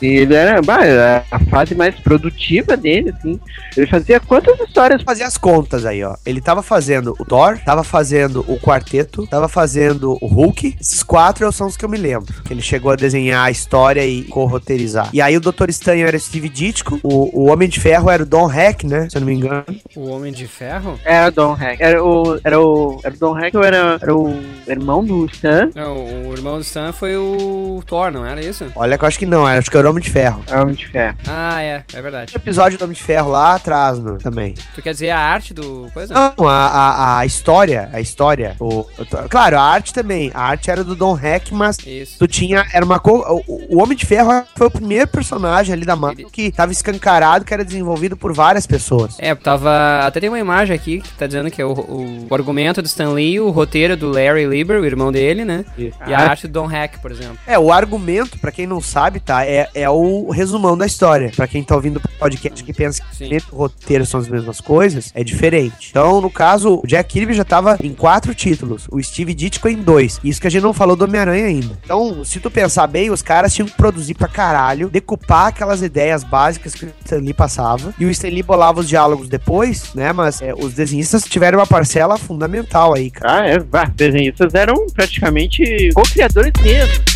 E 0.00 0.06
ele 0.06 0.34
era, 0.34 0.60
bah, 0.60 0.84
era 0.84 1.24
a 1.30 1.38
fase 1.46 1.74
mais 1.74 1.94
produtiva 1.96 2.76
dele, 2.76 3.10
assim. 3.10 3.40
Ele 3.76 3.86
fazia 3.86 4.20
quantas 4.20 4.58
histórias? 4.60 5.02
Fazia 5.02 5.26
as 5.26 5.38
contas 5.38 5.86
aí, 5.86 6.04
ó. 6.04 6.16
Ele 6.24 6.40
tava 6.40 6.62
fazendo 6.62 6.99
o 7.08 7.24
Thor, 7.24 7.58
tava 7.64 7.82
fazendo 7.84 8.44
o 8.48 8.58
Quarteto, 8.58 9.26
tava 9.26 9.48
fazendo 9.48 10.16
o 10.20 10.26
Hulk. 10.26 10.76
Esses 10.80 11.02
quatro 11.02 11.50
são 11.52 11.66
os 11.66 11.76
que 11.76 11.84
eu 11.84 11.88
me 11.88 11.98
lembro. 11.98 12.32
Que 12.44 12.52
ele 12.52 12.62
chegou 12.62 12.92
a 12.92 12.96
desenhar 12.96 13.46
a 13.46 13.50
história 13.50 14.06
e 14.06 14.24
corroteirizar. 14.24 15.08
E 15.12 15.20
aí 15.20 15.36
o 15.36 15.40
Dr. 15.40 15.68
Estranho 15.68 16.06
era 16.06 16.16
o 16.16 16.20
Steve 16.20 16.48
Ditko, 16.48 17.00
o, 17.02 17.42
o 17.42 17.50
Homem 17.50 17.68
de 17.68 17.80
Ferro 17.80 18.10
era 18.10 18.22
o 18.22 18.26
Don 18.26 18.52
Heck, 18.52 18.86
né? 18.86 19.08
Se 19.08 19.16
eu 19.16 19.20
não 19.20 19.26
me 19.26 19.34
engano. 19.34 19.64
O 19.96 20.08
Homem 20.08 20.32
de 20.32 20.46
Ferro? 20.46 20.98
Era 21.04 21.30
Don 21.30 21.54
Heck. 21.54 21.82
Era 21.82 22.04
o. 22.04 22.40
Era 22.42 22.60
o. 22.60 23.00
Era 23.02 23.14
o 23.14 23.18
Don 23.18 23.38
Heck 23.38 23.56
ou 23.56 23.64
era, 23.64 23.98
era 24.00 24.16
o 24.16 24.34
irmão 24.66 25.04
do 25.04 25.26
Stan? 25.26 25.70
Não, 25.74 26.28
o 26.28 26.32
irmão 26.32 26.56
do 26.56 26.62
Stan 26.62 26.92
foi 26.92 27.16
o 27.16 27.82
Thor, 27.86 28.10
não 28.10 28.24
era 28.24 28.40
isso? 28.44 28.66
Olha 28.74 28.96
que 28.98 29.04
eu 29.04 29.08
acho 29.08 29.18
que 29.18 29.26
não, 29.26 29.46
acho 29.46 29.70
que 29.70 29.76
era 29.76 29.86
o 29.86 29.90
Homem 29.90 30.02
de 30.02 30.10
Ferro. 30.10 30.42
É 30.48 30.56
o 30.56 30.62
Homem 30.62 30.74
de 30.74 30.86
Ferro. 30.86 31.16
Ah, 31.26 31.62
é, 31.62 31.84
é 31.92 32.02
verdade. 32.02 32.34
episódio 32.36 32.78
do 32.78 32.84
Homem 32.84 32.96
de 32.96 33.02
Ferro 33.02 33.30
lá 33.30 33.54
atrás, 33.54 33.98
no, 33.98 34.18
também. 34.18 34.54
Tu 34.74 34.82
quer 34.82 34.92
dizer 34.92 35.10
a 35.10 35.18
arte 35.18 35.54
do 35.54 35.88
coisa? 35.92 36.14
Não, 36.14 36.48
a, 36.48 36.66
a, 36.66 36.89
a 37.20 37.26
história, 37.26 37.88
a 37.92 38.00
história. 38.00 38.56
O, 38.60 38.80
o- 38.80 38.86
claro, 39.28 39.58
a 39.58 39.62
arte 39.62 39.92
também. 39.92 40.30
A 40.34 40.42
arte 40.42 40.70
era 40.70 40.82
do 40.84 40.94
Don 40.94 41.18
Heck, 41.18 41.52
mas 41.54 41.76
Isso. 41.86 42.18
tu 42.18 42.26
tinha. 42.26 42.66
Era 42.72 42.84
uma 42.84 42.98
co- 43.00 43.42
o, 43.46 43.76
o 43.76 43.82
Homem 43.82 43.96
de 43.96 44.06
Ferro 44.06 44.30
foi 44.56 44.66
o 44.66 44.70
primeiro 44.70 45.08
personagem 45.08 45.72
ali 45.72 45.84
da 45.84 45.96
Marvel 45.96 46.28
que 46.30 46.50
tava 46.52 46.72
escancarado, 46.72 47.44
que 47.44 47.52
era 47.54 47.64
desenvolvido 47.64 48.16
por 48.16 48.32
várias 48.32 48.66
pessoas. 48.66 49.16
É, 49.18 49.34
tava. 49.34 50.00
Até 50.04 50.20
tem 50.20 50.28
uma 50.28 50.38
imagem 50.38 50.74
aqui 50.74 51.00
que 51.00 51.10
tá 51.12 51.26
dizendo 51.26 51.50
que 51.50 51.60
é 51.60 51.64
o, 51.64 51.72
o, 51.72 52.26
o 52.30 52.34
argumento 52.34 52.80
do 52.82 52.86
Stan 52.86 53.10
Lee, 53.10 53.40
o 53.40 53.50
roteiro 53.50 53.96
do 53.96 54.08
Larry 54.10 54.46
Lieber, 54.46 54.80
o 54.80 54.84
irmão 54.84 55.10
dele, 55.12 55.44
né? 55.44 55.64
Isso. 55.76 55.96
E 56.06 56.14
a 56.14 56.18
arte 56.20 56.46
do 56.46 56.52
Don 56.52 56.70
Heck, 56.70 56.98
por 57.00 57.10
exemplo. 57.10 57.38
É, 57.46 57.58
o 57.58 57.72
argumento, 57.72 58.38
pra 58.38 58.52
quem 58.52 58.66
não 58.66 58.80
sabe, 58.80 59.20
tá? 59.20 59.44
É, 59.44 59.68
é 59.74 59.88
o 59.90 60.30
resumão 60.30 60.76
da 60.76 60.86
história. 60.86 61.30
Pra 61.34 61.46
quem 61.46 61.62
tá 61.62 61.74
ouvindo 61.74 61.96
o 61.98 62.18
podcast 62.18 62.62
que 62.62 62.72
pensa 62.72 63.02
que 63.16 63.38
o 63.52 63.56
roteiro 63.56 64.04
são 64.06 64.20
as 64.20 64.28
mesmas 64.28 64.60
coisas, 64.60 65.10
é 65.14 65.22
diferente. 65.24 65.88
Então, 65.90 66.20
no 66.20 66.30
caso, 66.30 66.79
o 66.82 66.86
Jack 66.86 67.10
Kirby 67.10 67.34
já 67.34 67.44
tava 67.44 67.76
em 67.82 67.92
quatro 67.92 68.34
títulos, 68.34 68.86
o 68.90 69.02
Steve 69.02 69.34
Ditko 69.34 69.68
em 69.68 69.76
dois. 69.76 70.20
Isso 70.22 70.40
que 70.40 70.46
a 70.46 70.50
gente 70.50 70.62
não 70.62 70.72
falou 70.72 70.96
do 70.96 71.04
Homem-Aranha 71.04 71.46
ainda. 71.46 71.78
Então, 71.84 72.24
se 72.24 72.40
tu 72.40 72.50
pensar 72.50 72.86
bem, 72.86 73.10
os 73.10 73.22
caras 73.22 73.52
tinham 73.52 73.68
que 73.68 73.76
produzir 73.76 74.14
pra 74.14 74.28
caralho, 74.28 74.88
decupar 74.88 75.48
aquelas 75.48 75.82
ideias 75.82 76.24
básicas 76.24 76.74
que 76.74 76.86
o 76.86 76.92
Stan 77.04 77.18
Lee 77.18 77.34
passava, 77.34 77.94
e 77.98 78.04
o 78.04 78.10
Stan 78.10 78.28
Lee 78.28 78.42
bolava 78.42 78.80
os 78.80 78.88
diálogos 78.88 79.28
depois, 79.28 79.94
né? 79.94 80.12
Mas 80.12 80.40
é, 80.40 80.54
os 80.54 80.72
desenhistas 80.74 81.24
tiveram 81.24 81.58
uma 81.58 81.66
parcela 81.66 82.16
fundamental 82.16 82.94
aí, 82.94 83.10
cara. 83.10 83.42
Ah, 83.42 83.46
é. 83.46 83.58
Bah, 83.58 83.90
desenhistas 83.94 84.54
eram 84.54 84.86
praticamente 84.86 85.90
co-criadores 85.94 86.52
mesmo. 86.62 87.09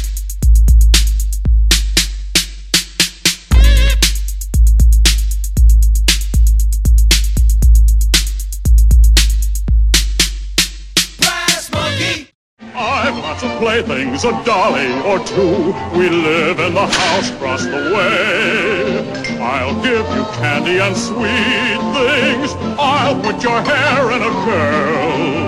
Of 13.45 13.59
playthings, 13.59 14.25
a 14.25 14.33
dolly 14.45 14.91
or 15.03 15.19
two. 15.25 15.75
We 15.99 16.09
live 16.09 16.59
in 16.61 16.75
the 16.75 16.87
house 16.87 17.31
across 17.31 17.65
the 17.65 17.93
way. 17.95 19.39
I'll 19.41 19.75
give 19.83 20.07
you 20.17 20.25
candy 20.41 20.79
and 20.79 20.97
sweet 20.97 21.81
things. 21.99 22.51
I'll 22.79 23.21
put 23.21 23.43
your 23.43 23.61
hair 23.61 24.11
in 24.11 24.23
a 24.23 24.35
curl. 24.45 25.45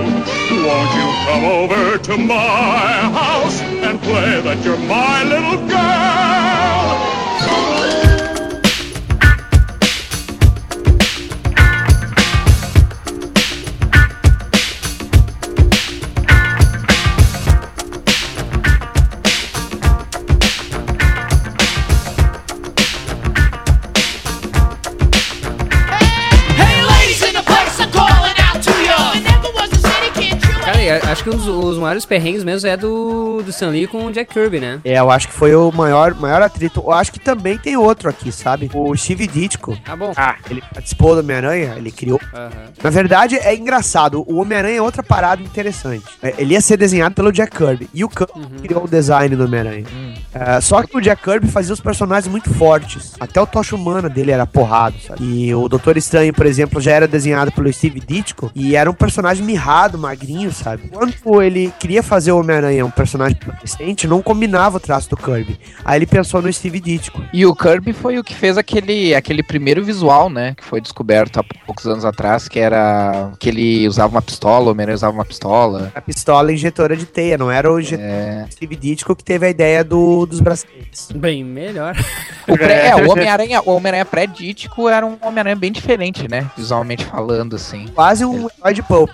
Won't 0.66 0.92
you 0.98 1.09
come 1.26 1.44
over 1.44 1.98
to 1.98 2.16
my 2.16 2.88
house 3.20 3.61
and 3.61 4.00
play 4.00 4.40
that 4.40 4.64
you're 4.64 4.78
my 4.78 5.22
little 5.24 5.68
girl? 5.68 6.55
Que 31.26 31.30
um 31.30 31.36
dos, 31.36 31.48
os 31.48 31.78
maiores 31.78 32.04
perrengues 32.04 32.44
mesmo 32.44 32.68
é 32.68 32.76
do, 32.76 33.42
do 33.42 33.50
Stan 33.50 33.68
Lee 33.70 33.88
com 33.88 34.06
o 34.06 34.12
Jack 34.12 34.32
Kirby, 34.32 34.60
né? 34.60 34.80
É, 34.84 34.96
eu 35.00 35.10
acho 35.10 35.26
que 35.26 35.34
foi 35.34 35.52
o 35.56 35.72
maior, 35.72 36.14
maior 36.14 36.40
atrito. 36.40 36.80
Eu 36.80 36.92
acho 36.92 37.10
que 37.12 37.18
também 37.18 37.58
tem 37.58 37.76
outro 37.76 38.08
aqui, 38.08 38.30
sabe? 38.30 38.70
O 38.72 38.96
Steve 38.96 39.26
Ditko. 39.26 39.76
Ah, 39.84 39.96
bom. 39.96 40.12
Ah, 40.16 40.36
Ele 40.48 40.62
participou 40.72 41.14
do 41.14 41.20
Homem-Aranha, 41.22 41.74
ele 41.76 41.90
criou. 41.90 42.20
Na 42.80 42.90
verdade, 42.90 43.34
é 43.36 43.56
engraçado. 43.56 44.24
O 44.28 44.36
Homem-Aranha 44.40 44.78
é 44.78 44.82
outra 44.82 45.02
parada 45.02 45.42
interessante. 45.42 46.04
É, 46.22 46.34
Ele 46.38 46.54
ia 46.54 46.60
ser 46.60 46.76
desenhado 46.76 47.16
pelo 47.16 47.32
Jack 47.32 47.56
Kirby. 47.56 47.90
E 47.92 48.04
o 48.04 48.08
Kirby 48.08 48.62
criou 48.62 48.84
o 48.84 48.88
design 48.88 49.34
do 49.34 49.44
Homem-Aranha. 49.46 49.84
É, 50.32 50.60
só 50.60 50.80
que 50.84 50.96
o 50.96 51.00
Jack 51.00 51.24
Kirby 51.24 51.48
fazia 51.48 51.74
os 51.74 51.80
personagens 51.80 52.30
muito 52.30 52.54
fortes. 52.54 53.14
Até 53.18 53.40
o 53.40 53.46
Tocha 53.48 53.74
Humana 53.74 54.08
dele 54.08 54.30
era 54.30 54.46
porrado, 54.46 54.96
sabe? 55.00 55.24
E 55.24 55.52
o 55.52 55.68
Doutor 55.68 55.96
Estranho, 55.96 56.32
por 56.32 56.46
exemplo, 56.46 56.80
já 56.80 56.92
era 56.92 57.08
desenhado 57.08 57.50
pelo 57.50 57.72
Steve 57.72 57.98
Ditko. 57.98 58.52
E 58.54 58.76
era 58.76 58.88
um 58.88 58.94
personagem 58.94 59.44
mirrado, 59.44 59.98
magrinho, 59.98 60.52
sabe? 60.52 60.88
Quando 60.88 61.15
ele 61.42 61.72
queria 61.79 62.02
fazer 62.02 62.33
o 62.33 62.38
Homem-Aranha 62.40 62.85
um 62.85 62.90
personagem 62.90 63.37
adolescente, 63.42 64.07
não 64.07 64.22
combinava 64.22 64.76
o 64.76 64.81
traço 64.81 65.11
do 65.11 65.16
Kirby. 65.16 65.59
Aí 65.85 65.98
ele 65.98 66.07
pensou 66.07 66.40
no 66.42 66.52
Steve 66.52 66.81
Ditko. 66.81 67.22
E 67.33 67.44
o 67.46 67.55
Kirby 67.55 67.92
foi 67.92 68.18
o 68.18 68.24
que 68.24 68.35
fez 68.35 68.57
aquele, 68.59 69.14
aquele 69.14 69.42
primeiro 69.42 69.85
visual, 69.85 70.29
né? 70.31 70.55
Que 70.57 70.64
foi 70.64 70.81
descoberto 70.81 71.38
há 71.40 71.44
poucos 71.64 71.87
anos 71.87 72.05
atrás, 72.05 72.48
que 72.48 72.59
era 72.59 73.33
que 73.38 73.48
ele 73.48 73.87
usava 73.88 74.12
uma 74.14 74.22
pistola, 74.22 74.66
o 74.68 74.70
Homem-Aranha 74.70 74.94
usava 74.96 75.12
uma 75.14 75.24
pistola. 75.24 75.92
A 75.94 76.00
pistola 76.00 76.52
injetora 76.52 76.96
de 76.96 77.07
teia, 77.07 77.37
não 77.38 77.50
era 77.50 77.72
o 77.72 77.76
É, 77.81 78.46
Steve 78.50 78.76
Ditko 78.76 79.14
que 79.14 79.24
teve 79.24 79.46
a 79.46 79.50
ideia 79.50 79.83
do, 79.85 80.26
dos 80.26 80.40
braceletes. 80.40 81.09
Bem 81.14 81.44
melhor. 81.44 81.96
o, 82.48 82.57
pré- 82.57 82.88
é, 82.88 82.96
o 82.96 83.11
Homem-Aranha 83.11 83.61
Homem-Aranha 83.64 84.05
pré-dítico 84.05 84.88
era 84.88 85.05
um 85.07 85.16
Homem-Aranha 85.20 85.57
bem 85.57 85.70
diferente, 85.72 86.29
né? 86.29 86.50
Visualmente 86.57 87.05
falando, 87.05 87.57
assim. 87.57 87.87
Quase 87.94 88.24
um 88.24 88.48
herói 88.59 88.74
de 88.74 88.83
pulp. 88.83 89.11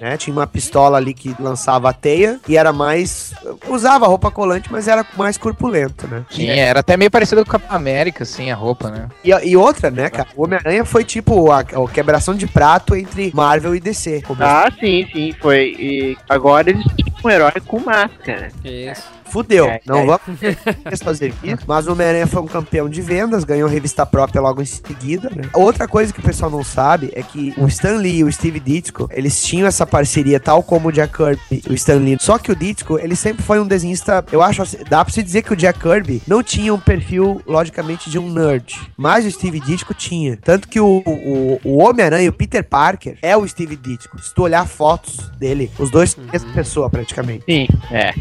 Né? 0.00 0.16
Tinha 0.16 0.34
uma 0.34 0.46
pistola 0.46 0.96
ali 0.96 1.12
que 1.14 1.21
lançava 1.38 1.90
a 1.90 1.92
teia 1.92 2.38
e 2.48 2.56
era 2.56 2.72
mais. 2.72 3.32
Usava 3.68 4.06
roupa 4.06 4.30
colante, 4.30 4.70
mas 4.70 4.88
era 4.88 5.04
mais 5.16 5.36
corpulento, 5.36 6.06
né? 6.08 6.24
Tinha, 6.28 6.54
era 6.54 6.80
até 6.80 6.96
meio 6.96 7.10
parecido 7.10 7.42
com 7.44 7.48
o 7.48 7.52
Capitão 7.52 7.76
América, 7.76 8.22
assim, 8.24 8.50
a 8.50 8.54
roupa, 8.54 8.90
né? 8.90 9.08
E, 9.24 9.30
e 9.30 9.56
outra, 9.56 9.90
né, 9.90 10.08
cara? 10.10 10.28
O 10.36 10.44
Homem-Aranha 10.44 10.84
foi 10.84 11.04
tipo 11.04 11.50
a, 11.50 11.60
a 11.60 11.64
quebração 11.92 12.34
de 12.34 12.46
prato 12.46 12.94
entre 12.96 13.30
Marvel 13.34 13.74
e 13.74 13.80
DC. 13.80 14.22
Começou- 14.22 14.46
ah, 14.46 14.68
sim, 14.80 15.06
sim, 15.12 15.34
foi. 15.40 15.74
E 15.78 16.16
agora 16.28 16.70
eles 16.70 16.84
tinham 16.96 17.16
um 17.24 17.30
herói 17.30 17.52
com 17.66 17.78
máscara. 17.80 18.48
Isso. 18.64 19.02
Fudeu. 19.32 19.64
É, 19.64 19.80
não 19.86 20.00
é. 20.00 20.06
vamos 20.06 21.00
fazer 21.02 21.32
isso. 21.42 21.64
Mas 21.66 21.86
o 21.86 21.92
Homem-Aranha 21.92 22.26
foi 22.26 22.42
um 22.42 22.46
campeão 22.46 22.86
de 22.86 23.00
vendas, 23.00 23.44
ganhou 23.44 23.66
revista 23.66 24.04
própria 24.04 24.42
logo 24.42 24.60
em 24.60 24.66
seguida, 24.66 25.30
né? 25.34 25.44
Outra 25.54 25.88
coisa 25.88 26.12
que 26.12 26.20
o 26.20 26.22
pessoal 26.22 26.50
não 26.50 26.62
sabe 26.62 27.10
é 27.14 27.22
que 27.22 27.54
o 27.56 27.66
Stan 27.66 27.96
Lee 27.96 28.18
e 28.18 28.24
o 28.24 28.30
Steve 28.30 28.60
Ditko, 28.60 29.08
eles 29.10 29.42
tinham 29.42 29.66
essa 29.66 29.86
parceria 29.86 30.38
tal 30.38 30.62
como 30.62 30.88
o 30.88 30.92
Jack 30.92 31.16
Kirby 31.16 31.62
e 31.66 31.72
o 31.72 31.74
Stan 31.74 31.96
Lee. 31.96 32.18
Só 32.20 32.36
que 32.36 32.52
o 32.52 32.56
Ditko, 32.56 32.98
ele 32.98 33.16
sempre 33.16 33.42
foi 33.42 33.58
um 33.58 33.66
desenhista, 33.66 34.22
eu 34.30 34.42
acho, 34.42 34.60
assim, 34.60 34.76
dá 34.86 35.02
pra 35.02 35.14
se 35.14 35.22
dizer 35.22 35.40
que 35.40 35.54
o 35.54 35.56
Jack 35.56 35.80
Kirby 35.80 36.20
não 36.26 36.42
tinha 36.42 36.74
um 36.74 36.78
perfil, 36.78 37.40
logicamente, 37.46 38.10
de 38.10 38.18
um 38.18 38.30
nerd. 38.30 38.78
Mas 38.98 39.24
o 39.24 39.30
Steve 39.30 39.60
Ditko 39.60 39.94
tinha. 39.94 40.36
Tanto 40.36 40.68
que 40.68 40.78
o, 40.78 41.02
o, 41.06 41.60
o 41.64 41.78
Homem-Aranha, 41.78 42.28
o 42.28 42.34
Peter 42.34 42.62
Parker, 42.62 43.16
é 43.22 43.34
o 43.34 43.48
Steve 43.48 43.76
Ditko. 43.76 44.20
Se 44.20 44.34
tu 44.34 44.42
olhar 44.42 44.66
fotos 44.68 45.30
dele, 45.38 45.70
os 45.78 45.90
dois 45.90 46.10
são 46.10 46.22
a 46.28 46.32
mesma 46.32 46.52
pessoa, 46.52 46.90
praticamente. 46.90 47.44
Sim, 47.46 47.66
é. 47.90 48.12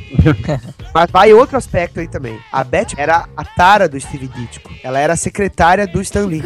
Mas 1.02 1.10
vai 1.10 1.34
outro 1.34 1.58
aspecto 1.58 2.00
aí 2.00 2.08
também. 2.08 2.38
A 2.52 2.64
Beth 2.64 2.90
era 2.96 3.26
a 3.36 3.44
tara 3.44 3.90
do 3.90 4.00
Steve 4.00 4.28
Ditko. 4.28 4.70
Ela 4.84 5.00
era 5.00 5.14
a 5.14 5.16
secretária 5.16 5.88
do 5.88 6.00
Stan 6.00 6.28
Lee. 6.28 6.44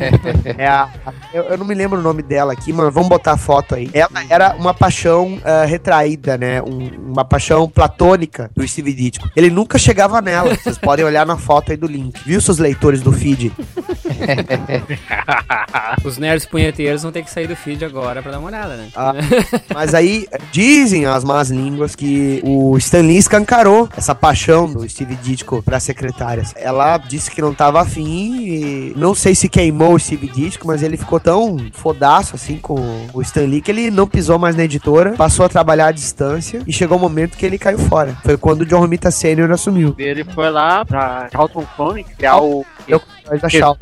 é 0.56 0.66
a, 0.66 0.84
a- 1.04 1.12
eu, 1.34 1.42
eu 1.44 1.58
não 1.58 1.66
me 1.66 1.74
lembro 1.74 1.98
o 1.98 2.02
nome 2.02 2.22
dela 2.22 2.54
aqui, 2.54 2.72
mas 2.72 2.90
vamos 2.92 3.10
botar 3.10 3.32
a 3.32 3.36
foto 3.36 3.74
aí. 3.74 3.90
Ela 3.92 4.08
era 4.30 4.54
uma 4.56 4.72
paixão 4.72 5.38
ah, 5.44 5.66
retraída, 5.66 6.38
né? 6.38 6.62
Um- 6.62 7.12
uma 7.12 7.22
paixão 7.22 7.68
platônica 7.68 8.50
do 8.56 8.66
Steve 8.66 8.94
Ditko. 8.94 9.28
Ele 9.36 9.50
nunca 9.50 9.76
chegava 9.76 10.22
nela. 10.22 10.54
Vocês 10.56 10.78
podem 10.78 11.04
olhar 11.04 11.26
na 11.26 11.36
foto 11.36 11.70
aí 11.70 11.76
do 11.76 11.86
link. 11.86 12.18
Viu, 12.24 12.40
seus 12.40 12.56
leitores 12.56 13.02
do 13.02 13.12
feed? 13.12 13.52
Os 16.02 16.16
nerds 16.16 16.46
punheteiros 16.46 17.02
vão 17.02 17.12
ter 17.12 17.22
que 17.22 17.30
sair 17.30 17.46
do 17.46 17.54
feed 17.56 17.84
agora 17.84 18.22
pra 18.22 18.32
dar 18.32 18.38
uma 18.38 18.48
olhada, 18.48 18.74
né? 18.76 18.88
Ah, 18.96 19.12
mas 19.74 19.94
aí 19.94 20.26
dizem 20.50 21.04
as 21.04 21.24
más 21.24 21.50
línguas 21.50 21.94
que 21.94 22.40
o 22.44 22.76
Stan 22.78 23.00
Lee 23.00 23.18
escancarou 23.18 23.88
essa 23.98 24.14
paixão 24.14 24.72
do 24.72 24.88
Steve 24.88 25.16
Ditko 25.16 25.60
pra 25.62 25.80
secretária. 25.80 26.44
Ela 26.54 26.96
disse 26.98 27.30
que 27.30 27.42
não 27.42 27.52
tava 27.52 27.80
afim 27.80 28.46
e 28.46 28.92
não 28.96 29.14
sei 29.14 29.34
se 29.34 29.48
queimou 29.48 29.94
o 29.94 29.98
Steve 29.98 30.28
Ditko, 30.28 30.66
mas 30.66 30.82
ele 30.82 30.96
ficou 30.96 31.18
tão 31.18 31.56
fodaço 31.72 32.36
assim 32.36 32.56
com 32.58 33.08
o 33.12 33.20
Stan 33.20 33.42
Lee 33.42 33.60
que 33.60 33.70
ele 33.72 33.90
não 33.90 34.06
pisou 34.06 34.38
mais 34.38 34.54
na 34.54 34.64
editora, 34.64 35.12
passou 35.12 35.44
a 35.44 35.48
trabalhar 35.48 35.88
à 35.88 35.92
distância 35.92 36.62
e 36.66 36.72
chegou 36.72 36.96
o 36.96 37.00
momento 37.00 37.36
que 37.36 37.44
ele 37.44 37.58
caiu 37.58 37.78
fora. 37.78 38.16
Foi 38.24 38.36
quando 38.36 38.62
o 38.62 38.66
John 38.66 38.80
Romita 38.80 39.10
Sr. 39.10 39.50
assumiu. 39.50 39.94
Ele 39.98 40.24
foi 40.24 40.48
lá 40.48 40.84
pra 40.84 41.28
Charlton 41.32 41.66
Comics 41.76 42.14
criar 42.16 42.40
o 42.40 42.64
Eu 42.86 43.00
da 43.40 43.48
Shaw. 43.48 43.76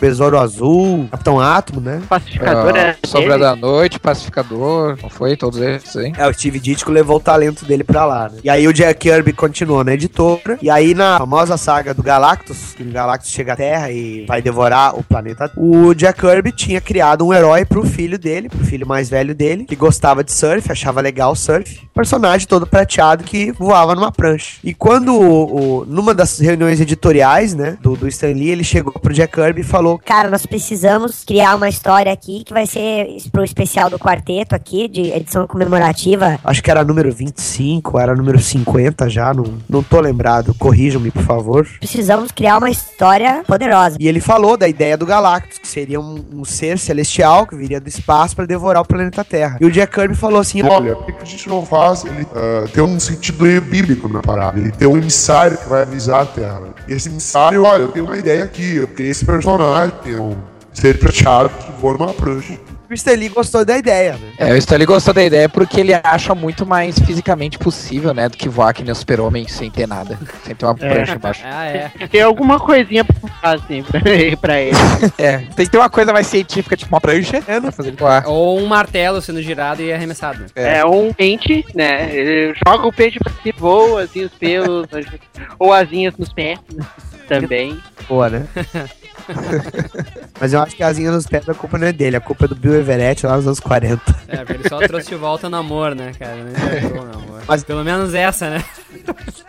Besouro 0.00 0.38
Azul, 0.38 1.08
Capitão 1.10 1.40
Átomo, 1.40 1.80
né? 1.80 2.00
pacificador. 2.08 2.72
Ah, 2.76 2.78
é 2.80 2.96
Sombra 3.06 3.30
dele. 3.30 3.40
da 3.40 3.56
Noite, 3.56 3.98
Pacificador, 3.98 4.96
não 5.02 5.08
foi? 5.10 5.36
Todos 5.36 5.60
esses, 5.60 5.94
hein? 5.96 6.12
É, 6.16 6.26
o 6.28 6.32
Steve 6.34 6.58
Ditko 6.60 6.90
levou 6.90 7.16
o 7.16 7.20
talento 7.20 7.64
dele 7.64 7.84
pra 7.84 8.04
lá, 8.04 8.28
né? 8.28 8.38
E 8.44 8.50
aí 8.50 8.66
o 8.68 8.72
Jack 8.72 9.00
Kirby 9.00 9.32
continuou 9.32 9.82
na 9.84 9.94
editora. 9.94 10.58
E 10.62 10.70
aí 10.70 10.94
na 10.94 11.18
famosa 11.18 11.56
saga 11.56 11.92
do 11.94 12.02
Galactus, 12.02 12.74
que 12.74 12.82
o 12.82 12.90
Galactus 12.90 13.30
chega 13.30 13.52
à 13.52 13.56
Terra 13.56 13.90
e 13.90 14.24
vai 14.26 14.40
devorar 14.42 14.96
o 14.98 15.02
planeta, 15.02 15.50
o 15.56 15.94
Jack 15.94 16.20
Kirby 16.20 16.52
tinha 16.52 16.80
criado 16.80 17.26
um 17.26 17.32
herói 17.32 17.64
pro 17.64 17.84
filho 17.84 18.18
dele, 18.18 18.48
pro 18.48 18.64
filho 18.64 18.86
mais 18.86 19.08
velho 19.08 19.34
dele, 19.34 19.64
que 19.64 19.76
gostava 19.76 20.22
de 20.24 20.32
surf, 20.32 20.70
achava 20.70 21.00
legal 21.00 21.32
o 21.32 21.36
surf. 21.36 21.88
Personagem 21.94 22.46
todo 22.46 22.66
prateado 22.66 23.24
que 23.24 23.52
voava 23.52 23.94
numa 23.94 24.12
prancha. 24.12 24.58
E 24.62 24.72
quando, 24.72 25.14
o, 25.14 25.80
o- 25.80 25.84
numa 25.86 26.14
das 26.14 26.38
reuniões 26.38 26.80
editoriais, 26.80 27.54
né, 27.54 27.76
do, 27.80 27.96
do 27.96 28.06
Stan 28.08 28.28
Lee, 28.28 28.50
ele 28.50 28.64
chegou 28.64 28.87
pro 28.92 29.12
Jack 29.12 29.34
Kirby 29.34 29.60
e 29.60 29.64
falou 29.64 29.98
Cara, 30.04 30.30
nós 30.30 30.46
precisamos 30.46 31.24
criar 31.24 31.54
uma 31.54 31.68
história 31.68 32.12
aqui 32.12 32.44
que 32.44 32.52
vai 32.52 32.66
ser 32.66 33.16
pro 33.30 33.44
especial 33.44 33.90
do 33.90 33.98
quarteto 33.98 34.54
aqui, 34.54 34.88
de 34.88 35.12
edição 35.12 35.46
comemorativa. 35.46 36.38
Acho 36.44 36.62
que 36.62 36.70
era 36.70 36.84
número 36.84 37.12
25, 37.12 37.98
era 37.98 38.14
número 38.14 38.38
50 38.38 39.08
já, 39.08 39.32
não, 39.34 39.58
não 39.68 39.82
tô 39.82 40.00
lembrado. 40.00 40.54
Corrijam-me, 40.54 41.10
por 41.10 41.22
favor. 41.22 41.66
Precisamos 41.78 42.32
criar 42.32 42.58
uma 42.58 42.70
história 42.70 43.42
poderosa. 43.46 43.96
E 43.98 44.08
ele 44.08 44.20
falou 44.20 44.56
da 44.56 44.68
ideia 44.68 44.96
do 44.96 45.06
Galactus, 45.06 45.58
que 45.58 45.68
seria 45.68 46.00
um, 46.00 46.24
um 46.32 46.44
ser 46.44 46.78
celestial 46.78 47.46
que 47.46 47.56
viria 47.56 47.80
do 47.80 47.88
espaço 47.88 48.34
para 48.36 48.46
devorar 48.46 48.82
o 48.82 48.86
planeta 48.86 49.24
Terra. 49.24 49.58
E 49.60 49.64
o 49.64 49.70
Jack 49.70 49.94
Kirby 49.94 50.14
falou 50.14 50.40
assim: 50.40 50.62
Olha, 50.62 50.96
por 50.96 51.06
que 51.06 51.12
que 51.12 51.22
a 51.22 51.26
gente 51.26 51.48
não 51.48 51.64
faz 51.64 52.04
ele 52.04 52.26
ah, 52.34 52.66
ter 52.72 52.80
um 52.80 52.98
sentido 52.98 53.42
meio 53.42 53.60
bíblico 53.60 54.08
na 54.08 54.20
parada? 54.20 54.58
Ele 54.58 54.70
tem 54.70 54.88
um 54.88 54.96
emissário 54.96 55.56
que 55.58 55.68
vai 55.68 55.82
avisar 55.82 56.22
a 56.22 56.26
Terra. 56.26 56.62
E 56.86 56.92
esse 56.92 57.08
emissário, 57.08 57.64
olha, 57.64 57.82
eu 57.82 57.88
tenho 57.88 58.06
uma 58.06 58.16
ideia 58.16 58.44
aqui. 58.44 58.77
Eu 58.78 58.86
tenho 58.86 59.10
esse 59.10 59.24
personagem, 59.24 59.94
tem 60.02 60.16
um 60.16 60.36
ser 60.72 60.98
prateado 60.98 61.48
que 61.50 61.72
voa 61.80 61.94
numa 61.98 62.12
prancha. 62.14 62.58
o 62.88 62.94
Stan 62.94 63.12
Lee 63.14 63.28
gostou 63.28 63.64
da 63.64 63.76
ideia, 63.76 64.12
né? 64.12 64.32
É, 64.38 64.52
o 64.52 64.56
Stanley 64.56 64.86
gostou 64.86 65.12
da 65.12 65.22
ideia 65.24 65.48
porque 65.48 65.80
ele 65.80 65.92
acha 65.92 66.34
muito 66.34 66.64
mais 66.64 66.98
fisicamente 67.00 67.58
possível, 67.58 68.14
né? 68.14 68.28
Do 68.28 68.36
que 68.36 68.48
voar 68.48 68.72
que 68.72 68.82
nem 68.82 68.92
o 68.92 68.94
super-homem 68.94 69.46
sem 69.48 69.70
ter 69.70 69.86
nada. 69.88 70.16
Sem 70.44 70.54
ter 70.54 70.64
uma 70.64 70.76
É. 70.80 70.88
prancha 70.88 71.14
embaixo. 71.16 71.42
Ah, 71.44 71.64
é. 71.66 71.90
Tem 72.10 72.22
alguma 72.22 72.58
coisinha 72.60 73.04
pra 73.04 73.16
falar 73.28 73.54
assim 73.56 73.82
pra, 73.82 74.60
ele. 74.60 74.70
É, 75.18 75.38
tem 75.38 75.66
que 75.66 75.70
ter 75.70 75.78
uma 75.78 75.90
coisa 75.90 76.12
mais 76.12 76.26
científica, 76.28 76.76
tipo 76.76 76.94
uma 76.94 77.00
prancha, 77.00 77.42
É, 77.46 77.54
não- 77.54 77.62
pra 77.62 77.72
fazer 77.72 77.88
ele 77.88 77.96
voar. 77.98 78.24
Ou 78.26 78.58
um 78.60 78.66
martelo 78.66 79.20
sendo 79.20 79.42
girado 79.42 79.82
e 79.82 79.92
arremessado. 79.92 80.38
né? 80.40 80.46
É, 80.78 80.84
um 80.84 81.12
pente, 81.12 81.64
né? 81.74 82.08
Ele 82.14 82.54
joga 82.66 82.86
o 82.86 82.92
pente 82.92 83.18
pra 83.18 83.32
cima, 83.42 83.54
voa 83.58 84.02
assim 84.04 84.24
os 84.24 84.32
pelos, 84.32 84.86
ou 85.58 85.72
asinhas 85.72 86.14
nos 86.16 86.32
pés 86.32 86.58
né? 86.72 86.86
Também. 87.28 87.78
Boa, 88.08 88.28
né? 88.30 88.46
Mas 90.40 90.52
eu 90.52 90.60
acho 90.60 90.74
que 90.74 90.82
a 90.82 90.86
asinha 90.88 91.10
nos 91.10 91.26
pés 91.26 91.48
a 91.48 91.54
culpa 91.54 91.76
não 91.78 91.86
é 91.86 91.92
dele, 91.92 92.16
a 92.16 92.20
culpa 92.20 92.46
é 92.46 92.48
do 92.48 92.54
Bill 92.56 92.74
Everett 92.74 93.26
lá 93.26 93.36
nos 93.36 93.46
anos 93.46 93.60
40. 93.60 94.00
É, 94.28 94.36
porque 94.38 94.52
ele 94.52 94.68
só 94.68 94.78
trouxe 94.78 95.08
de 95.08 95.14
volta 95.16 95.48
no 95.48 95.56
amor, 95.56 95.94
né, 95.94 96.12
cara? 96.18 96.36
Não 96.36 97.02
amor. 97.02 97.42
Mas- 97.46 97.64
Pelo 97.64 97.84
menos 97.84 98.14
essa, 98.14 98.48
né? 98.50 98.64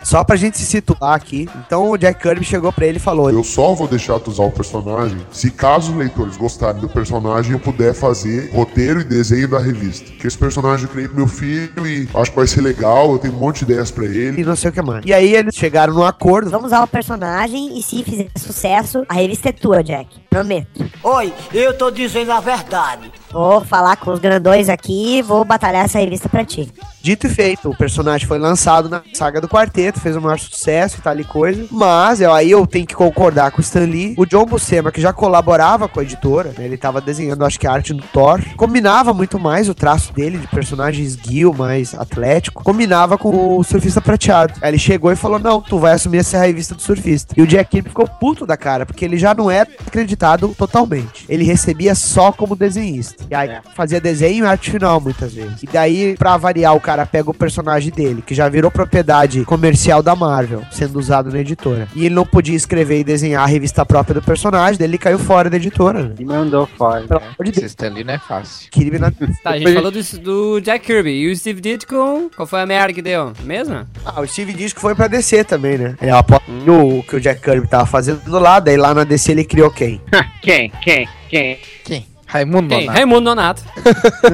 Só 0.02 0.24
pra 0.24 0.36
gente 0.36 0.58
se 0.58 0.64
situar 0.64 1.14
aqui. 1.14 1.48
Então 1.66 1.90
o 1.90 1.96
Jack 1.96 2.20
Kirby 2.20 2.44
chegou 2.44 2.72
pra 2.72 2.86
ele 2.86 2.96
e 2.96 3.00
falou: 3.00 3.30
Eu 3.30 3.44
só 3.44 3.74
vou 3.74 3.86
deixar 3.86 4.18
tu 4.18 4.30
usar 4.30 4.44
o 4.44 4.50
personagem 4.50 5.18
se 5.30 5.50
caso 5.50 5.92
os 5.92 5.98
leitores 5.98 6.36
gostarem 6.36 6.80
do 6.80 6.88
personagem 6.88 7.52
eu 7.52 7.60
puder 7.60 7.94
fazer 7.94 8.50
roteiro 8.52 9.00
e 9.00 9.04
desenho 9.04 9.48
da 9.48 9.58
revista. 9.58 10.10
Que 10.12 10.26
esse 10.26 10.38
personagem 10.38 10.86
eu 10.86 10.90
criei 10.90 11.08
pro 11.08 11.16
meu 11.16 11.28
filho 11.28 11.86
e 11.86 12.08
acho 12.14 12.30
que 12.30 12.36
vai 12.36 12.46
ser 12.46 12.60
legal, 12.60 13.12
eu 13.12 13.18
tenho 13.18 13.34
um 13.34 13.38
monte 13.38 13.64
de 13.64 13.72
ideias 13.72 13.90
pra 13.90 14.04
ele. 14.04 14.40
E 14.40 14.44
não 14.44 14.56
sei 14.56 14.70
o 14.70 14.72
que 14.72 14.82
mais. 14.82 15.04
E 15.04 15.12
aí 15.12 15.34
eles 15.34 15.54
chegaram 15.54 15.94
num 15.94 16.04
acordo. 16.04 16.50
Vamos 16.50 16.66
usar 16.66 16.82
o 16.82 16.86
personagem 16.86 17.78
e 17.78 17.82
se 17.82 18.02
fizer 18.02 18.28
sucesso, 18.36 19.04
a 19.08 19.14
revista 19.14 19.50
é 19.50 19.52
tua, 19.52 19.82
Jack. 19.82 20.08
Prometo. 20.28 20.84
Oi, 21.02 21.32
eu 21.52 21.76
tô 21.76 21.90
dizendo 21.90 22.32
a 22.32 22.40
verdade. 22.40 23.10
Vou 23.32 23.64
falar 23.64 23.96
com 23.96 24.10
os 24.12 24.18
grandões 24.18 24.68
aqui 24.68 25.18
e 25.18 25.22
vou 25.22 25.44
batalhar 25.44 25.84
essa 25.84 25.98
revista 26.00 26.28
pra 26.28 26.44
ti. 26.44 26.68
Dito 27.00 27.26
e 27.26 27.30
feito, 27.30 27.70
o 27.70 27.76
personagem 27.76 28.26
foi 28.26 28.38
lançado 28.38 28.88
na 28.88 29.02
saga 29.14 29.40
do 29.40 29.48
quarteto, 29.48 30.00
fez 30.00 30.16
o 30.16 30.20
maior 30.20 30.38
sucesso 30.38 30.98
e 30.98 31.00
tal 31.00 31.18
e 31.18 31.24
coisa. 31.24 31.64
Mas 31.70 32.20
eu- 32.20 32.32
aí 32.34 32.50
eu 32.50 32.66
tenho 32.66 32.86
que 32.86 32.94
concordar 32.94 33.52
com 33.52 33.58
o 33.58 33.60
Stan 33.60 33.84
Lee. 33.86 34.14
O 34.18 34.26
John 34.26 34.44
Buscema, 34.44 34.90
que 34.92 35.00
já 35.00 35.12
colaborava 35.12 35.88
com 35.88 36.00
a 36.00 36.02
editora, 36.02 36.52
né, 36.58 36.64
ele 36.64 36.76
tava 36.76 37.00
desenhando, 37.00 37.44
acho 37.44 37.58
que 37.58 37.66
a 37.66 37.72
arte 37.72 37.94
do 37.94 38.02
Thor, 38.02 38.40
combinava 38.56 39.14
muito 39.14 39.38
mais 39.38 39.68
o 39.68 39.74
traço 39.74 40.12
dele 40.12 40.36
de 40.36 40.46
personagem 40.48 41.02
esguio, 41.04 41.54
mais 41.54 41.94
atlético, 41.94 42.62
combinava 42.64 43.16
com 43.16 43.56
o 43.56 43.62
surfista 43.64 44.00
prateado. 44.00 44.54
Aí 44.60 44.70
ele 44.70 44.78
chegou 44.78 45.10
e 45.10 45.16
falou: 45.16 45.38
Não, 45.38 45.62
tu 45.62 45.78
vai 45.78 45.92
assumir 45.92 46.18
essa 46.18 46.38
revista 46.38 46.74
do 46.74 46.82
surfista. 46.82 47.34
E 47.36 47.40
o 47.42 47.46
Jack 47.46 47.70
Kirby 47.70 47.88
ficou 47.90 48.06
puto 48.06 48.44
da 48.44 48.56
cara, 48.56 48.84
porque 48.84 49.04
ele 49.04 49.16
já 49.16 49.32
não 49.32 49.50
era 49.50 49.68
acreditado 49.86 50.54
totalmente. 50.58 51.24
Ele 51.28 51.44
recebia 51.44 51.94
só 51.94 52.30
como 52.32 52.54
desenhista. 52.56 53.19
E 53.28 53.34
aí 53.34 53.58
fazia 53.74 54.00
desenho 54.00 54.44
e 54.44 54.48
arte 54.48 54.70
final 54.70 55.00
muitas 55.00 55.34
vezes. 55.34 55.62
E 55.62 55.66
daí, 55.66 56.16
pra 56.16 56.36
variar, 56.36 56.74
o 56.74 56.80
cara 56.80 57.04
pega 57.04 57.30
o 57.30 57.34
personagem 57.34 57.92
dele, 57.92 58.22
que 58.22 58.34
já 58.34 58.48
virou 58.48 58.70
propriedade 58.70 59.44
comercial 59.44 60.02
da 60.02 60.14
Marvel, 60.14 60.62
sendo 60.70 60.98
usado 60.98 61.30
na 61.30 61.40
editora. 61.40 61.88
E 61.94 62.06
ele 62.06 62.14
não 62.14 62.26
podia 62.26 62.56
escrever 62.56 63.00
e 63.00 63.04
desenhar 63.04 63.42
a 63.42 63.46
revista 63.46 63.84
própria 63.84 64.14
do 64.14 64.22
personagem, 64.22 64.78
daí 64.78 64.88
ele 64.88 64.98
caiu 64.98 65.18
fora 65.18 65.50
da 65.50 65.56
editora. 65.56 66.02
Né? 66.04 66.14
E 66.18 66.24
mandou 66.24 66.66
fora. 66.66 67.02
Pelo 67.02 67.20
amor 67.20 67.44
de 67.44 67.50
Esse 67.50 67.60
Deus. 67.60 67.70
Stanley 67.72 68.04
não 68.04 68.14
é 68.14 68.18
fácil. 68.18 68.70
Kirby 68.70 68.98
na... 68.98 69.10
Tá, 69.10 69.50
a 69.50 69.58
gente 69.58 69.72
falou 69.72 69.90
do, 69.90 70.02
do 70.18 70.60
Jack 70.60 70.84
Kirby. 70.84 71.10
E 71.10 71.30
o 71.30 71.36
Steve 71.36 71.60
Ditko, 71.60 72.30
qual 72.36 72.46
foi 72.46 72.60
a 72.60 72.66
merda 72.66 72.92
que 72.92 73.02
deu? 73.02 73.32
Mesmo? 73.44 73.86
Ah, 74.04 74.20
o 74.20 74.26
Steve 74.26 74.52
que 74.52 74.80
foi 74.80 74.94
pra 74.94 75.06
DC 75.06 75.44
também, 75.44 75.78
né? 75.78 75.96
É, 76.00 76.10
após 76.10 76.42
o 76.66 77.02
que 77.02 77.16
o 77.16 77.20
Jack 77.20 77.40
Kirby 77.40 77.66
tava 77.66 77.86
fazendo 77.86 78.20
do 78.20 78.38
lado, 78.38 78.64
daí 78.64 78.76
lá 78.76 78.92
na 78.94 79.04
DC 79.04 79.32
ele 79.32 79.44
criou 79.44 79.70
quem? 79.72 80.00
Quem? 80.42 80.70
Quem? 80.82 81.08
Quem? 81.28 81.58
Quem? 81.84 82.06
Raimundo 82.30 82.68
Quem? 82.68 82.80
Nonato. 82.86 82.96
Raimundo 82.96 83.20
Nonato. 83.24 83.62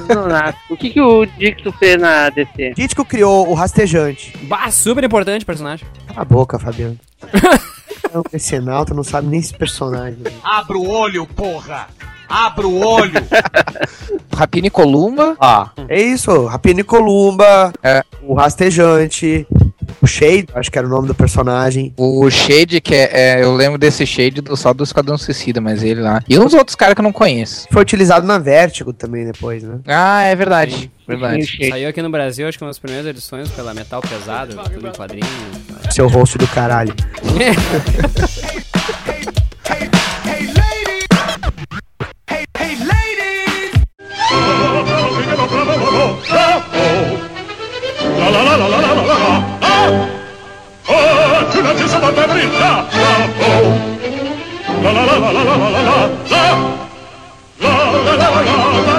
Nonato. 0.15 0.59
O 0.71 0.77
que, 0.77 0.91
que 0.91 1.01
o 1.01 1.25
Dixon 1.25 1.73
fez 1.73 1.99
na 2.01 2.29
DC? 2.29 2.75
Ditko 2.77 3.05
criou 3.05 3.49
o 3.49 3.55
Rastejante. 3.55 4.37
Bah, 4.43 4.71
super 4.71 5.03
importante 5.03 5.43
o 5.43 5.47
personagem. 5.47 5.87
Cala 6.09 6.21
a 6.21 6.25
boca, 6.25 6.59
Fabiano. 6.59 6.99
É 8.13 8.19
um 8.19 8.23
decenalto, 8.31 8.95
não 8.95 9.03
sabe 9.03 9.27
nem 9.27 9.41
esse 9.41 9.53
personagem. 9.53 10.19
Abra 10.45 10.79
o 10.79 10.89
olho, 10.89 11.27
porra! 11.27 11.89
Abra 12.29 12.67
o 12.67 12.79
olho! 12.79 13.13
Rapini 14.35 14.71
Columba. 14.71 15.37
Ah, 15.41 15.71
é 15.89 16.01
isso. 16.01 16.47
Rapini 16.47 16.85
Columba, 16.85 17.73
É. 17.83 18.03
o 18.23 18.35
Rastejante, 18.35 19.45
o 20.07 20.09
Shade, 20.09 20.47
acho 20.55 20.71
que 20.71 20.79
era 20.79 20.87
o 20.87 20.91
nome 20.91 21.09
do 21.09 21.15
personagem. 21.15 21.93
O 21.97 22.31
Shade, 22.31 22.81
que 22.81 22.95
é, 22.95 23.11
é, 23.13 23.43
Eu 23.43 23.55
lembro 23.55 23.77
desse 23.77 24.07
Shade 24.07 24.41
do, 24.41 24.57
só 24.57 24.73
do 24.73 24.85
Esquadrão 24.85 25.19
Suicida, 25.19 25.61
mas 25.61 25.83
ele 25.83 26.01
lá. 26.01 26.23
E 26.29 26.39
uns 26.39 26.55
outros 26.55 26.77
caras 26.77 26.95
que 26.95 27.01
eu 27.01 27.05
não 27.05 27.13
conheço. 27.13 27.67
Foi 27.71 27.83
utilizado 27.83 28.27
na 28.27 28.39
Vertigo 28.39 28.93
também 28.93 29.27
depois, 29.27 29.65
né? 29.65 29.81
Ah, 29.87 30.23
é 30.23 30.35
verdade. 30.35 30.91
Verdade. 31.07 31.69
Saiu 31.69 31.89
aqui 31.89 32.01
no 32.01 32.11
Brasil, 32.11 32.49
acho 32.49 32.57
que 32.57 32.65
uma 32.65 32.71
das 32.71 32.79
primeiras 32.79 33.07
edições 33.07 33.51
pela 33.51 33.75
Metal 33.75 34.01
Pesado, 34.01 34.57
tudo 34.73 34.89
em 34.89 34.93
quadrinho. 34.93 35.27
Seu 35.91 36.09
rosto 36.09 36.39
do 36.39 36.47
caralho. 36.49 36.95
Elizabeth 51.87 52.17
Beverly, 52.17 52.47
la, 52.59 52.83
la. 52.91 53.13
La, 54.83 54.91
la, 54.91 55.03
la, 55.05 55.19
la, 55.19 55.31
la, 55.31 55.43
la, 55.45 55.55
la, 55.55 55.71
la, 55.71 56.03
la, 56.27 56.35
la, 56.35 56.51
la, 57.61 57.71
la, 57.71 58.17
la, 58.17 58.43
la, 58.43 58.51
la, 58.83 58.96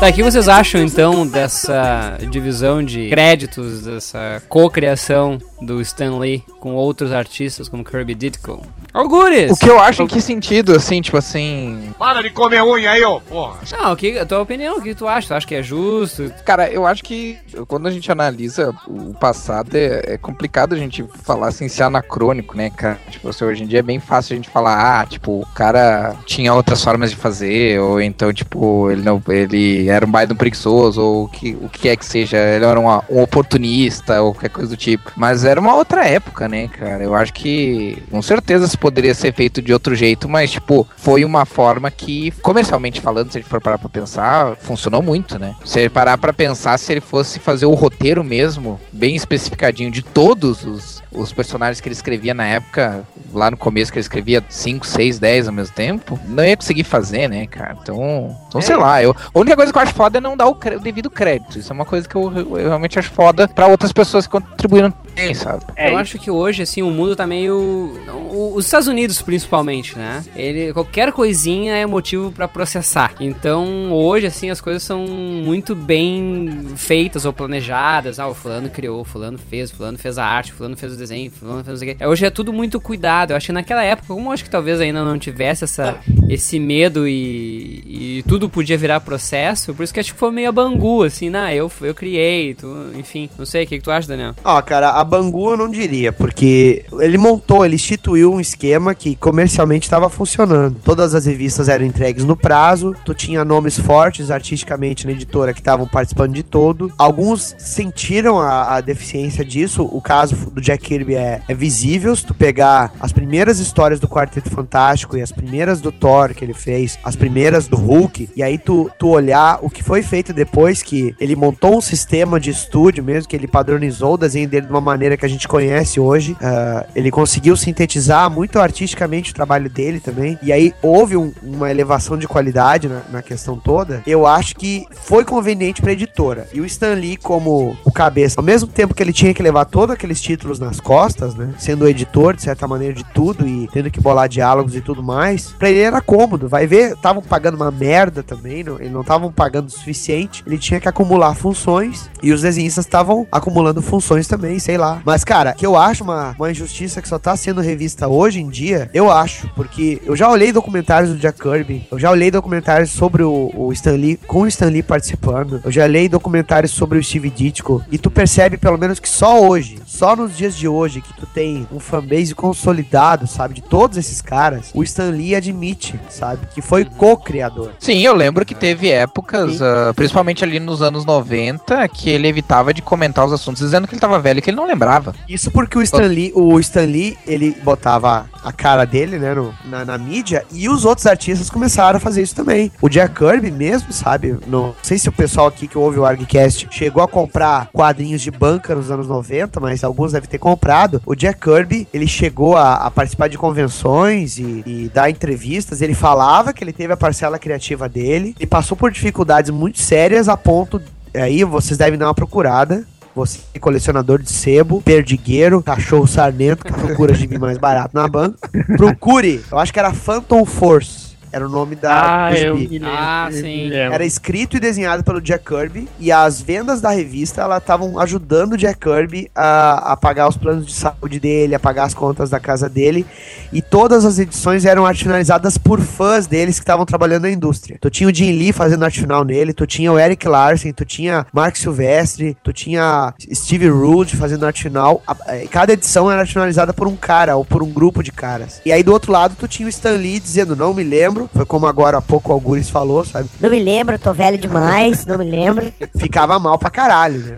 Tá, 0.00 0.10
o 0.10 0.12
que 0.12 0.22
vocês 0.22 0.48
acham 0.48 0.80
então 0.80 1.26
dessa 1.26 2.18
divisão 2.30 2.84
de 2.84 3.08
créditos, 3.08 3.82
dessa 3.82 4.40
co-criação 4.48 5.38
do 5.60 5.80
Stan 5.80 6.18
Lee 6.18 6.44
com 6.60 6.74
outros 6.74 7.10
artistas 7.10 7.68
como 7.68 7.84
Kirby 7.84 8.14
Ditko? 8.14 8.64
Algures! 8.94 9.50
O 9.50 9.56
que 9.56 9.68
eu 9.68 9.78
acho 9.78 10.02
em 10.02 10.06
que 10.06 10.20
sentido, 10.20 10.74
assim, 10.74 11.00
tipo 11.02 11.16
assim. 11.16 11.92
Para 11.98 12.22
de 12.22 12.30
comer 12.30 12.62
unha 12.62 12.90
aí, 12.90 13.04
ô, 13.04 13.20
porra. 13.20 13.58
Não, 13.72 13.92
o 13.92 13.96
que, 13.96 14.18
a 14.18 14.24
tua 14.24 14.40
opinião, 14.40 14.78
o 14.78 14.82
que 14.82 14.94
tu 14.94 15.06
acha? 15.06 15.28
Tu 15.28 15.34
acha 15.34 15.46
que 15.46 15.54
é 15.54 15.62
justo? 15.62 16.32
Cara, 16.44 16.70
eu 16.70 16.86
acho 16.86 17.02
que 17.04 17.38
quando 17.66 17.86
a 17.86 17.90
gente 17.90 18.10
analisa 18.10 18.74
o 18.86 19.12
passado, 19.14 19.74
é, 19.74 20.14
é 20.14 20.18
complicado 20.18 20.74
a 20.74 20.78
gente 20.78 21.04
falar 21.22 21.48
assim, 21.48 21.68
ser 21.68 21.82
anacrônico, 21.82 22.56
né, 22.56 22.70
cara? 22.70 22.98
Tipo, 23.10 23.28
assim, 23.28 23.44
hoje 23.44 23.64
em 23.64 23.66
dia 23.66 23.80
é 23.80 23.82
bem 23.82 24.00
fácil 24.00 24.34
a 24.34 24.36
gente 24.36 24.48
falar, 24.48 25.00
ah, 25.00 25.06
tipo, 25.06 25.42
o 25.42 25.46
cara 25.54 26.16
tinha 26.24 26.54
outras 26.54 26.82
formas 26.82 27.10
de 27.10 27.16
fazer, 27.16 27.80
ou 27.80 28.00
então, 28.00 28.32
tipo, 28.32 28.90
ele 28.90 29.02
não. 29.02 29.22
Ele 29.28 29.87
era 29.88 30.04
um 30.06 30.10
baita 30.10 30.34
preguiçoso, 30.34 31.00
ou 31.00 31.24
o 31.24 31.28
que, 31.28 31.56
o 31.60 31.68
que 31.68 31.88
é 31.88 31.96
que 31.96 32.04
seja, 32.04 32.36
ele 32.36 32.64
era 32.64 32.78
uma- 32.78 33.02
um 33.08 33.20
oportunista, 33.22 34.20
ou 34.22 34.32
qualquer 34.32 34.50
coisa 34.50 34.70
do 34.70 34.76
tipo. 34.76 35.12
Mas 35.16 35.44
era 35.44 35.60
uma 35.60 35.74
outra 35.74 36.06
época, 36.06 36.48
né, 36.48 36.68
cara? 36.68 37.02
Eu 37.02 37.14
acho 37.14 37.32
que 37.32 38.02
com 38.10 38.20
certeza 38.22 38.64
isso 38.66 38.78
poderia 38.78 39.14
ser 39.14 39.32
feito 39.34 39.60
de 39.62 39.72
outro 39.72 39.94
jeito, 39.94 40.28
mas, 40.28 40.50
tipo, 40.50 40.86
foi 40.96 41.24
uma 41.24 41.44
forma 41.44 41.90
que, 41.90 42.30
comercialmente 42.42 43.00
falando, 43.00 43.30
se 43.32 43.38
a 43.38 43.40
gente 43.40 43.50
for 43.50 43.60
parar 43.60 43.78
pra 43.78 43.88
pensar, 43.88 44.56
funcionou 44.56 45.02
muito, 45.02 45.38
né? 45.38 45.54
Se 45.64 45.80
ele 45.80 45.88
parar 45.90 46.18
pra 46.18 46.32
pensar, 46.32 46.78
se 46.78 46.92
ele 46.92 47.00
fosse 47.00 47.38
fazer 47.38 47.66
o 47.66 47.74
roteiro 47.74 48.22
mesmo, 48.24 48.78
bem 48.92 49.14
especificadinho 49.16 49.90
de 49.90 50.02
todos 50.02 50.64
os, 50.64 51.02
os 51.12 51.32
personagens 51.32 51.80
que 51.80 51.88
ele 51.88 51.94
escrevia 51.94 52.34
na 52.34 52.46
época, 52.46 53.04
lá 53.32 53.50
no 53.50 53.56
começo 53.56 53.90
que 53.92 53.98
ele 53.98 54.02
escrevia 54.02 54.42
5, 54.48 54.86
6, 54.86 55.18
10 55.18 55.48
ao 55.48 55.54
mesmo 55.54 55.74
tempo, 55.74 56.18
não 56.26 56.44
ia 56.44 56.56
conseguir 56.56 56.84
fazer, 56.84 57.28
né, 57.28 57.46
cara? 57.46 57.76
Então, 57.82 58.36
então 58.48 58.60
sei 58.60 58.76
lá, 58.76 59.02
eu, 59.02 59.14
a 59.34 59.38
única 59.38 59.56
coisa 59.56 59.72
que 59.72 59.77
eu 59.78 59.82
acho 59.82 59.94
foda 59.94 60.18
é 60.18 60.20
não 60.20 60.36
dar 60.36 60.48
o, 60.48 60.54
devido 60.80 61.10
crédito. 61.10 61.58
Isso 61.58 61.72
é 61.72 61.74
uma 61.74 61.84
coisa 61.84 62.08
que 62.08 62.16
eu, 62.16 62.32
eu 62.32 62.68
realmente 62.68 62.98
acho 62.98 63.10
foda 63.10 63.46
pra 63.48 63.66
outras 63.66 63.92
pessoas 63.92 64.26
que 64.26 64.32
contribuíram 64.32 64.92
também, 65.18 65.34
sabe? 65.34 65.64
eu 65.76 65.96
acho 65.96 66.18
que 66.18 66.30
hoje, 66.30 66.62
assim, 66.62 66.82
o 66.82 66.90
mundo 66.90 67.14
tá 67.16 67.26
meio. 67.26 67.56
o- 67.56 68.52
Os 68.54 68.64
Estados 68.64 68.88
Unidos, 68.88 69.20
principalmente, 69.22 69.96
né? 69.96 70.24
Ele, 70.36 70.72
qualquer 70.72 71.12
coisinha 71.12 71.74
é 71.76 71.86
motivo 71.86 72.30
pra 72.32 72.46
processar. 72.48 73.14
Então, 73.20 73.92
hoje, 73.92 74.26
assim, 74.26 74.50
as 74.50 74.60
coisas 74.60 74.82
são 74.82 75.06
muito 75.06 75.74
bem 75.74 76.48
feitas 76.76 77.24
ou 77.24 77.32
planejadas. 77.32 78.18
Ah, 78.18 78.28
o 78.28 78.34
fulano 78.34 78.68
criou, 78.70 79.00
o 79.00 79.04
fulano 79.04 79.38
fez, 79.38 79.70
o 79.70 79.76
fulano 79.76 79.98
fez 79.98 80.18
a 80.18 80.24
arte, 80.24 80.52
o 80.52 80.54
fulano 80.54 80.76
fez 80.76 80.92
o 80.92 80.96
desenho, 80.96 81.28
o 81.30 81.34
fulano 81.34 81.64
fez 81.64 81.80
o 81.82 81.84
quê. 81.84 81.96
Hoje 82.06 82.24
é 82.26 82.30
tudo 82.30 82.52
muito 82.52 82.80
cuidado. 82.80 83.30
Eu 83.32 83.36
acho 83.36 83.46
que 83.46 83.52
naquela 83.52 83.82
época, 83.82 84.08
como 84.14 84.28
eu 84.28 84.32
acho 84.32 84.44
que 84.44 84.50
talvez 84.50 84.80
ainda 84.80 85.04
não 85.04 85.18
tivesse 85.18 85.64
essa, 85.64 85.98
esse 86.28 86.58
medo 86.58 87.06
e, 87.08 88.18
e 88.18 88.24
tudo 88.28 88.48
podia 88.48 88.76
virar 88.78 89.00
processo, 89.00 89.74
por 89.74 89.82
isso 89.82 89.92
que 89.94 90.00
acho 90.00 90.12
que 90.12 90.18
foi 90.18 90.30
meio 90.30 90.48
a 90.48 90.52
bangu, 90.52 91.02
assim, 91.04 91.30
né? 91.30 91.54
Eu, 91.54 91.70
eu 91.82 91.94
criei, 91.94 92.54
tu, 92.54 92.90
enfim. 92.96 93.28
Não 93.38 93.46
sei, 93.46 93.64
o 93.64 93.66
que, 93.66 93.78
que 93.78 93.84
tu 93.84 93.90
acha, 93.90 94.08
Daniel? 94.08 94.34
Ó, 94.44 94.60
cara, 94.62 94.90
a 94.90 95.04
Bangu 95.08 95.50
eu 95.50 95.56
não 95.56 95.68
diria, 95.68 96.12
porque 96.12 96.84
ele 97.00 97.18
montou, 97.18 97.64
ele 97.64 97.74
instituiu 97.74 98.32
um 98.32 98.40
esquema 98.40 98.94
que 98.94 99.16
comercialmente 99.16 99.86
estava 99.86 100.08
funcionando. 100.08 100.76
Todas 100.84 101.14
as 101.14 101.26
revistas 101.26 101.68
eram 101.68 101.84
entregues 101.84 102.24
no 102.24 102.36
prazo, 102.36 102.94
tu 103.04 103.14
tinha 103.14 103.44
nomes 103.44 103.78
fortes 103.78 104.30
artisticamente 104.30 105.06
na 105.06 105.12
editora 105.12 105.52
que 105.52 105.60
estavam 105.60 105.86
participando 105.86 106.34
de 106.34 106.42
todo. 106.42 106.92
Alguns 106.98 107.56
sentiram 107.58 108.38
a, 108.38 108.76
a 108.76 108.80
deficiência 108.80 109.44
disso, 109.44 109.82
o 109.82 110.00
caso 110.00 110.50
do 110.50 110.60
Jack 110.60 110.84
Kirby 110.84 111.16
é, 111.16 111.40
é 111.48 111.54
visível, 111.54 112.14
se 112.14 112.24
tu 112.24 112.34
pegar 112.34 112.92
as 113.00 113.12
primeiras 113.12 113.58
histórias 113.58 113.98
do 113.98 114.08
Quarteto 114.08 114.50
Fantástico 114.50 115.16
e 115.16 115.22
as 115.22 115.32
primeiras 115.32 115.80
do 115.80 115.90
Thor 115.90 116.34
que 116.34 116.44
ele 116.44 116.54
fez, 116.54 116.98
as 117.02 117.16
primeiras 117.16 117.66
do 117.66 117.76
Hulk, 117.76 118.30
e 118.36 118.42
aí 118.42 118.58
tu, 118.58 118.90
tu 118.98 119.08
olhar 119.08 119.58
o 119.62 119.70
que 119.70 119.82
foi 119.82 120.02
feito 120.02 120.32
depois 120.32 120.82
que 120.82 121.14
ele 121.18 121.34
montou 121.34 121.76
um 121.76 121.80
sistema 121.80 122.38
de 122.38 122.50
estúdio 122.50 123.02
mesmo, 123.02 123.28
que 123.28 123.36
ele 123.36 123.48
padronizou 123.48 124.14
o 124.14 124.18
desenho 124.18 124.48
dele 124.48 124.66
de 124.66 124.72
uma 124.72 124.80
maneira 124.80 124.97
que 125.16 125.24
a 125.26 125.28
gente 125.28 125.46
conhece 125.48 126.00
hoje. 126.00 126.36
Ah, 126.42 126.86
ele 126.94 127.10
conseguiu 127.10 127.56
sintetizar 127.56 128.30
muito 128.30 128.58
artisticamente 128.58 129.30
o 129.30 129.34
trabalho 129.34 129.68
dele 129.70 130.00
também. 130.00 130.38
E 130.42 130.52
aí 130.52 130.72
houve 130.82 131.16
um- 131.16 131.32
uma 131.42 131.70
elevação 131.70 132.16
de 132.16 132.26
qualidade 132.26 132.88
na, 132.88 133.00
na 133.10 133.22
questão 133.22 133.56
toda. 133.56 134.02
Eu 134.06 134.26
acho 134.26 134.54
que 134.56 134.86
foi 135.02 135.24
conveniente 135.24 135.80
pra 135.80 135.92
editora. 135.92 136.48
E 136.52 136.60
o 136.60 136.64
Stan 136.66 136.94
Lee, 136.94 137.16
como 137.16 137.76
o 137.84 137.92
cabeça, 137.92 138.40
ao 138.40 138.44
mesmo 138.44 138.68
tempo 138.68 138.94
que 138.94 139.02
ele 139.02 139.12
tinha 139.12 139.34
que 139.34 139.42
levar 139.42 139.64
todos 139.64 139.94
aqueles 139.94 140.20
títulos 140.20 140.58
nas 140.58 140.80
costas, 140.80 141.34
né? 141.34 141.50
Sendo 141.58 141.84
o 141.84 141.88
editor, 141.88 142.34
de 142.34 142.42
certa 142.42 142.66
maneira, 142.66 142.94
de 142.94 143.04
tudo 143.04 143.46
e 143.46 143.68
tendo 143.72 143.90
que 143.90 144.00
bolar 144.00 144.28
diálogos 144.28 144.74
e 144.74 144.80
tudo 144.80 145.02
mais, 145.02 145.52
pra 145.58 145.70
ele 145.70 145.80
era 145.80 146.00
cômodo. 146.00 146.48
Vai 146.48 146.66
ver, 146.66 146.92
estavam 146.92 147.22
pagando 147.22 147.56
uma 147.56 147.70
merda 147.70 148.22
também, 148.22 148.64
não, 148.64 148.78
eles 148.78 148.92
não 148.92 149.02
estavam 149.02 149.30
pagando 149.32 149.68
o 149.68 149.70
suficiente. 149.70 150.42
Ele 150.46 150.58
tinha 150.58 150.80
que 150.80 150.88
acumular 150.88 151.34
funções 151.34 152.08
e 152.22 152.32
os 152.32 152.42
desenhistas 152.42 152.84
estavam 152.84 153.26
acumulando 153.30 153.82
funções 153.82 154.26
também, 154.26 154.58
sei 154.58 154.77
lá. 154.78 155.02
Mas, 155.04 155.24
cara, 155.24 155.52
que 155.52 155.66
eu 155.66 155.76
acho 155.76 156.04
uma, 156.04 156.34
uma 156.38 156.50
injustiça 156.50 157.02
que 157.02 157.08
só 157.08 157.18
tá 157.18 157.36
sendo 157.36 157.60
revista 157.60 158.08
hoje 158.08 158.40
em 158.40 158.48
dia, 158.48 158.90
eu 158.94 159.10
acho, 159.10 159.48
porque 159.54 160.00
eu 160.04 160.16
já 160.16 160.30
olhei 160.30 160.52
documentários 160.52 161.10
do 161.10 161.18
Jack 161.18 161.40
Kirby, 161.40 161.86
eu 161.90 161.98
já 161.98 162.10
olhei 162.10 162.30
documentários 162.30 162.90
sobre 162.90 163.22
o, 163.22 163.50
o 163.54 163.72
Stan 163.72 163.92
Lee, 163.92 164.18
com 164.26 164.42
o 164.42 164.46
Stan 164.46 164.66
Lee 164.66 164.82
participando, 164.82 165.60
eu 165.64 165.70
já 165.70 165.84
olhei 165.84 166.08
documentários 166.08 166.72
sobre 166.72 166.98
o 166.98 167.02
Steve 167.02 167.30
Ditko, 167.30 167.82
e 167.90 167.98
tu 167.98 168.10
percebe 168.10 168.56
pelo 168.56 168.78
menos 168.78 168.98
que 168.98 169.08
só 169.08 169.42
hoje, 169.42 169.78
só 169.86 170.14
nos 170.14 170.36
dias 170.36 170.56
de 170.56 170.68
hoje, 170.68 171.00
que 171.00 171.12
tu 171.14 171.26
tem 171.26 171.66
um 171.72 171.80
fanbase 171.80 172.34
consolidado, 172.34 173.26
sabe, 173.26 173.54
de 173.54 173.62
todos 173.62 173.96
esses 173.96 174.22
caras, 174.22 174.70
o 174.74 174.82
Stan 174.82 175.10
Lee 175.10 175.34
admite, 175.34 175.98
sabe, 176.08 176.46
que 176.54 176.62
foi 176.62 176.84
co-criador. 176.84 177.72
Sim, 177.78 178.00
eu 178.00 178.14
lembro 178.14 178.44
que 178.44 178.54
teve 178.54 178.90
épocas, 178.90 179.60
ah, 179.60 179.92
principalmente 179.94 180.44
ali 180.44 180.60
nos 180.60 180.82
anos 180.82 181.04
90, 181.04 181.86
que 181.88 182.10
ele 182.10 182.28
evitava 182.28 182.72
de 182.72 182.82
comentar 182.82 183.24
os 183.26 183.32
assuntos, 183.32 183.62
dizendo 183.62 183.86
que 183.86 183.94
ele 183.94 184.00
tava 184.00 184.18
velho 184.18 184.38
e 184.38 184.42
que 184.42 184.50
ele 184.50 184.56
não 184.56 184.67
lembrava. 184.68 185.14
Isso 185.28 185.50
porque 185.50 185.76
o 185.78 185.82
Stan 185.82 186.06
Lee, 186.06 186.32
o 186.34 186.58
Stan 186.60 186.84
Lee, 186.84 187.16
ele 187.26 187.56
botava 187.62 188.26
a 188.44 188.52
cara 188.52 188.84
dele, 188.84 189.18
né, 189.18 189.34
no- 189.34 189.52
na, 189.64 189.84
na 189.84 189.98
mídia, 189.98 190.44
e 190.52 190.68
os 190.68 190.84
outros 190.84 191.06
artistas 191.06 191.50
começaram 191.50 191.96
a 191.96 192.00
fazer 192.00 192.22
isso 192.22 192.34
também. 192.34 192.70
O 192.80 192.88
Jack 192.88 193.14
Kirby 193.14 193.50
mesmo, 193.50 193.92
sabe? 193.92 194.36
Não 194.46 194.74
sei 194.82 194.98
se 194.98 195.08
o 195.08 195.12
pessoal 195.12 195.48
aqui 195.48 195.66
que 195.66 195.76
ouve 195.76 195.98
o 195.98 196.04
ArgCast 196.06 196.68
chegou 196.70 197.02
a 197.02 197.08
comprar 197.08 197.68
quadrinhos 197.72 198.22
de 198.22 198.30
banca 198.30 198.74
nos 198.74 198.90
anos 198.90 199.08
90, 199.08 199.58
mas 199.60 199.82
alguns 199.82 200.12
devem 200.12 200.28
ter 200.28 200.38
comprado. 200.38 201.02
O 201.04 201.14
Jack 201.14 201.40
Kirby, 201.40 201.88
ele 201.92 202.06
chegou 202.06 202.56
a, 202.56 202.74
a 202.74 202.90
participar 202.90 203.28
de 203.28 203.36
convenções 203.38 204.38
e, 204.38 204.62
e 204.66 204.90
dar 204.92 205.10
entrevistas. 205.10 205.82
Ele 205.82 205.94
falava 205.94 206.52
que 206.52 206.62
ele 206.62 206.72
teve 206.72 206.92
a 206.92 206.96
parcela 206.96 207.38
criativa 207.38 207.88
dele 207.88 208.34
e 208.38 208.46
passou 208.46 208.76
por 208.76 208.90
dificuldades 208.90 209.50
muito 209.50 209.80
sérias 209.80 210.28
a 210.28 210.36
ponto. 210.36 210.80
Aí 211.14 211.42
vocês 211.44 211.76
devem 211.78 211.98
dar 211.98 212.06
uma 212.06 212.14
procurada. 212.14 212.86
Você 213.18 213.40
é 213.52 213.58
colecionador 213.58 214.22
de 214.22 214.30
sebo, 214.30 214.80
perdigueiro, 214.80 215.60
cachorro 215.60 216.06
sarnento, 216.06 216.64
que 216.64 216.72
procura 216.72 217.12
gibi 217.12 217.36
mais 217.36 217.58
barato 217.58 217.90
na 217.92 218.06
banca. 218.06 218.48
Procure, 218.78 219.42
eu 219.50 219.58
acho 219.58 219.72
que 219.72 219.78
era 219.80 219.92
Phantom 219.92 220.44
Force. 220.44 221.07
Era 221.32 221.46
o 221.46 221.48
nome 221.48 221.76
da 221.76 222.26
Ah, 222.28 222.32
eu 222.38 222.56
me 222.56 222.66
lembro. 222.66 222.88
Ah, 222.90 223.28
sim. 223.30 223.72
Era 223.72 224.04
escrito 224.04 224.56
e 224.56 224.60
desenhado 224.60 225.02
pelo 225.04 225.20
Jack 225.20 225.44
Kirby 225.44 225.88
e 225.98 226.10
as 226.12 226.40
vendas 226.40 226.80
da 226.80 226.90
revista 226.90 227.42
ela 227.42 227.58
estavam 227.58 227.98
ajudando 227.98 228.52
o 228.54 228.56
Jack 228.56 228.78
Kirby 228.80 229.30
a, 229.34 229.92
a 229.92 229.96
pagar 229.96 230.28
os 230.28 230.36
planos 230.36 230.66
de 230.66 230.72
saúde 230.74 231.18
dele, 231.20 231.54
a 231.54 231.58
pagar 231.60 231.84
as 231.84 231.94
contas 231.94 232.30
da 232.30 232.38
casa 232.40 232.68
dele 232.68 233.04
e 233.52 233.60
todas 233.62 234.04
as 234.04 234.18
edições 234.18 234.64
eram 234.64 234.86
arte 234.86 235.02
finalizadas 235.04 235.58
por 235.58 235.80
fãs 235.80 236.26
deles 236.26 236.56
que 236.58 236.62
estavam 236.64 236.84
trabalhando 236.86 237.22
na 237.22 237.30
indústria. 237.30 237.78
Tu 237.80 237.90
tinha 237.90 238.08
o 238.08 238.14
Jim 238.14 238.32
Lee 238.32 238.52
fazendo 238.52 238.84
arte 238.84 239.00
final 239.00 239.24
nele, 239.24 239.52
tu 239.52 239.66
tinha 239.66 239.92
o 239.92 239.98
Eric 239.98 240.26
Larsen, 240.28 240.72
tu 240.72 240.84
tinha 240.84 241.26
Mark 241.32 241.56
Silvestre, 241.56 242.36
tu 242.42 242.52
tinha 242.52 243.12
Steve 243.34 243.68
Rude 243.68 244.16
fazendo 244.16 244.46
arte 244.46 244.62
final. 244.62 245.02
Eh, 245.28 245.46
Cada 245.50 245.72
edição 245.72 246.10
era 246.10 246.20
arte 246.20 246.32
finalizada 246.32 246.72
por 246.72 246.86
um 246.86 246.96
cara 246.96 247.36
ou 247.36 247.44
por 247.44 247.62
um 247.62 247.70
grupo 247.70 248.02
de 248.02 248.12
caras. 248.12 248.60
E 248.64 248.72
aí 248.72 248.82
do 248.82 248.92
outro 248.92 249.10
lado 249.12 249.34
tu 249.38 249.48
tinha 249.48 249.66
o 249.66 249.68
Stan 249.70 249.92
Lee 249.92 250.20
dizendo 250.20 250.54
não 250.54 250.74
me 250.74 250.82
lembro, 250.82 251.17
foi 251.34 251.46
como 251.46 251.66
agora 251.66 251.98
há 251.98 252.02
pouco 252.02 252.30
o 252.30 252.34
Algures 252.34 252.68
falou, 252.70 253.04
sabe? 253.04 253.28
Não 253.40 253.50
me 253.50 253.58
lembro, 253.58 253.98
tô 253.98 254.12
velho 254.12 254.38
demais, 254.38 255.06
não 255.06 255.18
me 255.18 255.24
lembro. 255.24 255.72
ficava 255.96 256.38
mal 256.38 256.58
pra 256.58 256.70
caralho, 256.70 257.18
né? 257.18 257.36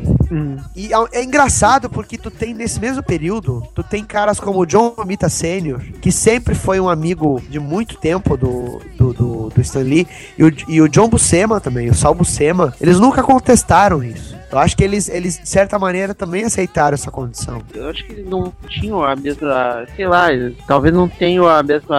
E 0.76 0.92
é, 0.92 1.20
é 1.20 1.24
engraçado 1.24 1.90
porque 1.90 2.16
tu 2.16 2.30
tem 2.30 2.54
nesse 2.54 2.80
mesmo 2.80 3.02
período, 3.02 3.62
tu 3.74 3.82
tem 3.82 4.04
caras 4.04 4.38
como 4.38 4.60
o 4.60 4.66
John 4.66 4.94
Romita 4.96 5.28
Sr., 5.28 5.80
que 6.00 6.12
sempre 6.12 6.54
foi 6.54 6.78
um 6.78 6.88
amigo 6.88 7.42
de 7.48 7.58
muito 7.58 7.96
tempo 7.96 8.36
do, 8.36 8.80
do, 8.96 9.12
do, 9.12 9.48
do 9.48 9.60
Stan 9.60 9.80
Lee, 9.80 10.06
e 10.38 10.44
o, 10.44 10.52
e 10.68 10.80
o 10.80 10.88
John 10.88 11.08
Buscema 11.08 11.60
também, 11.60 11.90
o 11.90 11.94
Sal 11.94 12.14
Buscema, 12.14 12.72
eles 12.80 13.00
nunca 13.00 13.22
contestaram 13.22 14.02
isso. 14.02 14.39
Eu 14.50 14.58
acho 14.58 14.76
que 14.76 14.82
eles, 14.82 15.08
eles, 15.08 15.38
de 15.40 15.48
certa 15.48 15.78
maneira, 15.78 16.12
também 16.14 16.44
aceitaram 16.44 16.94
essa 16.94 17.10
condição. 17.10 17.62
Eu 17.74 17.88
acho 17.88 18.04
que 18.04 18.12
eles 18.12 18.26
não 18.26 18.52
tinham 18.68 19.02
a 19.02 19.14
mesma, 19.14 19.86
sei 19.94 20.08
lá, 20.08 20.26
talvez 20.66 20.92
não 20.94 21.08
tenham 21.08 21.46
a 21.48 21.62
mesma, 21.62 21.96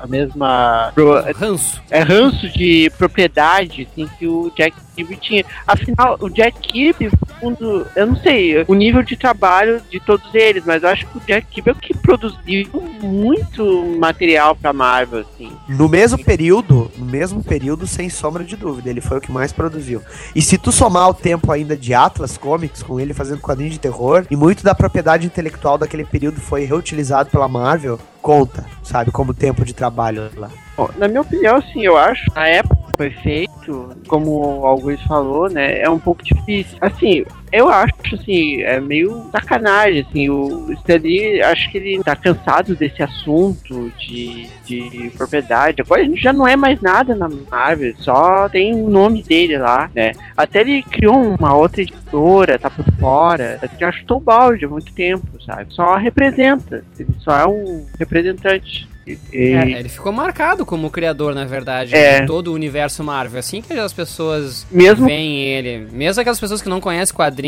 a 0.00 0.06
mesma 0.08 0.90
pro- 0.94 1.22
Ranço. 1.36 1.80
é 1.90 2.00
ranço 2.00 2.48
de 2.50 2.90
propriedade 2.98 3.86
assim 3.90 4.08
que 4.18 4.26
o 4.26 4.50
Jack 4.56 4.76
Kirby 4.94 5.16
tinha. 5.16 5.44
Afinal, 5.66 6.16
o 6.20 6.28
Jack 6.28 6.60
Kirby, 6.60 7.10
fundo, 7.40 7.86
eu 7.94 8.06
não 8.06 8.16
sei 8.16 8.64
o 8.66 8.74
nível 8.74 9.02
de 9.02 9.16
trabalho 9.16 9.80
de 9.90 10.00
todos 10.00 10.34
eles, 10.34 10.64
mas 10.64 10.82
eu 10.82 10.88
acho 10.88 11.06
que 11.06 11.18
o 11.18 11.20
Jack 11.20 11.46
Kirby 11.48 11.70
é 11.70 11.72
o 11.72 11.76
que 11.76 11.96
produziu 11.96 12.68
muito 13.00 13.96
material 13.98 14.54
pra 14.54 14.72
Marvel, 14.72 15.20
assim. 15.20 15.52
No 15.68 15.88
mesmo 15.88 16.22
período, 16.22 16.90
no 16.96 17.04
mesmo 17.04 17.42
período, 17.42 17.86
sem 17.86 18.08
sombra 18.08 18.44
de 18.44 18.56
dúvida, 18.56 18.90
ele 18.90 19.00
foi 19.00 19.18
o 19.18 19.20
que 19.20 19.32
mais 19.32 19.52
produziu. 19.52 20.02
E 20.34 20.42
se 20.42 20.58
tu 20.58 20.72
somar 20.72 21.08
o 21.08 21.14
tempo 21.14 21.50
ainda 21.50 21.76
de 21.76 21.94
Atlas 21.94 22.38
Comics, 22.38 22.82
com 22.82 22.98
ele 22.98 23.14
fazendo 23.14 23.40
quadrinhos 23.40 23.74
de 23.74 23.80
terror, 23.80 24.26
e 24.30 24.36
muito 24.36 24.62
da 24.62 24.74
propriedade 24.74 25.26
intelectual 25.26 25.78
daquele 25.78 26.04
período 26.04 26.40
foi 26.40 26.64
reutilizado 26.64 27.30
pela 27.30 27.48
Marvel, 27.48 27.98
conta, 28.22 28.64
sabe, 28.82 29.10
como 29.10 29.34
tempo 29.34 29.64
de 29.64 29.74
trabalho 29.74 30.30
lá. 30.36 30.50
Bom, 30.76 30.88
na 30.96 31.06
minha 31.06 31.20
opinião, 31.20 31.56
assim, 31.56 31.84
eu 31.84 31.96
acho 31.96 32.24
na 32.34 32.48
época 32.48 32.83
que 32.94 32.96
foi 32.96 33.10
feito, 33.10 33.90
como 34.08 34.60
o 34.60 34.66
Augusto 34.66 35.06
falou, 35.06 35.48
né, 35.48 35.80
é 35.80 35.90
um 35.90 35.98
pouco 35.98 36.22
difícil. 36.22 36.78
Assim, 36.80 37.24
eu 37.58 37.68
acho, 37.68 37.92
assim, 38.14 38.60
é 38.62 38.80
meio 38.80 39.28
sacanagem, 39.32 40.00
assim, 40.08 40.28
o 40.28 40.72
Stanley, 40.72 41.42
acho 41.42 41.70
que 41.70 41.78
ele 41.78 42.02
tá 42.02 42.14
cansado 42.16 42.74
desse 42.74 43.02
assunto 43.02 43.90
de, 43.98 44.46
de 44.64 45.10
propriedade. 45.16 45.80
Agora 45.82 46.00
a 46.02 46.04
gente 46.04 46.20
já 46.20 46.32
não 46.32 46.46
é 46.46 46.56
mais 46.56 46.80
nada 46.80 47.14
na 47.14 47.28
Marvel, 47.28 47.94
só 47.98 48.48
tem 48.48 48.74
o 48.74 48.88
nome 48.88 49.22
dele 49.22 49.56
lá, 49.58 49.90
né. 49.94 50.12
Até 50.36 50.60
ele 50.60 50.82
criou 50.82 51.16
uma 51.16 51.54
outra 51.54 51.82
editora, 51.82 52.58
tá 52.58 52.68
por 52.70 52.84
fora, 52.98 53.60
já 53.78 53.90
chutou 53.92 54.18
o 54.18 54.20
balde 54.20 54.64
há 54.64 54.68
muito 54.68 54.92
tempo, 54.92 55.26
sabe. 55.44 55.66
Só 55.74 55.96
representa, 55.96 56.84
ele 56.98 57.08
só 57.20 57.38
é 57.40 57.46
um 57.46 57.86
representante. 57.98 58.88
E- 59.06 59.18
É, 59.34 59.70
ele 59.80 59.88
ficou 59.90 60.10
marcado 60.10 60.64
como 60.64 60.88
criador, 60.88 61.34
na 61.34 61.44
verdade, 61.44 61.94
É. 61.94 62.20
de 62.20 62.26
todo 62.26 62.48
o 62.48 62.54
universo 62.54 63.04
Marvel. 63.04 63.38
Assim 63.38 63.60
que 63.60 63.74
as 63.74 63.92
pessoas 63.92 64.66
Mesmo- 64.70 65.04
veem 65.04 65.42
ele, 65.42 65.86
mesmo 65.92 66.22
aquelas 66.22 66.40
pessoas 66.40 66.62
que 66.62 66.70
não 66.70 66.80
conhecem 66.80 67.14
quadrinhos, 67.14 67.43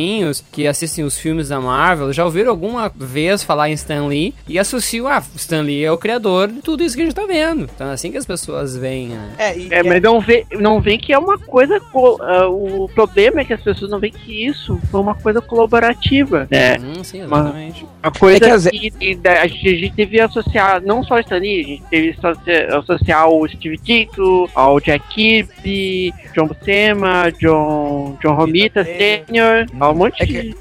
que 0.53 0.67
assistem 0.67 1.05
os 1.05 1.19
filmes 1.19 1.49
da 1.49 1.61
Marvel, 1.61 2.13
já 2.13 2.25
ouviram 2.25 2.51
alguma 2.51 2.91
vez 2.95 3.43
falar 3.43 3.71
em 3.71 3.73
Stan 3.73 4.07
Lee 4.07 4.35
e 4.49 4.59
associam, 4.59 5.07
ah, 5.09 5.23
Stan 5.37 5.63
Lee 5.63 5.85
é 5.85 5.91
o 5.93 5.99
criador 5.99 6.49
de 6.49 6.61
tudo 6.61 6.83
isso 6.83 6.95
que 6.97 7.03
a 7.03 7.05
gente 7.05 7.15
tá 7.15 7.27
vendo. 7.27 7.69
Então 7.75 7.89
é 7.91 7.93
assim 7.95 8.11
que 8.11 8.17
as 8.19 8.27
pessoas 8.27 8.77
veem, 8.77 9.09
né? 9.09 9.31
É, 9.71 9.83
mas 9.83 10.03
não 10.03 10.21
vê, 10.21 10.45
não 10.53 10.81
vê 10.81 10.99
que 10.99 11.13
é 11.13 11.19
uma 11.19 11.39
coisa. 11.39 11.81
co- 11.81 12.19
ah, 12.23 12.49
o 12.49 12.89
problema 12.95 13.41
é 13.41 13.45
que 13.45 13.53
as 13.53 13.61
pessoas 13.63 13.91
não 13.91 13.99
veem 13.99 14.13
que 14.13 14.47
isso 14.47 14.79
foi 14.91 15.01
uma 15.01 15.15
coisa 15.15 15.41
colaborativa. 15.41 16.47
Né? 16.51 16.77
Hum, 16.79 17.03
sim, 17.05 17.23
Uma- 17.25 17.39
exatamente. 17.41 17.87
A 18.03 18.11
coisa 18.11 18.37
É 18.37 18.41
que 18.41 18.47
às 18.55 18.67
que, 18.67 18.77
a, 18.79 18.83
gente, 18.83 19.29
a 19.29 19.47
gente 19.79 19.91
devia 19.97 20.25
associar 20.27 20.83
não 20.83 21.03
só 21.03 21.19
Stan 21.21 21.39
Lee, 21.39 21.61
a 21.61 21.67
gente 21.67 21.83
devia 21.91 22.15
associ- 22.23 22.75
associar 22.77 23.23
ao 23.23 23.47
Steve 23.49 23.79
Ditko, 23.79 24.49
ao 24.55 24.81
Jack 24.81 25.05
Kirby, 25.15 26.13
John 26.35 26.47
Buscema, 26.47 27.31
John, 27.41 28.17
John 28.23 28.35
Romita 28.35 28.85
Sr., 28.85 29.67
um 29.91 29.95
monte 29.95 30.25
de. 30.25 30.57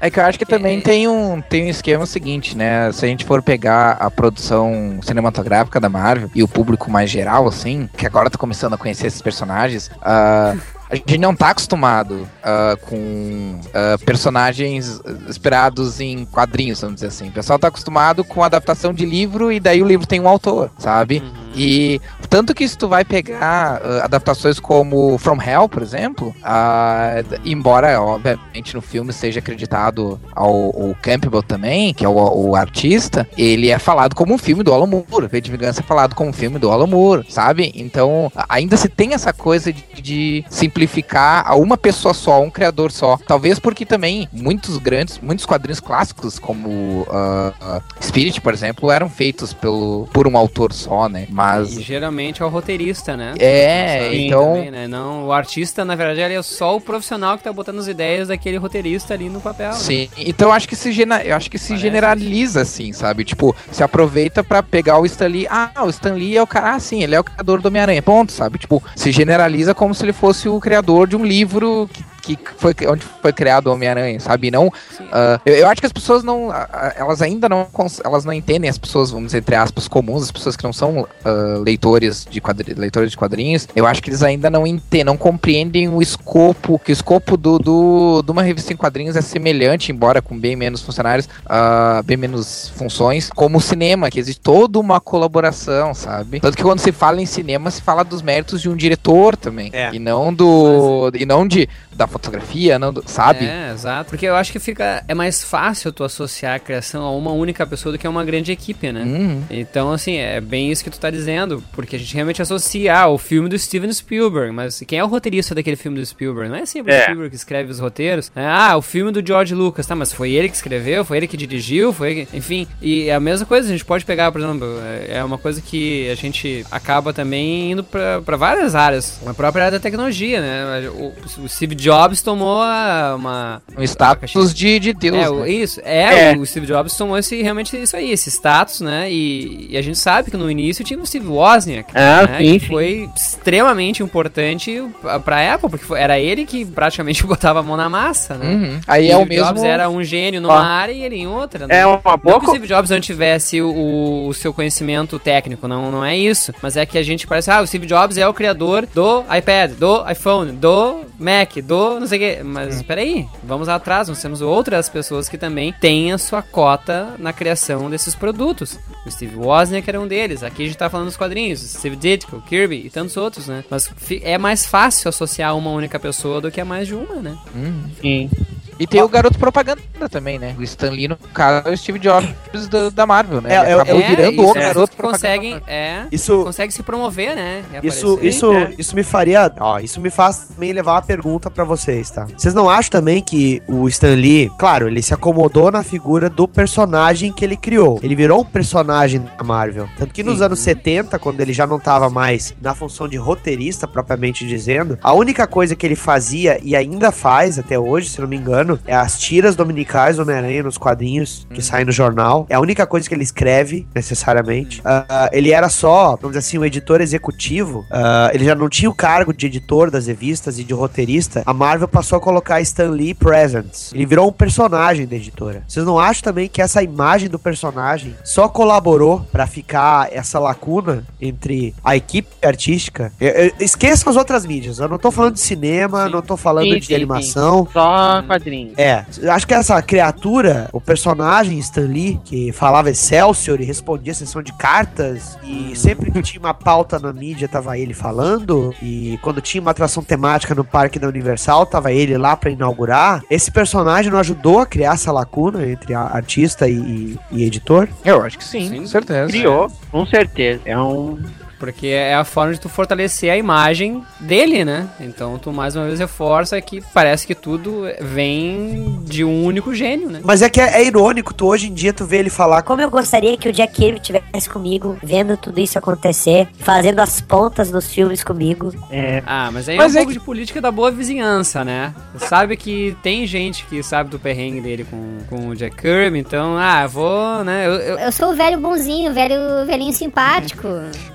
É 0.00 0.10
que 0.10 0.20
eu 0.20 0.24
acho 0.24 0.38
que 0.38 0.46
também 0.46 0.80
tem 0.80 1.08
um, 1.08 1.40
tem 1.40 1.66
um 1.66 1.68
esquema 1.68 2.06
seguinte, 2.06 2.56
né? 2.56 2.92
Se 2.92 3.04
a 3.04 3.08
gente 3.08 3.24
for 3.24 3.42
pegar 3.42 3.92
a 3.92 4.10
produção 4.10 5.00
cinematográfica 5.02 5.80
da 5.80 5.88
Marvel 5.88 6.30
e 6.34 6.42
o 6.42 6.48
público 6.48 6.90
mais 6.90 7.10
geral, 7.10 7.48
assim, 7.48 7.88
que 7.96 8.06
agora 8.06 8.30
tá 8.30 8.38
começando 8.38 8.74
a 8.74 8.78
conhecer 8.78 9.08
esses 9.08 9.20
personagens, 9.20 9.90
ah, 10.00 10.54
a 10.88 10.94
gente 10.94 11.18
não 11.18 11.34
tá 11.34 11.50
acostumado 11.50 12.28
ah, 12.42 12.76
com 12.82 13.60
ah, 13.74 13.98
personagens 14.04 15.00
inspirados 15.28 16.00
em 16.00 16.24
quadrinhos, 16.24 16.80
vamos 16.80 16.96
dizer 16.96 17.08
assim. 17.08 17.28
O 17.28 17.32
pessoal 17.32 17.58
tá 17.58 17.66
acostumado 17.66 18.22
com 18.22 18.42
adaptação 18.44 18.94
de 18.94 19.04
livro 19.04 19.50
e 19.50 19.58
daí 19.58 19.82
o 19.82 19.86
livro 19.86 20.06
tem 20.06 20.20
um 20.20 20.28
autor, 20.28 20.70
sabe? 20.78 21.22
E 21.58 22.00
tanto 22.30 22.54
que 22.54 22.66
se 22.68 22.78
tu 22.78 22.88
vai 22.88 23.04
pegar 23.04 23.80
ah, 23.82 24.04
adaptações 24.04 24.60
como 24.60 25.18
From 25.18 25.42
Hell, 25.42 25.68
por 25.68 25.82
exemplo, 25.82 26.34
ah, 26.42 27.16
embora 27.44 28.00
obviamente 28.00 28.74
no 28.74 28.80
filme 28.80 29.12
seja 29.12 29.40
acreditado 29.40 30.20
ao, 30.32 30.48
ao 30.48 30.96
Campbell 31.02 31.42
também, 31.42 31.92
que 31.92 32.04
é 32.04 32.08
o, 32.08 32.14
o 32.14 32.54
artista, 32.54 33.28
ele 33.36 33.70
é 33.70 33.78
falado 33.78 34.14
como 34.14 34.34
um 34.34 34.38
filme 34.38 34.62
do 34.62 34.72
Alan 34.72 34.86
Moore. 34.86 35.26
V 35.26 35.40
de 35.40 35.50
Vingança 35.50 35.80
é 35.80 35.82
falado 35.82 36.14
como 36.14 36.30
um 36.30 36.32
filme 36.32 36.58
do 36.58 36.70
Alan 36.70 36.86
Moore, 36.86 37.26
sabe? 37.28 37.72
Então 37.74 38.30
ainda 38.48 38.76
se 38.76 38.88
tem 38.88 39.14
essa 39.14 39.32
coisa 39.32 39.72
de, 39.72 39.84
de 40.00 40.44
simplificar 40.48 41.42
a 41.44 41.56
uma 41.56 41.76
pessoa 41.76 42.14
só, 42.14 42.40
um 42.40 42.50
criador 42.50 42.92
só. 42.92 43.18
Talvez 43.26 43.58
porque 43.58 43.84
também 43.84 44.28
muitos 44.32 44.78
grandes, 44.78 45.18
muitos 45.18 45.44
quadrinhos 45.44 45.80
clássicos 45.80 46.38
como 46.38 47.04
ah, 47.10 47.82
Spirit, 48.00 48.40
por 48.40 48.52
exemplo, 48.52 48.90
eram 48.90 49.08
feitos 49.08 49.52
pelo, 49.52 50.08
por 50.12 50.28
um 50.28 50.36
autor 50.36 50.72
só, 50.72 51.08
né? 51.08 51.26
Mas 51.30 51.47
E 51.56 51.82
geralmente 51.82 52.42
é 52.42 52.44
o 52.44 52.48
roteirista, 52.48 53.16
né? 53.16 53.34
É, 53.38 54.14
então- 54.14 54.54
também, 54.54 54.70
né? 54.70 54.86
Não, 54.88 55.26
o 55.26 55.32
artista, 55.32 55.84
na 55.84 55.94
verdade, 55.94 56.20
ele 56.20 56.34
é 56.34 56.42
só 56.42 56.76
o 56.76 56.80
profissional 56.80 57.36
que 57.38 57.44
tá 57.44 57.52
botando 57.52 57.78
as 57.78 57.86
ideias 57.88 58.28
daquele 58.28 58.56
roteirista 58.56 59.14
ali 59.14 59.28
no 59.28 59.40
papel. 59.40 59.68
né? 59.70 59.74
Sim, 59.74 60.08
então 60.18 60.48
eu 60.48 60.52
acho 60.52 60.68
que 60.68 60.76
se, 60.76 60.92
gena- 60.92 61.22
eu 61.22 61.34
acho 61.36 61.50
que 61.50 61.58
se 61.58 61.76
generaliza, 61.76 62.62
assim, 62.62 62.92
sabe? 62.92 63.24
Tipo, 63.24 63.54
se 63.72 63.82
aproveita 63.82 64.42
pra 64.44 64.62
pegar 64.62 64.98
o 64.98 65.06
Stan 65.06 65.26
Lee. 65.26 65.46
Ah, 65.50 65.70
o 65.84 65.90
Stan 65.90 66.12
Lee 66.14 66.36
é 66.36 66.42
o 66.42 66.46
cara, 66.46 66.74
ah, 66.74 66.78
sim, 66.80 67.02
ele 67.02 67.14
é 67.14 67.20
o 67.20 67.24
criador 67.24 67.60
do 67.60 67.66
Homem-Aranha. 67.68 68.02
Ponto, 68.02 68.32
sabe? 68.32 68.58
Tipo, 68.58 68.82
se 68.94 69.10
generaliza 69.12 69.74
como 69.74 69.94
se 69.94 70.04
ele 70.04 70.12
fosse 70.12 70.48
o 70.48 70.60
criador 70.60 71.06
de 71.08 71.16
um 71.16 71.24
livro 71.24 71.88
que, 71.92 72.02
que 72.36 72.50
foi 72.56 72.74
onde 72.88 73.04
foi 73.22 73.32
criado 73.32 73.68
o 73.68 73.72
Homem-Aranha, 73.72 74.18
sabe? 74.20 74.50
Não, 74.50 74.72
ah, 75.12 75.40
eu, 75.44 75.54
eu 75.54 75.68
acho 75.68 75.80
que 75.80 75.86
as 75.86 75.92
pessoas 75.92 76.22
não, 76.22 76.50
elas 76.96 77.22
ainda 77.22 77.48
não, 77.48 77.66
elas 78.04 78.24
não 78.24 78.32
entendem 78.32 78.68
as 78.68 78.78
pessoas, 78.78 79.10
vamos 79.10 79.26
dizer, 79.26 79.38
entre 79.38 79.54
aspas, 79.54 79.88
comuns, 79.88 80.24
as 80.24 80.30
pessoas 80.32 80.56
que 80.56 80.64
não 80.64 80.72
são 80.72 81.06
ah, 81.24 81.58
leitores 81.64 82.26
de 82.28 82.40
quadri, 82.40 82.74
leitores 82.74 83.10
de 83.10 83.16
quadrinhos. 83.16 83.68
Eu 83.74 83.86
acho 83.86 84.02
que 84.02 84.10
eles 84.10 84.22
ainda 84.22 84.50
não 84.50 84.66
entendem, 84.66 85.04
não 85.04 85.16
compreendem 85.16 85.88
o 85.88 86.02
escopo, 86.02 86.78
que 86.78 86.90
o 86.90 86.94
escopo 86.94 87.36
do, 87.36 87.58
do, 87.58 88.22
de 88.22 88.30
uma 88.30 88.42
revista 88.42 88.72
em 88.72 88.76
quadrinhos 88.76 89.16
é 89.16 89.20
semelhante, 89.20 89.92
embora 89.92 90.20
com 90.20 90.38
bem 90.38 90.56
menos 90.56 90.82
funcionários, 90.82 91.28
ah, 91.46 92.02
bem 92.04 92.16
menos 92.16 92.70
funções, 92.76 93.30
como 93.30 93.58
o 93.58 93.60
cinema, 93.60 94.10
que 94.10 94.18
existe 94.18 94.40
toda 94.40 94.78
uma 94.78 95.00
colaboração, 95.00 95.94
sabe? 95.94 96.40
Tanto 96.40 96.56
que 96.56 96.62
quando 96.62 96.80
se 96.80 96.92
fala 96.92 97.20
em 97.20 97.26
cinema, 97.26 97.70
se 97.70 97.82
fala 97.82 98.04
dos 98.04 98.22
méritos 98.22 98.60
de 98.60 98.68
um 98.68 98.76
diretor 98.76 99.36
também, 99.36 99.70
É. 99.72 99.90
e 99.92 99.98
não 99.98 100.32
do, 100.32 101.10
e 101.14 101.24
não 101.26 101.46
de 101.46 101.68
da 101.92 102.06
fotografia, 102.18 102.78
não 102.78 102.92
do- 102.92 103.02
sabe? 103.06 103.44
É, 103.46 103.70
exato. 103.72 104.10
Porque 104.10 104.26
eu 104.26 104.34
acho 104.36 104.52
que 104.52 104.58
fica. 104.58 105.02
É 105.08 105.14
mais 105.14 105.42
fácil 105.42 105.92
tu 105.92 106.04
associar 106.04 106.56
a 106.56 106.58
criação 106.58 107.02
a 107.04 107.10
uma 107.16 107.32
única 107.32 107.66
pessoa 107.66 107.92
do 107.92 107.98
que 107.98 108.06
a 108.06 108.10
uma 108.10 108.24
grande 108.24 108.52
equipe, 108.52 108.92
né? 108.92 109.02
Uhum. 109.02 109.42
Então, 109.50 109.92
assim, 109.92 110.16
é 110.16 110.40
bem 110.40 110.70
isso 110.70 110.84
que 110.84 110.90
tu 110.90 110.98
tá 111.00 111.10
dizendo. 111.10 111.62
Porque 111.72 111.96
a 111.96 111.98
gente 111.98 112.14
realmente 112.14 112.42
associa 112.42 112.96
ah, 112.98 113.08
o 113.08 113.18
filme 113.18 113.48
do 113.48 113.58
Steven 113.58 113.92
Spielberg. 113.92 114.52
Mas 114.52 114.82
quem 114.86 114.98
é 114.98 115.04
o 115.04 115.06
roteirista 115.08 115.54
daquele 115.54 115.76
filme 115.76 115.98
do 115.98 116.04
Spielberg? 116.06 116.50
Não 116.50 116.56
é 116.58 116.66
sempre 116.66 116.92
É. 116.92 116.98
o 116.98 117.02
Spielberg 117.02 117.30
que 117.30 117.36
escreve 117.36 117.70
os 117.70 117.78
roteiros. 117.78 118.30
É, 118.34 118.44
ah, 118.46 118.76
o 118.76 118.82
filme 118.82 119.10
do 119.12 119.26
George 119.26 119.54
Lucas, 119.54 119.86
tá? 119.86 119.94
Mas 119.94 120.12
foi 120.12 120.32
ele 120.32 120.48
que 120.48 120.56
escreveu, 120.56 121.04
foi 121.04 121.16
ele 121.18 121.26
que 121.26 121.36
dirigiu, 121.36 121.92
foi 121.92 122.10
ele 122.10 122.26
que... 122.26 122.36
Enfim, 122.36 122.66
e 122.80 123.08
é 123.08 123.14
a 123.14 123.20
mesma 123.20 123.46
coisa, 123.46 123.68
a 123.68 123.72
gente 123.72 123.84
pode 123.84 124.04
pegar, 124.04 124.30
por 124.32 124.40
exemplo, 124.40 124.66
é 124.82 125.18
é 125.18 125.24
uma 125.24 125.38
coisa 125.38 125.60
que 125.60 126.08
a 126.10 126.14
gente 126.14 126.64
acaba 126.70 127.12
também 127.12 127.72
indo 127.72 127.82
pra, 127.82 128.20
pra 128.22 128.36
várias 128.36 128.74
áreas. 128.74 129.18
A 129.26 129.34
própria 129.34 129.64
área 129.66 129.78
da 129.78 129.82
tecnologia, 129.82 130.40
né? 130.40 130.88
O, 130.90 131.12
o 131.42 131.48
Steve 131.48 131.74
Jobs 131.74 132.07
tomou 132.22 132.60
a- 132.62 133.14
uma... 133.16 133.62
Um 133.76 133.82
status 133.82 134.54
de, 134.54 134.78
de 134.78 134.92
Deus. 134.92 135.16
É, 135.16 135.30
o- 135.30 135.40
né? 135.40 135.50
isso. 135.50 135.80
É, 135.84 136.30
É. 136.32 136.36
o 136.36 136.44
Steve 136.46 136.66
Jobs 136.66 136.96
tomou 136.96 137.16
esse, 137.18 137.40
realmente 137.42 137.76
isso 137.80 137.96
aí, 137.96 138.10
esse 138.10 138.30
status, 138.30 138.80
né? 138.80 139.10
E, 139.10 139.68
e 139.70 139.76
a 139.76 139.82
gente 139.82 139.98
sabe 139.98 140.30
que 140.30 140.36
no 140.36 140.50
início 140.50 140.84
tinha 140.84 140.98
o 140.98 141.06
Steve 141.06 141.26
Wozniak, 141.26 141.90
Ah, 141.94 142.26
né? 142.26 142.38
sim, 142.38 142.58
que 142.58 142.60
sim. 142.60 142.66
foi 142.66 143.08
extremamente 143.16 144.02
importante 144.02 144.82
pra- 145.24 145.54
Apple, 145.54 145.70
porque 145.70 145.84
foi- 145.84 146.00
era 146.00 146.18
ele 146.18 146.44
que 146.44 146.64
praticamente 146.64 147.24
botava 147.26 147.60
a 147.60 147.62
mão 147.62 147.76
na 147.76 147.88
massa, 147.88 148.34
né? 148.34 148.46
Uhum. 148.48 148.80
Aí 148.86 149.08
o 149.08 149.12
é 149.12 149.16
o 149.16 149.20
Steve 149.24 149.36
Jobs 149.36 149.52
mesmo. 149.54 149.68
era 149.68 149.88
um 149.90 150.02
gênio 150.02 150.40
numa 150.40 150.54
Ó. 150.54 150.58
área 150.58 150.92
e 150.92 151.02
ele 151.02 151.16
em 151.16 151.26
outra, 151.26 151.66
né? 151.66 151.80
É 151.80 151.86
uma 151.86 152.00
Não 152.04 152.16
boa. 152.18 152.40
que 152.40 152.46
o 152.46 152.50
Steve 152.50 152.66
Jobs 152.66 152.90
não 152.90 153.00
tivesse 153.00 153.60
o, 153.62 154.26
o 154.28 154.34
seu 154.34 154.52
conhecimento 154.52 155.18
técnico, 155.18 155.66
não, 155.68 155.90
não 155.90 156.04
é 156.04 156.16
isso. 156.16 156.52
Mas 156.62 156.76
é 156.76 156.84
que 156.84 156.98
a 156.98 157.02
gente 157.02 157.26
parece, 157.26 157.50
ah, 157.50 157.60
o 157.62 157.66
Steve 157.66 157.86
Jobs 157.86 158.18
é 158.18 158.26
o 158.26 158.34
criador 158.34 158.86
do 158.86 159.24
iPad, 159.36 159.72
do 159.72 160.04
iPhone, 160.10 160.52
do 160.52 161.00
Mac, 161.18 161.56
do 161.62 161.97
não 162.00 162.06
sei 162.06 162.18
o 162.18 162.20
quê. 162.20 162.42
Mas 162.42 162.82
peraí, 162.82 163.26
vamos 163.42 163.68
lá 163.68 163.76
atrás, 163.76 164.08
nós 164.08 164.20
temos 164.20 164.40
outras 164.40 164.88
pessoas 164.88 165.28
que 165.28 165.38
também 165.38 165.72
têm 165.72 166.12
a 166.12 166.18
sua 166.18 166.42
cota 166.42 167.14
na 167.18 167.32
criação 167.32 167.88
desses 167.90 168.14
produtos. 168.14 168.78
O 169.06 169.10
Steve 169.10 169.36
Wozniak 169.36 169.88
era 169.88 170.00
um 170.00 170.06
deles. 170.06 170.42
Aqui 170.42 170.64
a 170.64 170.66
gente 170.66 170.78
tá 170.78 170.90
falando 170.90 171.06
dos 171.06 171.16
quadrinhos, 171.16 171.60
Steve 171.60 171.96
Ditko, 171.96 172.40
Kirby 172.42 172.86
e 172.86 172.90
tantos 172.90 173.16
outros, 173.16 173.48
né? 173.48 173.64
Mas 173.70 173.90
é 174.22 174.38
mais 174.38 174.66
fácil 174.66 175.08
associar 175.08 175.56
uma 175.56 175.70
única 175.70 175.98
pessoa 175.98 176.40
do 176.40 176.50
que 176.50 176.60
a 176.60 176.64
mais 176.64 176.86
de 176.86 176.94
uma, 176.94 177.16
né? 177.16 177.36
Uhum. 177.54 177.90
Sim. 178.00 178.30
E 178.78 178.86
tem 178.86 179.02
o 179.02 179.08
garoto 179.08 179.38
propaganda 179.38 179.80
também, 180.10 180.38
né? 180.38 180.54
O 180.58 180.62
Stan 180.62 180.90
Lee, 180.90 181.08
no 181.08 181.16
caso, 181.16 181.68
é 181.68 181.72
o 181.72 181.76
Steve 181.76 181.98
Jobs 181.98 182.68
da, 182.68 182.90
da 182.90 183.06
Marvel, 183.06 183.40
né? 183.40 183.54
É, 183.54 183.58
Ele 183.60 183.70
é, 183.70 183.74
acabou 183.74 184.00
é, 184.00 184.08
virando 184.08 184.32
isso, 184.32 184.50
o 184.50 184.54
garoto 184.54 184.96
propaganda. 184.96 185.18
conseguem, 185.18 185.62
é, 185.66 186.02
Isso- 186.12 186.44
consegue 186.44 186.72
se 186.72 186.82
promover, 186.82 187.34
né? 187.34 187.62
Isso, 187.82 188.12
aparecer. 188.14 188.28
isso, 188.28 188.52
é. 188.52 188.72
isso 188.78 188.94
me 188.94 189.02
faria. 189.02 189.52
Ó, 189.58 189.78
isso 189.78 190.00
me 190.00 190.10
faz 190.10 190.48
também 190.54 190.72
levar 190.72 190.92
uma 190.92 191.02
pergunta 191.02 191.50
pra 191.50 191.64
vocês, 191.64 192.10
tá? 192.10 192.26
Vocês 192.36 192.54
não 192.54 192.68
acham 192.70 192.90
também 192.90 193.22
que 193.22 193.62
o 193.66 193.88
Stan 193.88 194.14
Lee, 194.14 194.50
claro, 194.58 194.86
ele 194.88 195.02
se 195.02 195.12
acomodou 195.12 195.70
na 195.70 195.82
figura 195.82 196.30
do 196.30 196.46
personagem 196.46 197.32
que 197.32 197.44
ele 197.44 197.56
criou. 197.56 197.98
Ele 198.02 198.14
virou 198.14 198.40
um 198.40 198.44
personagem 198.44 199.20
da 199.36 199.44
Marvel. 199.44 199.88
Tanto 199.98 200.12
que 200.12 200.22
nos 200.22 200.40
anos 200.42 200.58
70, 200.60 201.18
quando 201.18 201.40
ele 201.40 201.52
já 201.52 201.66
não 201.66 201.78
tava 201.78 202.08
mais 202.08 202.54
na 202.60 202.74
função 202.74 203.08
de 203.08 203.16
roteirista, 203.16 203.86
propriamente 203.88 204.46
dizendo, 204.46 204.98
a 205.02 205.12
única 205.12 205.46
coisa 205.46 205.74
que 205.74 205.86
ele 205.86 205.96
fazia 205.96 206.58
e 206.62 206.74
ainda 206.76 207.10
faz 207.10 207.58
até 207.58 207.78
hoje, 207.78 208.08
se 208.10 208.20
não 208.20 208.28
me 208.28 208.36
engano, 208.36 208.67
é 208.86 208.94
as 208.94 209.18
tiras 209.18 209.54
dominicais 209.54 210.16
do 210.16 210.22
Homem-Aranha 210.22 210.62
nos 210.64 210.76
quadrinhos 210.76 211.46
que 211.54 211.62
saem 211.62 211.84
no 211.84 211.92
jornal. 211.92 212.46
É 212.48 212.54
a 212.54 212.60
única 212.60 212.86
coisa 212.86 213.08
que 213.08 213.14
ele 213.14 213.22
escreve, 213.22 213.86
necessariamente. 213.94 214.80
Ah, 214.84 215.28
ele 215.32 215.52
era 215.52 215.68
só, 215.68 216.16
vamos 216.16 216.30
dizer 216.36 216.38
assim, 216.40 216.58
o 216.58 216.64
editor 216.64 217.00
executivo. 217.00 217.84
Ah, 217.90 218.30
ele 218.32 218.44
já 218.44 218.54
não 218.54 218.68
tinha 218.68 218.90
o 218.90 218.94
cargo 218.94 219.32
de 219.32 219.46
editor 219.46 219.90
das 219.90 220.06
revistas 220.06 220.58
e 220.58 220.64
de 220.64 220.74
roteirista. 220.74 221.42
A 221.46 221.54
Marvel 221.54 221.88
passou 221.88 222.18
a 222.18 222.20
colocar 222.20 222.60
Stan 222.60 222.90
Lee 222.90 223.14
Presents. 223.14 223.92
Ele 223.94 224.06
virou 224.06 224.28
um 224.28 224.32
personagem 224.32 225.06
da 225.06 225.16
editora. 225.16 225.62
Vocês 225.68 225.84
não 225.86 225.98
acham 225.98 226.22
também 226.22 226.48
que 226.48 226.60
essa 226.60 226.82
imagem 226.82 227.28
do 227.28 227.38
personagem 227.38 228.14
só 228.24 228.48
colaborou 228.48 229.20
pra 229.30 229.46
ficar 229.46 230.08
essa 230.12 230.38
lacuna 230.38 231.04
entre 231.20 231.74
a 231.84 231.96
equipe 231.96 232.28
artística? 232.42 233.12
Eu- 233.20 233.28
eu- 233.30 233.52
esqueçam 233.60 234.10
as 234.10 234.16
outras 234.16 234.44
mídias. 234.46 234.78
Eu 234.78 234.88
não 234.88 234.98
tô 234.98 235.10
falando 235.10 235.34
de 235.34 235.40
cinema, 235.40 236.08
não 236.08 236.22
tô 236.22 236.36
falando 236.36 236.72
Sim, 236.72 236.78
de 236.80 236.86
sim, 236.86 236.94
animação. 236.94 237.66
sim. 237.66 237.72
Só 237.72 238.22
quadrinhos. 238.22 238.57
É, 238.76 239.04
eu 239.20 239.32
acho 239.32 239.46
que 239.46 239.54
essa 239.54 239.80
criatura, 239.82 240.68
o 240.72 240.80
personagem 240.80 241.58
Stan 241.58 241.82
Lee, 241.86 242.20
que 242.24 242.52
falava 242.52 242.90
Excelsior 242.90 243.60
e 243.60 243.64
respondia 243.64 244.14
sessão 244.14 244.42
de 244.42 244.52
cartas, 244.52 245.38
e 245.44 245.74
sempre 245.76 246.10
que 246.10 246.22
tinha 246.22 246.40
uma 246.40 246.54
pauta 246.54 246.98
na 246.98 247.12
mídia 247.12 247.48
tava 247.48 247.78
ele 247.78 247.94
falando, 247.94 248.74
e 248.82 249.18
quando 249.22 249.40
tinha 249.40 249.60
uma 249.60 249.70
atração 249.70 250.02
temática 250.02 250.54
no 250.54 250.64
Parque 250.64 250.98
da 250.98 251.08
Universal, 251.08 251.66
tava 251.66 251.92
ele 251.92 252.16
lá 252.16 252.36
pra 252.36 252.50
inaugurar. 252.50 253.22
Esse 253.30 253.50
personagem 253.50 254.10
não 254.10 254.18
ajudou 254.18 254.58
a 254.60 254.66
criar 254.66 254.94
essa 254.94 255.12
lacuna 255.12 255.66
entre 255.66 255.94
a- 255.94 256.00
artista 256.02 256.68
e, 256.68 256.74
e- 256.74 257.18
e 257.30 257.44
editor? 257.44 257.88
Eu 258.04 258.22
acho 258.22 258.38
que 258.38 258.44
sim, 258.44 258.80
com 258.80 258.86
certeza. 258.86 259.28
Criou, 259.30 259.70
com 259.90 260.06
certeza. 260.06 260.60
É 260.64 260.78
um. 260.78 261.18
Porque 261.58 261.88
é 261.88 262.14
a 262.14 262.24
forma 262.24 262.52
de 262.54 262.60
tu 262.60 262.68
fortalecer 262.68 263.30
a 263.30 263.36
imagem 263.36 264.02
dele, 264.20 264.64
né? 264.64 264.88
Então 265.00 265.38
tu 265.38 265.52
mais 265.52 265.74
uma 265.76 265.86
vez 265.86 265.98
reforça 265.98 266.60
que 266.60 266.80
parece 266.94 267.26
que 267.26 267.34
tudo 267.34 267.84
vem 268.00 269.00
de 269.04 269.24
um 269.24 269.44
único 269.44 269.74
gênio, 269.74 270.08
né? 270.10 270.20
Mas 270.22 270.42
é 270.42 270.48
que 270.48 270.60
é, 270.60 270.80
é 270.82 270.84
irônico, 270.86 271.32
tu 271.34 271.46
hoje 271.46 271.68
em 271.68 271.74
dia 271.74 271.92
tu 271.92 272.04
vê 272.04 272.18
ele 272.18 272.30
falar 272.30 272.62
Como 272.62 272.80
eu 272.80 272.90
gostaria 272.90 273.36
que 273.36 273.48
o 273.48 273.52
Jack 273.52 273.74
Kirby 273.74 273.98
estivesse 273.98 274.48
comigo, 274.48 274.96
vendo 275.02 275.36
tudo 275.36 275.58
isso 275.60 275.78
acontecer, 275.78 276.48
fazendo 276.58 277.00
as 277.00 277.20
pontas 277.20 277.70
dos 277.70 277.86
filmes 277.92 278.22
comigo. 278.22 278.72
É, 278.90 279.22
Ah, 279.26 279.50
mas 279.52 279.68
aí 279.68 279.76
Mas 279.76 279.94
é 279.94 279.98
um 279.98 280.02
é 280.02 280.04
pouco 280.04 280.12
de 280.18 280.24
política 280.24 280.60
da 280.60 280.70
boa 280.70 280.90
vizinhança, 280.90 281.64
né? 281.64 281.94
Sabe 282.18 282.56
que 282.56 282.96
tem 283.02 283.26
gente 283.26 283.64
que 283.66 283.82
sabe 283.82 284.10
do 284.10 284.18
perrengue 284.18 284.60
dele 284.60 284.84
com, 284.88 285.18
com 285.28 285.48
o 285.48 285.56
Jack 285.56 285.76
Kirby, 285.76 286.18
então, 286.18 286.56
ah, 286.58 286.82
eu 286.84 286.88
vou, 286.88 287.44
né? 287.44 287.66
Eu, 287.66 287.72
eu- 287.72 287.98
Eu 287.98 288.12
sou 288.12 288.30
o 288.32 288.34
velho 288.34 288.58
bonzinho, 288.58 289.10
o 289.10 289.14
velho 289.14 289.66
velhinho 289.66 289.92
simpático. 289.92 290.66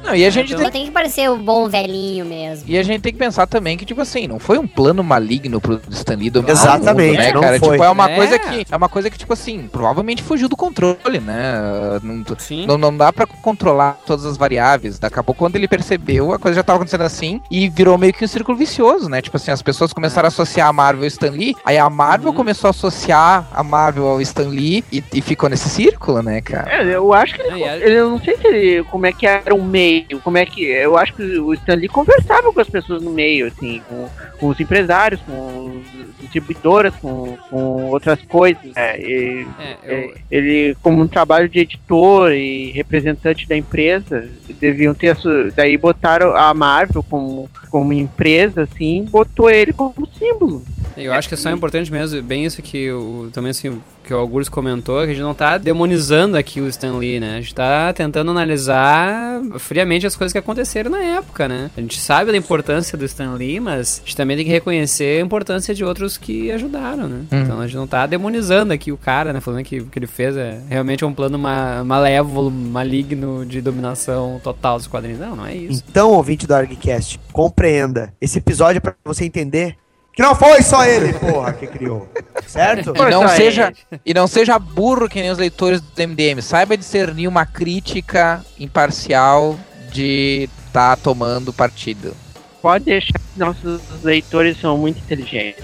Não, 0.03 0.15
e 0.15 0.25
a 0.25 0.29
gente 0.33 0.55
tem 0.55 0.71
tem 0.71 0.85
que 0.85 0.91
parecer 0.91 1.29
o 1.29 1.37
bom 1.37 1.67
velhinho 1.69 2.25
mesmo. 2.25 2.65
E 2.67 2.77
a 2.77 2.83
gente 2.83 3.01
tem 3.01 3.11
que 3.13 3.19
pensar 3.19 3.45
também 3.47 3.77
que, 3.77 3.85
tipo 3.85 4.01
assim, 4.01 4.27
não 4.27 4.39
foi 4.39 4.57
um 4.57 4.67
plano 4.67 5.03
maligno 5.03 5.61
pro 5.61 5.79
Stan 5.89 6.15
Lee 6.15 6.29
dominar 6.29 6.51
Exatamente, 6.53 7.11
mundo, 7.11 7.17
né, 7.19 7.31
não 7.33 7.41
cara? 7.41 7.59
foi. 7.59 7.71
Tipo, 7.71 7.83
é 7.83 7.89
uma 7.89 8.09
É. 8.11 8.15
coisa 8.15 8.39
que, 8.39 8.65
é 8.71 8.75
uma 8.75 8.89
coisa 8.89 9.09
que, 9.09 9.17
tipo 9.17 9.33
assim, 9.33 9.67
provavelmente 9.71 10.23
fugiu 10.23 10.49
do 10.49 10.55
controle, 10.57 11.19
né? 11.19 11.53
Não, 12.01 12.23
Sim. 12.37 12.65
não, 12.65 12.77
não 12.77 12.95
dá 12.95 13.11
pra 13.13 13.25
controlar 13.25 13.99
todas 14.05 14.25
as 14.25 14.37
variáveis. 14.37 14.97
Daqui 14.99 15.19
a 15.19 15.23
pouco, 15.23 15.39
quando 15.39 15.55
ele 15.55 15.67
percebeu, 15.67 16.31
a 16.33 16.39
coisa 16.39 16.55
já 16.55 16.63
tava 16.63 16.77
acontecendo 16.77 17.01
assim 17.03 17.41
e 17.51 17.69
virou 17.69 17.97
meio 17.97 18.13
que 18.13 18.23
um 18.23 18.27
círculo 18.27 18.57
vicioso, 18.57 19.09
né? 19.09 19.21
Tipo 19.21 19.37
assim, 19.37 19.51
as 19.51 19.61
pessoas 19.61 19.93
começaram 19.93 20.27
a 20.27 20.29
associar 20.29 20.67
a 20.67 20.73
Marvel 20.73 21.03
ao 21.03 21.07
Stan 21.07 21.31
Lee, 21.31 21.55
aí 21.65 21.77
a 21.77 21.89
Marvel 21.89 22.29
Uhum. 22.31 22.35
começou 22.35 22.67
a 22.67 22.71
associar 22.71 23.47
a 23.53 23.63
Marvel 23.63 24.07
ao 24.07 24.21
Stan 24.21 24.47
Lee 24.49 24.83
e, 24.91 25.03
e 25.13 25.21
ficou 25.21 25.49
nesse 25.49 25.69
círculo, 25.69 26.21
né, 26.21 26.41
cara? 26.41 26.71
é, 26.83 26.95
eu 26.95 27.13
acho 27.13 27.35
que 27.35 27.41
ele, 27.41 27.63
É, 27.63 27.75
ele- 27.77 27.93
Eu 28.03 28.09
não 28.09 28.19
sei 28.19 28.35
se 28.37 28.47
ele. 28.47 28.83
Como 28.85 29.05
é 29.05 29.11
que 29.11 29.25
era 29.27 29.53
o 29.53 29.63
meio. 29.63 30.19
Como 30.23 30.37
é 30.37 30.45
que. 30.45 30.63
Eu 30.63 30.97
acho 30.97 31.13
que 31.13 31.21
o 31.21 31.53
Stan 31.53 31.75
Lee 31.75 31.87
conversava 31.89 32.51
com 32.53 32.59
as 32.61 32.69
pessoas 32.69 33.01
no 33.03 33.11
meio, 33.11 33.47
assim, 33.47 33.81
com, 33.89 34.09
com 34.39 34.47
os 34.47 34.59
empresários, 34.59 35.19
com 35.21 35.81
os 35.81 36.19
distribuidoras, 36.21 36.93
com, 36.95 37.37
com 37.49 37.85
outras 37.89 38.19
coisas. 38.23 38.71
É, 38.75 38.99
e- 39.01 39.45
é, 39.59 39.77
é, 39.83 40.05
eu- 40.05 40.13
ele, 40.31 40.77
como 40.81 41.01
um 41.01 41.07
trabalho 41.07 41.49
de 41.49 41.59
editor 41.59 42.31
e 42.31 42.71
representante 42.71 43.47
da 43.47 43.57
empresa, 43.57 44.29
deviam 44.59 44.93
ter. 44.93 45.17
Daí 45.55 45.77
botaram 45.77 46.35
a 46.35 46.53
Marvel 46.53 47.03
como, 47.03 47.49
como 47.69 47.91
empresa, 47.93 48.61
assim, 48.63 49.05
botou 49.09 49.49
ele 49.49 49.73
como 49.73 50.07
símbolo. 50.17 50.63
Eu 50.95 51.11
acho 51.11 51.27
que 51.27 51.33
é 51.33 51.37
só 51.37 51.49
importante 51.49 51.91
mesmo, 51.91 52.21
bem 52.21 52.45
isso 52.45 52.61
que 52.61 52.89
o 52.91 53.29
também 53.33 53.49
assim, 53.49 53.81
que 54.03 54.13
o 54.13 54.17
Augusto 54.17 54.51
comentou, 54.51 54.97
que 54.99 55.11
a 55.11 55.13
gente 55.13 55.21
não 55.21 55.33
tá 55.33 55.57
demonizando 55.57 56.37
aqui 56.37 56.59
o 56.59 56.67
Stan 56.67 56.97
Lee, 56.97 57.19
né? 57.19 57.37
A 57.37 57.41
gente 57.41 57.55
tá 57.55 57.93
tentando 57.93 58.31
analisar 58.31 59.41
friamente 59.59 60.05
as 60.05 60.15
coisas 60.15 60.31
que 60.31 60.37
aconteceram 60.37 60.91
na 60.91 61.01
época, 61.01 61.47
né? 61.47 61.71
A 61.75 61.81
gente 61.81 61.99
sabe 61.99 62.31
da 62.31 62.37
importância 62.37 62.97
do 62.97 63.05
Stan 63.05 63.33
Lee, 63.33 63.59
mas 63.59 64.01
a 64.03 64.05
gente 64.05 64.17
também 64.17 64.37
tem 64.37 64.45
que 64.45 64.51
reconhecer 64.51 65.19
a 65.19 65.25
importância 65.25 65.73
de 65.73 65.83
outros 65.83 66.17
que 66.17 66.51
ajudaram, 66.51 67.07
né? 67.07 67.25
Hum. 67.31 67.41
Então 67.41 67.59
a 67.59 67.67
gente 67.67 67.77
não 67.77 67.87
tá 67.87 68.05
demonizando 68.05 68.73
aqui 68.73 68.91
o 68.91 68.97
cara, 68.97 69.31
né? 69.33 69.39
Falando 69.39 69.63
que 69.63 69.79
o 69.79 69.85
que 69.85 69.99
ele 69.99 70.07
fez 70.07 70.35
é 70.35 70.61
realmente 70.69 71.05
um 71.05 71.13
plano 71.13 71.39
ma 71.39 71.83
malévolo, 71.83 72.51
maligno 72.51 73.45
de 73.45 73.61
dominação 73.61 74.39
total 74.43 74.77
dos 74.77 74.87
quadrinhos. 74.87 75.19
Não, 75.19 75.35
não 75.35 75.45
é 75.45 75.55
isso. 75.55 75.83
Então, 75.89 76.11
ouvinte 76.11 76.45
do 76.45 76.53
ArgCast, 76.53 77.19
compreenda. 77.31 78.13
Esse 78.19 78.39
episódio 78.39 78.77
é 78.77 78.81
pra 78.81 78.95
você 79.05 79.25
entender 79.25 79.75
que 80.13 80.21
não 80.21 80.35
foi 80.35 80.61
só 80.61 80.85
ele, 80.85 81.13
porra, 81.13 81.53
que 81.53 81.67
criou. 81.67 82.07
Certo? 82.47 82.93
E 82.95 83.09
não, 83.09 83.27
seja, 83.27 83.73
e 84.05 84.13
não 84.13 84.27
seja 84.27 84.59
burro 84.59 85.09
que 85.09 85.19
nem 85.19 85.31
os 85.31 85.37
leitores 85.37 85.81
do 85.81 86.07
MDM. 86.07 86.41
Saiba 86.41 86.77
discernir 86.77 87.27
uma 87.27 87.45
crítica 87.45 88.43
imparcial 88.59 89.57
de 89.91 90.47
tá 90.71 90.95
tomando 90.95 91.51
partido. 91.51 92.15
Pode 92.61 92.85
deixar 92.85 93.13
que 93.13 93.39
nossos 93.39 93.81
leitores 94.03 94.59
são 94.59 94.77
muito 94.77 94.97
inteligentes. 94.99 95.63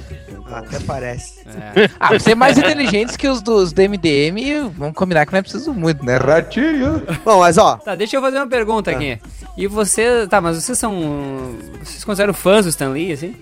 Até 0.52 0.80
parece. 0.80 1.42
É. 1.48 1.90
Ah, 2.00 2.18
ser 2.20 2.36
mais 2.36 2.58
inteligentes 2.58 3.16
que 3.16 3.28
os 3.28 3.42
dos 3.42 3.72
do 3.72 3.82
MDM, 3.82 4.70
vamos 4.76 4.96
combinar 4.96 5.26
que 5.26 5.32
não 5.32 5.40
é 5.40 5.42
preciso 5.42 5.74
muito, 5.74 6.04
né? 6.04 6.18
Ratinho. 6.18 7.04
Bom, 7.24 7.40
mas 7.40 7.58
ó, 7.58 7.78
Tá, 7.78 7.96
deixa 7.96 8.18
eu 8.18 8.22
fazer 8.22 8.38
uma 8.38 8.48
pergunta 8.48 8.90
aqui. 8.92 9.20
E 9.56 9.68
você. 9.68 10.28
Tá, 10.28 10.42
mas 10.42 10.58
vocês 10.58 10.78
são. 10.78 11.56
Vocês 11.84 12.04
consideram 12.04 12.34
fãs 12.34 12.66
do 12.66 12.70
Stan 12.70 12.90
Lee, 12.90 13.12
assim? 13.12 13.36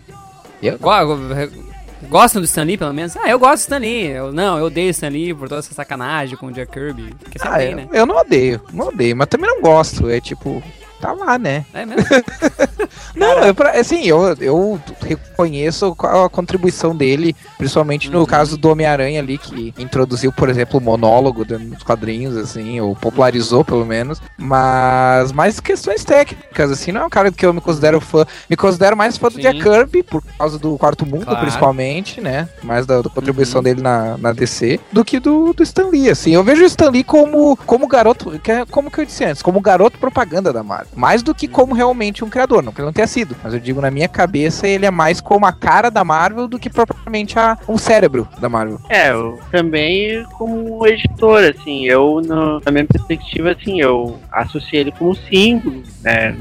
Eu? 0.61 0.77
Go- 0.79 2.07
Gostam 2.09 2.41
do 2.41 2.45
Stan 2.45 2.63
Lee, 2.63 2.77
pelo 2.77 2.93
menos? 2.93 3.17
Ah, 3.17 3.27
eu 3.29 3.39
gosto 3.39 3.55
do 3.55 3.59
Stan 3.61 3.77
Lee. 3.79 4.05
Eu, 4.07 4.31
não, 4.31 4.57
eu 4.59 4.65
odeio 4.65 4.87
o 4.87 4.91
Stan 4.91 5.09
Lee 5.09 5.33
por 5.33 5.49
toda 5.49 5.59
essa 5.59 5.73
sacanagem 5.73 6.37
com 6.37 6.45
o 6.47 6.51
Jack 6.51 6.71
Kirby. 6.71 7.13
Porque 7.19 7.39
Ah, 7.41 7.61
eu, 7.63 7.75
né? 7.75 7.87
eu 7.91 8.05
não 8.05 8.17
odeio, 8.17 8.61
não 8.71 8.87
odeio, 8.89 9.15
mas 9.15 9.27
também 9.27 9.49
não 9.49 9.61
gosto. 9.61 10.07
É 10.09 10.21
tipo, 10.21 10.61
tá 10.99 11.11
lá, 11.13 11.37
né? 11.37 11.65
É 11.73 11.85
mesmo? 11.85 12.03
Não, 13.15 13.39
eu, 13.39 13.55
assim, 13.79 14.03
eu, 14.05 14.35
eu 14.39 14.79
reconheço 15.01 15.95
a 15.99 16.29
contribuição 16.29 16.95
dele, 16.95 17.35
principalmente 17.57 18.09
no 18.09 18.25
caso 18.27 18.57
do 18.57 18.69
Homem-Aranha 18.69 19.19
ali, 19.19 19.37
que 19.37 19.73
introduziu, 19.77 20.31
por 20.31 20.49
exemplo, 20.49 20.79
o 20.79 20.83
monólogo 20.83 21.43
dos 21.43 21.83
quadrinhos, 21.83 22.37
assim, 22.37 22.79
ou 22.79 22.95
popularizou 22.95 23.65
pelo 23.65 23.85
menos, 23.85 24.21
mas 24.37 25.31
mais 25.31 25.59
questões 25.59 26.03
técnicas, 26.03 26.71
assim, 26.71 26.91
não 26.91 27.01
é 27.01 27.05
um 27.05 27.09
cara 27.09 27.31
que 27.31 27.45
eu 27.45 27.53
me 27.53 27.61
considero 27.61 27.99
fã, 27.99 28.25
me 28.49 28.55
considero 28.55 28.95
mais 28.95 29.17
fã 29.17 29.29
do 29.29 29.35
Sim. 29.35 29.41
Jack 29.41 29.61
Kirby, 29.61 30.03
por 30.03 30.23
causa 30.37 30.59
do 30.59 30.77
Quarto 30.77 31.05
Mundo, 31.05 31.25
Claro. 31.25 31.41
principalmente, 31.41 32.21
né, 32.21 32.47
mais 32.63 32.85
da, 32.85 33.01
da 33.01 33.09
contribuição 33.09 33.61
dele 33.63 33.81
na, 33.81 34.17
na 34.17 34.31
DC, 34.31 34.79
do 34.91 35.03
que 35.03 35.19
do, 35.19 35.53
do 35.53 35.63
Stan 35.63 35.87
Lee, 35.87 36.09
assim, 36.09 36.31
eu 36.31 36.43
vejo 36.43 36.63
o 36.63 36.67
Stan 36.67 36.89
Lee 36.89 37.03
como, 37.03 37.57
como 37.65 37.87
garoto, 37.87 38.37
que 38.39 38.51
é 38.51 38.65
como 38.65 38.91
que 38.91 39.01
eu 39.01 39.05
disse 39.05 39.25
antes, 39.25 39.41
como 39.41 39.59
garoto 39.59 39.97
propaganda 39.97 40.53
da 40.53 40.61
Marvel, 40.63 40.86
mais 40.95 41.21
do 41.21 41.33
que 41.33 41.47
como 41.47 41.73
realmente 41.73 42.23
um 42.23 42.29
criador, 42.29 42.63
não 42.63 42.71
que 42.71 42.79
ele 42.81 42.85
não 42.87 42.93
tenha 42.93 43.07
sido, 43.07 43.35
mas 43.43 43.53
eu 43.53 43.59
digo, 43.59 43.81
na 43.81 43.91
minha 43.91 44.07
cabeça, 44.07 44.67
ele 44.67 44.85
é 44.85 44.91
mais 44.91 45.21
como 45.21 45.45
a 45.45 45.51
cara 45.51 45.89
da 45.89 46.03
Marvel 46.03 46.47
do 46.47 46.57
que 46.59 46.69
propriamente 46.69 47.37
a, 47.37 47.57
o 47.67 47.77
cérebro 47.77 48.27
da 48.39 48.49
Marvel. 48.49 48.79
É, 48.89 49.11
eu 49.11 49.39
também 49.51 50.23
como 50.37 50.85
editor, 50.87 51.43
assim, 51.43 51.85
eu 51.85 52.21
no- 52.25 52.59
na 52.65 52.71
minha 52.71 52.85
perspectiva, 52.85 53.51
assim, 53.51 53.79
eu 53.81 54.19
associei 54.31 54.81
ele 54.81 54.91
como 54.91 55.15
símbolo, 55.15 55.83
né, 56.01 56.35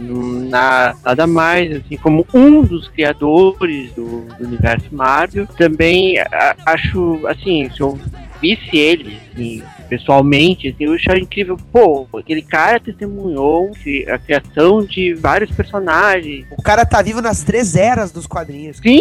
na, 0.49 0.95
nada 1.05 1.27
mais, 1.27 1.77
assim, 1.77 1.97
como 1.97 2.27
um 2.33 2.63
dos 2.63 2.89
criadores 2.89 3.93
do, 3.93 4.23
do 4.39 4.45
universo 4.45 4.87
Marvel. 4.93 5.47
Também 5.47 6.19
a- 6.19 6.55
acho, 6.67 7.27
assim, 7.27 7.69
se 7.75 7.81
eu 7.81 7.99
visse 8.41 8.77
ele, 8.77 9.19
assim, 9.33 9.63
pessoalmente, 9.89 10.69
assim, 10.69 10.85
eu 10.85 10.93
achava 10.95 11.19
incrível. 11.19 11.57
Pô, 11.73 12.07
aquele 12.19 12.43
cara 12.43 12.79
testemunhou 12.81 13.71
que- 13.73 14.09
a 14.11 14.19
criação 14.19 14.85
de 14.85 15.15
vários 15.15 15.51
personagens. 15.51 16.47
O 16.57 16.63
cara 16.63 16.85
tá 16.85 17.01
vivo 17.03 17.21
nas 17.23 17.43
três 17.43 17.75
eras 17.77 18.11
dos 18.13 18.27
quadrinhos. 18.27 18.79
Sim, 18.79 19.01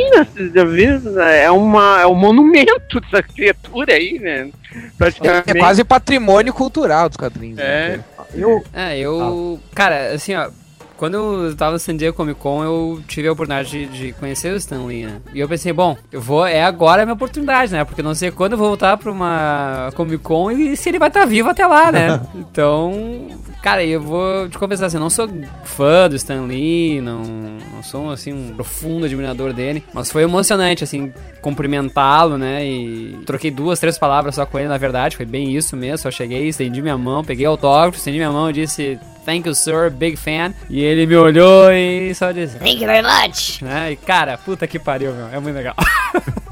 já 0.54 0.64
viu? 0.64 1.20
é, 1.22 1.50
uma, 1.52 2.02
é 2.02 2.08
um 2.08 2.16
monumento 2.16 3.00
dessa 3.02 3.22
criatura 3.24 3.94
aí, 3.94 4.20
né? 4.20 4.50
Praticamente. 4.98 5.52
É 5.52 5.56
quase 5.60 5.84
patrimônio 5.84 6.54
cultural 6.54 7.08
dos 7.10 7.18
quadrinhos. 7.18 7.58
É. 7.60 7.98
né? 7.98 8.04
Eu, 8.34 8.64
É, 8.74 8.98
eu. 8.98 9.60
Cara, 9.74 10.14
assim, 10.14 10.36
ó. 10.36 10.50
Quando 10.98 11.16
eu 11.16 11.56
tava 11.56 11.74
no 11.74 11.80
San 11.80 11.98
Diego 11.98 12.16
Comic 12.16 12.40
Con, 12.40 12.64
eu 12.64 13.02
tive 13.08 13.28
a 13.28 13.34
oportunidade 13.34 13.70
de, 13.70 13.86
de 13.86 14.14
conhecer 14.14 14.54
o 14.54 14.56
Stan 14.56 14.84
Lee, 14.86 15.06
né? 15.06 15.22
E 15.34 15.40
eu 15.40 15.48
pensei, 15.48 15.74
bom, 15.74 15.98
eu 16.12 16.22
vou. 16.22 16.46
É 16.46 16.64
agora 16.64 17.02
a 17.02 17.06
minha 17.06 17.14
oportunidade, 17.16 17.72
né? 17.72 17.84
Porque 17.84 18.02
não 18.02 18.16
sei 18.16 18.32
quando 18.32 18.54
eu 18.54 18.58
vou 18.58 18.68
voltar 18.68 18.98
pra 18.98 19.12
uma 19.12 19.92
Comic 19.96 20.24
Con 20.24 20.52
e 20.52 20.76
se 20.78 20.90
ele 20.90 21.00
vai 21.00 21.10
estar 21.10 21.26
vivo 21.26 21.50
até 21.50 21.66
lá, 21.66 21.92
né? 21.92 22.22
Então. 22.36 23.28
Cara, 23.62 23.84
eu 23.84 24.00
vou 24.00 24.48
te 24.48 24.60
confessar 24.60 24.86
assim, 24.86 24.98
eu 24.98 25.02
não 25.02 25.10
sou 25.10 25.28
fã 25.64 26.08
do 26.08 26.16
Stan 26.16 26.44
Lee, 26.44 27.02
não, 27.02 27.24
não 27.24 27.82
sou 27.82 28.12
assim 28.12 28.32
um 28.32 28.54
profundo 28.56 29.06
admirador 29.06 29.54
dele, 29.54 29.84
mas 29.92 30.12
foi 30.12 30.22
emocionante 30.22 30.84
assim 30.84 31.12
cumprimentá-lo, 31.42 32.38
né? 32.38 32.64
E 32.64 33.20
troquei 33.26 33.50
duas, 33.50 33.80
três 33.80 33.98
palavras 33.98 34.36
só 34.36 34.46
com 34.46 34.60
ele, 34.60 34.68
na 34.68 34.78
verdade, 34.78 35.18
foi 35.18 35.26
bem 35.26 35.56
isso 35.56 35.76
mesmo. 35.76 35.98
Só 35.98 36.12
cheguei, 36.12 36.48
estendi 36.48 36.80
minha 36.82 36.98
mão, 36.98 37.24
peguei 37.24 37.46
autógrafo, 37.46 37.98
estendi 37.98 38.18
minha 38.18 38.32
mão 38.32 38.52
e 38.52 38.54
disse 38.54 39.00
Thank 39.26 39.48
you, 39.48 39.56
sir, 39.56 39.90
big 39.90 40.16
fan. 40.16 40.54
E 40.70 40.84
ele 40.84 41.06
me 41.08 41.16
olhou 41.16 41.72
e 41.74 42.14
só 42.14 42.32
disse 42.32 42.58
Thank 42.60 42.82
you 42.82 42.88
very 42.88 43.02
much. 43.02 43.62
né? 43.62 43.92
E 43.92 43.96
cara, 43.96 44.38
puta 44.38 44.68
que 44.68 44.78
pariu, 44.80 45.14
meu, 45.14 45.28
é 45.30 45.40
muito 45.40 45.56
legal. 45.56 45.76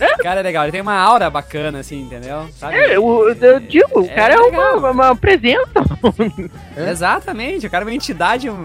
Esse 0.00 0.22
cara 0.24 0.40
é 0.40 0.42
legal, 0.42 0.64
ele 0.64 0.72
tem 0.72 0.80
uma 0.80 0.96
aura 0.96 1.30
bacana, 1.30 1.78
assim, 1.78 2.02
entendeu? 2.02 2.48
Sabe? 2.58 2.76
É, 2.76 2.96
eu, 2.96 3.28
eu 3.40 3.60
digo, 3.60 4.00
o 4.00 4.04
É 4.04 4.08
cara 4.08 4.34
é 4.34 4.38
legal. 4.38 4.78
uma, 4.78 4.90
uma 4.90 5.16
presença. 5.16 5.70
Exatamente, 6.76 7.66
o 7.66 7.70
cara 7.70 7.84
é 7.84 7.86
uma 7.86 7.94
entidade. 7.94 8.48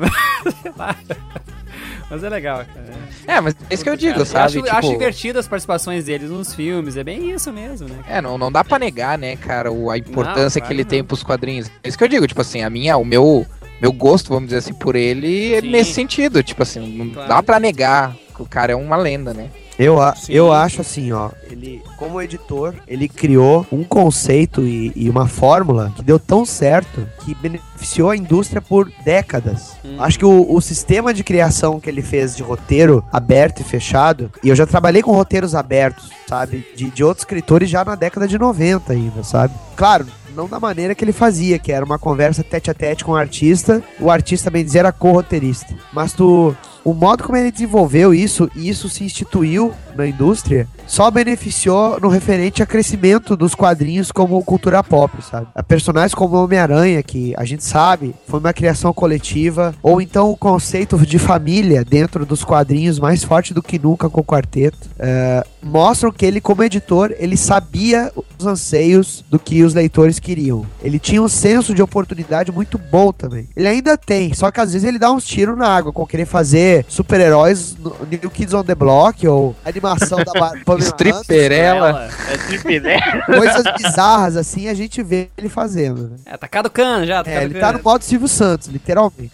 Mas 2.10 2.24
é 2.24 2.30
legal, 2.30 2.57
cara. 2.66 2.86
É, 3.28 3.39
mas 3.39 3.55
é 3.70 3.74
isso 3.74 3.84
que 3.84 3.89
eu 3.89 3.95
digo, 3.95 4.20
Eu 4.22 4.26
sabe? 4.26 4.45
Acho, 4.45 4.62
Tipo, 4.64 4.76
acho 4.76 4.89
divertido 4.89 5.38
as 5.39 5.47
participações 5.47 6.05
deles 6.05 6.30
nos 6.32 6.55
filmes, 6.55 6.97
é 6.97 7.03
bem 7.03 7.30
isso 7.32 7.53
mesmo, 7.53 7.88
né? 7.88 7.99
É, 8.07 8.20
não, 8.22 8.38
não 8.38 8.51
dá 8.51 8.64
pra 8.64 8.80
negar, 8.80 9.18
né, 9.18 9.36
cara, 9.36 9.70
a 9.70 9.97
importância 9.97 10.60
Não, 10.60 10.68
que 10.68 10.74
ele 10.74 10.84
claro 10.84 10.89
tem 10.89 10.99
não. 10.99 11.05
pros 11.05 11.24
quadrinhos. 11.24 11.70
É 11.84 11.88
isso 11.89 11.97
que 11.97 12.03
eu 12.03 12.07
digo, 12.07 12.26
tipo 12.28 12.41
assim, 12.41 12.64
a 12.64 12.70
minha, 12.70 12.97
o 12.97 13.05
meu, 13.05 13.45
meu 13.80 13.91
gosto, 13.93 14.30
vamos 14.30 14.45
dizer 14.49 14.57
assim, 14.60 14.74
por 14.74 14.95
ele 14.95 15.53
é 15.53 15.62
Sim. 15.62 15.70
nesse 15.70 15.93
sentido. 15.93 16.41
Tipo 16.41 16.64
assim, 16.64 16.80
não 16.97 17.10
Claro. 17.12 17.30
dá 17.30 17.43
pra 17.43 17.60
negar 17.60 18.16
o 18.39 18.45
cara 18.45 18.71
é 18.71 18.75
uma 18.75 18.95
lenda, 18.95 19.33
né? 19.33 19.49
Eu, 19.77 20.01
a- 20.01 20.13
Sim. 20.13 20.33
eu 20.33 20.51
acho 20.51 20.81
assim, 20.81 21.11
ó. 21.13 21.29
Ele, 21.49 21.81
como 21.97 22.21
editor, 22.21 22.73
ele 22.85 23.07
criou 23.07 23.65
um 23.71 23.83
conceito 23.83 24.61
e, 24.63 24.91
e 24.93 25.09
uma 25.09 25.25
fórmula 25.25 25.93
que 25.95 26.03
deu 26.03 26.19
tão 26.19 26.45
certo 26.45 27.07
que 27.23 27.33
beneficiou 27.33 28.09
a 28.09 28.17
indústria 28.17 28.61
por 28.61 28.91
décadas. 29.05 29.71
Hum. 29.85 29.95
Acho 29.99 30.19
que 30.19 30.25
o, 30.25 30.53
o 30.53 30.59
sistema 30.59 31.13
de 31.13 31.23
criação 31.23 31.79
que 31.79 31.89
ele 31.89 32.01
fez 32.01 32.35
de 32.35 32.43
roteiro 32.43 33.01
aberto 33.11 33.61
e 33.61 33.63
fechado, 33.63 34.29
e 34.43 34.49
eu 34.49 34.55
já 34.55 34.65
trabalhei 34.67 35.01
com 35.01 35.11
roteiros 35.13 35.55
abertos, 35.55 36.09
sabe? 36.27 36.67
De, 36.75 36.89
de 36.89 37.03
outros 37.03 37.21
escritores 37.23 37.69
já 37.69 37.85
na 37.85 37.95
década 37.95 38.27
de 38.27 38.37
90 38.37 38.91
ainda, 38.91 39.23
sabe? 39.23 39.53
Claro. 39.77 40.05
Não 40.35 40.47
da 40.47 40.59
maneira 40.59 40.93
que 40.93 41.03
ele 41.03 41.11
fazia, 41.11 41.57
que 41.57 41.71
era 41.71 41.83
uma 41.83 41.97
conversa 41.97 42.43
tete 42.43 42.69
a 42.69 42.73
tete 42.73 43.03
com 43.03 43.13
o 43.13 43.15
artista, 43.15 43.81
o 43.99 44.11
artista, 44.11 44.49
bem 44.51 44.63
dizer, 44.63 44.79
era 44.79 44.91
co-roteirista. 44.91 45.73
Mas 45.91 46.13
tu, 46.13 46.55
o 46.84 46.93
modo 46.93 47.23
como 47.23 47.38
ele 47.38 47.51
desenvolveu 47.51 48.13
isso 48.13 48.49
e 48.55 48.69
isso 48.69 48.89
se 48.89 49.03
instituiu 49.03 49.73
na 49.95 50.07
indústria 50.07 50.67
só 50.89 51.11
beneficiou 51.11 51.99
no 52.01 52.09
referente 52.09 52.63
a 52.63 52.65
crescimento 52.65 53.37
dos 53.37 53.53
quadrinhos 53.53 54.11
como 54.11 54.43
cultura 54.43 54.83
pop, 54.83 55.13
sabe? 55.23 55.47
A 55.53 55.61
personagens 55.61 56.15
como 56.15 56.35
Homem-Aranha, 56.35 57.03
que 57.03 57.33
a 57.37 57.45
gente 57.45 57.63
sabe 57.63 58.15
foi 58.27 58.39
uma 58.39 58.51
criação 58.51 58.91
coletiva, 58.91 59.73
ou 59.83 60.01
então 60.01 60.31
o 60.31 60.35
conceito 60.35 60.97
de 60.97 61.19
família 61.19 61.85
dentro 61.85 62.25
dos 62.25 62.43
quadrinhos 62.43 62.99
mais 62.99 63.23
forte 63.23 63.53
do 63.53 63.61
que 63.61 63.77
nunca 63.77 64.09
com 64.09 64.21
o 64.21 64.23
quarteto, 64.23 64.89
é, 64.97 65.45
mostram 65.61 66.11
que 66.11 66.25
ele, 66.25 66.41
como 66.41 66.63
editor, 66.63 67.13
ele 67.19 67.37
sabia 67.37 68.11
os 68.37 68.45
anseios 68.45 69.23
do 69.29 69.37
que 69.37 69.63
os 69.63 69.75
leitores 69.75 70.17
queriam. 70.17 70.65
Ele 70.81 70.97
tinha 70.97 71.21
um 71.21 71.27
senso 71.27 71.75
de 71.75 71.83
oportunidade 71.83 72.51
muito 72.51 72.77
bom 72.77 73.11
também. 73.11 73.47
Ele 73.55 73.67
ainda 73.67 73.95
tem, 73.95 74.33
só 74.33 74.49
que 74.49 74.59
às 74.59 74.73
vezes 74.73 74.87
ele 74.87 74.97
dá 74.97 75.11
uns 75.11 75.25
tiros 75.25 75.57
na 75.57 75.67
água 75.67 75.93
com 75.93 76.05
querer 76.05 76.25
fazer 76.25 76.85
super-heróis 76.87 77.77
New 78.09 78.31
Kids 78.31 78.53
on 78.53 78.63
the 78.63 78.73
Block 78.73 79.27
ou 79.27 79.55
animação 79.63 80.19
da 80.23 80.53
Stripperella. 80.80 82.09
É. 82.09 83.25
Coisas 83.25 83.63
bizarras 83.77 84.36
assim 84.36 84.67
a 84.67 84.73
gente 84.73 85.01
vê 85.03 85.30
ele 85.38 85.49
fazendo. 85.49 86.09
Né? 86.09 86.15
É, 86.25 86.38
tacado 86.38 86.69
cano 86.69 87.05
já, 87.05 87.19
É, 87.19 87.23
tacado 87.23 87.45
ele 87.45 87.59
tá 87.59 87.73
no 87.73 87.84
modo 87.84 88.03
Silvio 88.03 88.27
Santos, 88.27 88.67
literalmente. 88.67 89.32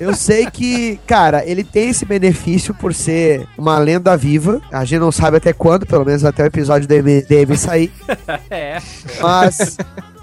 Eu 0.00 0.14
sei 0.14 0.50
que, 0.50 0.98
cara, 1.06 1.44
ele 1.44 1.64
tem 1.64 1.90
esse 1.90 2.04
benefício 2.04 2.74
por 2.74 2.94
ser 2.94 3.46
uma 3.56 3.78
lenda 3.78 4.16
viva. 4.16 4.60
A 4.72 4.84
gente 4.84 5.00
não 5.00 5.12
sabe 5.12 5.36
até 5.36 5.52
quando, 5.52 5.86
pelo 5.86 6.04
menos 6.04 6.24
até 6.24 6.42
o 6.42 6.46
episódio 6.46 6.88
do 6.88 6.94
DM 7.02 7.56
sair. 7.56 7.92
É. 8.50 8.80
Mas 9.20 9.76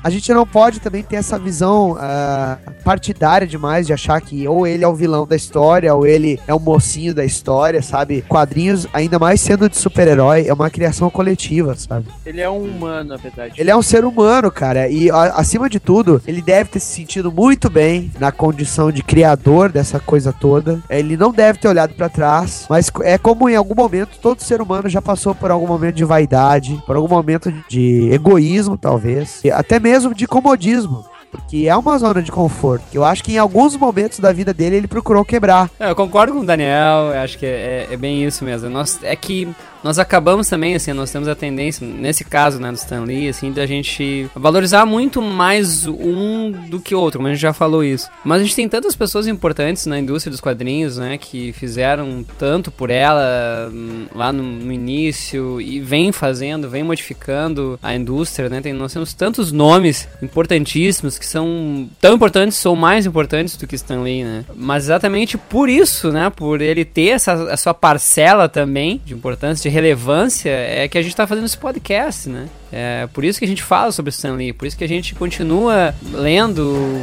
a 0.06 0.10
gente 0.12 0.32
não 0.32 0.46
pode 0.46 0.80
também 0.80 1.02
ter 1.02 1.16
essa 1.16 1.40
visão 1.40 1.98
ah, 2.00 2.58
partidária 2.84 3.48
demais 3.48 3.88
de 3.88 3.92
achar 3.94 4.22
que 4.22 4.48
ou 4.48 4.68
ele 4.68 4.84
é 4.84 4.88
o 4.88 4.94
vilão 4.94 5.26
da 5.26 5.36
história 5.36 5.96
ou 5.96 6.06
ele 6.06 6.40
é 6.48 6.54
o 6.54 6.60
mocinho 6.60 7.12
da 7.12 7.26
história, 7.26 7.82
sabe? 7.82 8.22
Quadrinhos, 8.22 8.86
ainda 8.94 9.18
mais 9.18 9.42
sendo 9.42 9.68
de 9.68 9.76
super-herói, 9.76 10.46
é 10.48 10.54
uma 10.54 10.70
criação 10.70 11.10
coletiva, 11.10 11.74
sabe? 11.76 12.06
Ele 12.24 12.40
é 12.40 12.48
um 12.48 12.64
humano, 12.66 13.10
na 13.10 13.18
verdade. 13.18 13.56
Ele 13.58 13.72
é 13.72 13.76
um 13.76 13.82
ser 13.82 14.06
humano, 14.06 14.52
cara, 14.52 14.88
e 14.88 15.10
a- 15.10 15.34
acima 15.38 15.68
de 15.68 15.80
tudo, 15.80 16.22
ele 16.28 16.40
deve 16.40 16.70
ter 16.70 16.80
se 16.80 16.94
sentido 16.96 17.32
muito 17.32 17.68
bem 17.68 18.12
na 18.20 18.32
condição 18.32 18.92
de 18.92 19.02
criador 19.02 19.72
dessa 19.72 20.00
coisa 20.00 20.32
toda. 20.32 20.84
Ele 20.88 21.18
não 21.18 21.32
deve 21.32 21.58
ter 21.58 21.68
olhado 21.68 21.96
pra 21.96 22.10
trás, 22.10 22.68
mas 22.70 22.92
é 23.02 23.18
como 23.18 23.50
em 23.50 23.56
algum 23.56 23.74
momento 23.74 24.20
todo 24.22 24.44
ser 24.44 24.62
humano 24.62 24.88
já 24.88 25.02
passou 25.02 25.34
por 25.34 25.50
algum 25.50 25.66
momento 25.66 25.96
de 25.96 26.06
vaidade, 26.06 26.80
por 26.86 26.96
algum 26.96 27.08
momento 27.10 27.52
de 27.68 28.08
egoísmo, 28.12 28.78
talvez, 28.78 29.40
e 29.44 29.50
até 29.50 29.80
mesmo 29.80 29.95
de 30.14 30.28
comodismo. 30.28 31.06
Porque 31.32 31.66
é 31.68 31.76
uma 31.76 31.98
zona 31.98 32.22
de 32.22 32.32
conforto. 32.32 32.86
Que 32.90 32.98
eu 32.98 33.04
acho 33.04 33.24
que 33.24 33.34
em 33.34 33.38
alguns 33.38 33.76
momentos 33.76 34.20
da 34.20 34.32
vida 34.32 34.54
dele 34.54 34.78
ele 34.78 34.88
procurou 34.88 35.26
quebrar. 35.26 35.70
É, 35.80 35.90
Eu 35.90 35.96
concordo 35.96 36.34
com 36.34 36.40
o 36.40 36.46
Daniel, 36.46 37.12
acho 37.22 37.38
que 37.38 37.46
é, 37.46 37.88
é 37.92 37.98
bem 37.98 38.24
isso 38.24 38.46
mesmo. 38.46 38.70
Nós, 38.70 39.00
é 39.04 39.16
que 39.16 39.48
nós 39.84 40.00
acabamos 40.00 40.48
também, 40.48 40.76
assim, 40.76 40.94
nós 40.94 41.12
temos 41.12 41.28
a 41.28 41.36
tendência, 41.36 41.86
nesse 41.86 42.24
caso, 42.24 42.60
né, 42.60 42.72
do 42.72 42.76
Stan 42.76 43.02
Lee, 43.02 43.30
assim, 43.30 43.52
da 43.52 43.66
gente 43.66 44.30
valorizar 44.36 44.86
muito 44.86 45.22
mais 45.22 45.86
um 45.86 46.52
do 46.70 46.80
que 46.80 46.96
outro, 46.96 47.22
mas 47.22 47.32
a 47.32 47.34
gente 47.36 47.42
já 47.42 47.54
falou 47.54 47.84
isso. 47.84 48.10
Mas 48.24 48.42
a 48.42 48.44
gente 48.44 48.56
tem 48.56 48.68
tantas 48.68 48.96
pessoas 48.96 49.28
importantes 49.28 49.86
na 49.86 50.00
indústria 50.00 50.32
dos 50.32 50.42
quadrinhos, 50.42 50.98
né, 50.98 51.18
que 51.18 51.54
fizeram 51.54 52.26
tanto 52.38 52.72
por 52.72 52.90
ela 52.90 53.70
hum, 53.72 54.06
lá 54.14 54.32
no, 54.32 54.44
no 54.44 54.72
início 54.72 55.62
e 55.62 55.80
vem 55.80 56.12
fazendo, 56.12 56.70
vem 56.70 56.84
modificando 56.84 57.80
a 57.82 57.96
indústria, 57.96 58.50
né, 58.50 58.62
tem, 58.62 58.74
nós 58.74 58.94
temos 58.94 59.14
tantos 59.14 59.52
nomes 59.52 60.08
importantíssimos 60.22 61.18
que 61.18 61.26
são 61.26 61.90
tão 62.00 62.16
importantes 62.16 62.66
ou 62.66 62.76
mais 62.76 63.06
importantes 63.06 63.58
do 63.58 63.68
que 63.68 63.76
Stan 63.76 64.02
Lee, 64.02 64.24
né? 64.24 64.46
Mas 64.56 64.86
exatamente 64.86 65.38
por 65.38 65.70
isso, 65.70 66.12
né? 66.12 66.30
Por 66.30 66.62
ele 66.62 66.86
ter 66.86 67.10
essa 67.10 67.34
a 67.52 67.58
sua 67.58 67.74
parcela 67.74 68.48
também 68.48 69.02
de 69.06 69.14
importância, 69.14 69.65
de 69.66 69.70
relevância, 69.70 70.52
é 70.52 70.88
que 70.88 70.96
a 70.96 71.02
gente 71.02 71.16
tá 71.16 71.26
fazendo 71.26 71.46
esse 71.46 71.58
podcast, 71.58 72.30
né? 72.30 72.48
É 72.72 73.08
por 73.12 73.24
isso 73.24 73.40
que 73.40 73.46
a 73.46 73.48
gente 73.48 73.64
fala 73.64 73.92
sobre 73.92 74.12
Stan 74.12 74.34
Lee, 74.34 74.54
por 74.54 74.68
isso 74.68 74.78
que 74.78 74.84
a 74.84 74.88
gente 74.88 75.16
continua 75.16 75.96
lendo 76.14 77.02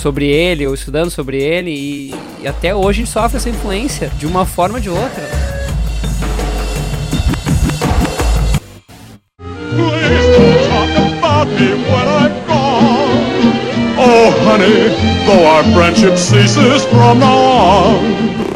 sobre 0.00 0.26
ele 0.26 0.64
ou 0.64 0.74
estudando 0.74 1.10
sobre 1.10 1.42
ele 1.42 1.70
e, 1.72 2.14
e 2.40 2.46
até 2.46 2.72
hoje 2.72 3.02
a 3.02 3.04
gente 3.04 3.12
sofre 3.12 3.36
essa 3.36 3.50
influência 3.50 4.12
de 4.16 4.26
uma 4.26 4.46
forma 4.46 4.76
ou 4.76 4.80
de 4.80 4.90
outra. 4.90 5.24
Oh, 13.96 14.30
honey, 14.46 14.88
though 15.26 15.46
our 15.46 15.64
friendship 15.74 16.16
ceases 16.16 16.84
from 16.84 17.18
now 17.18 17.36
on. 17.36 18.53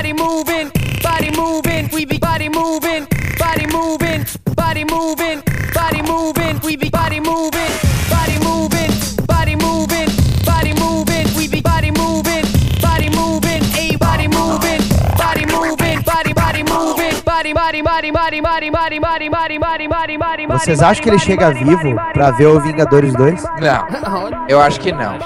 Body 0.00 0.14
moving, 0.14 0.72
body 1.02 1.30
moving, 1.36 1.90
we 1.92 2.06
be 2.06 2.16
body 2.16 2.48
moving, 2.48 3.06
body 3.38 3.66
moving, 3.66 4.24
body 4.56 4.82
moving, 4.84 5.42
body 5.74 6.00
moving, 6.00 6.58
we 6.64 6.74
be 6.74 6.88
body 6.88 7.20
moving, 7.20 7.70
body 8.08 8.38
moving, 8.42 8.90
body 9.26 9.56
moving, 9.56 10.08
body 10.46 10.72
moving, 10.80 11.26
we 11.36 11.48
be 11.48 11.60
body 11.60 11.90
moving, 11.90 12.44
body 12.80 13.10
moving, 13.10 13.62
a 13.76 13.96
body 13.98 14.26
moving, 14.28 14.80
body 15.18 15.44
moving, 15.44 16.00
body 16.00 16.32
body 16.32 16.62
moving, 16.62 17.20
body 17.22 17.52
body 17.52 17.82
body 17.82 18.10
body 18.10 18.40
body 18.40 18.70
body 18.70 19.28
body 19.28 19.28
body 19.28 19.58
body 19.58 20.16
body 20.16 20.16
body 20.16 20.46
Vocês 20.46 20.80
acham 20.82 21.02
que 21.02 21.10
ele 21.10 21.18
chega 21.18 21.50
vivo 21.50 21.94
pra 22.14 22.30
ver 22.30 22.46
o 22.46 22.58
Vingadores 22.58 23.12
2? 23.12 23.44
Não, 23.60 24.46
eu 24.48 24.62
acho 24.62 24.80
que 24.80 24.92
não. 24.92 25.18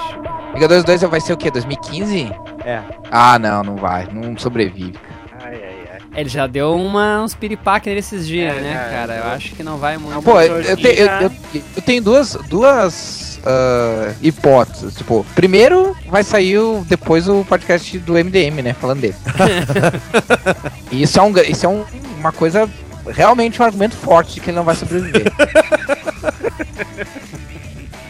Vingadores 0.53 0.83
2 0.83 1.01
vai 1.03 1.21
ser 1.21 1.31
o 1.31 1.37
quê? 1.37 1.49
2015? 1.49 2.54
É. 2.65 2.81
Ah, 3.11 3.37
não, 3.39 3.63
não 3.63 3.75
vai. 3.75 4.07
Não 4.11 4.37
sobrevive. 4.37 4.95
Ai, 5.43 5.53
ai, 5.53 5.75
ai. 5.93 5.99
Ele 6.15 6.29
já 6.29 6.47
deu 6.47 6.73
uma, 6.75 7.21
uns 7.21 7.35
piripaque 7.35 7.93
nesses 7.93 8.25
dias, 8.27 8.55
É, 8.57 8.61
né, 8.61 8.71
é, 8.71 8.89
cara? 8.95 9.13
Eu 9.15 9.23
eu- 9.25 9.31
acho 9.31 9.53
que 9.53 9.63
não 9.63 9.77
vai 9.77 9.97
muito. 9.97 10.21
Pô, 10.23 10.39
eu, 10.41 10.61
eu, 10.61 10.77
te- 10.77 10.87
eu- 10.99 11.07
eu- 11.07 11.31
eu 11.75 11.81
tenho 11.81 12.01
duas, 12.01 12.33
duas 12.49 13.39
ah, 13.45 14.13
hipóteses. 14.21 14.95
Tipo, 14.95 15.25
primeiro 15.35 15.95
vai 16.07 16.23
sair 16.23 16.57
o- 16.57 16.83
depois 16.87 17.27
o 17.27 17.43
podcast 17.45 17.99
do 17.99 18.17
MDM, 18.17 18.61
né? 18.63 18.73
Falando 18.73 19.01
dele. 19.01 19.15
e 20.91 21.03
isso 21.03 21.19
é, 21.19 21.21
um, 21.21 21.37
isso 21.37 21.65
é 21.65 21.69
um- 21.69 21.83
uma 22.17 22.31
coisa, 22.31 22.67
realmente 23.09 23.61
um 23.61 23.65
argumento 23.65 23.95
forte 23.97 24.35
de 24.35 24.39
que 24.39 24.49
ele 24.49 24.57
não 24.57 24.63
vai 24.63 24.75
sobreviver. 24.75 25.31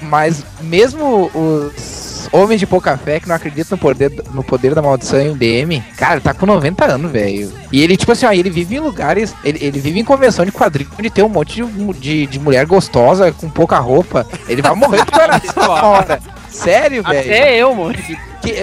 Mas 0.01 0.43
mesmo 0.61 1.31
os 1.33 2.04
homens 2.31 2.59
de 2.59 2.67
pouca 2.67 2.97
fé 2.97 3.19
que 3.19 3.27
não 3.27 3.35
acreditam 3.35 3.75
no 3.75 3.81
poder, 3.81 4.11
no 4.33 4.43
poder 4.43 4.73
da 4.73 4.81
maldição 4.81 5.19
em 5.19 5.29
MDM, 5.29 5.81
cara, 5.97 6.13
ele 6.13 6.21
tá 6.21 6.33
com 6.33 6.45
90 6.45 6.85
anos, 6.85 7.11
velho. 7.11 7.51
E 7.71 7.81
ele, 7.81 7.97
tipo 7.97 8.11
assim, 8.11 8.25
ó, 8.25 8.31
ele 8.31 8.49
vive 8.49 8.75
em 8.75 8.79
lugares. 8.79 9.33
Ele, 9.43 9.59
ele 9.61 9.79
vive 9.79 9.99
em 9.99 10.03
convenção 10.03 10.45
de 10.45 10.51
quadrinho 10.51 10.89
de 10.99 11.09
ter 11.09 11.23
um 11.23 11.29
monte 11.29 11.61
de, 11.61 11.99
de, 11.99 12.27
de 12.27 12.39
mulher 12.39 12.65
gostosa 12.65 13.31
com 13.31 13.49
pouca 13.49 13.77
roupa. 13.79 14.25
Ele 14.47 14.61
vai 14.61 14.75
morrer 14.75 15.03
do 15.03 15.11
coração. 15.11 15.73
Sério, 16.49 17.03
velho? 17.03 17.19
Até 17.19 17.57
eu, 17.57 17.75
mano. 17.75 17.93
Que, 17.93 18.17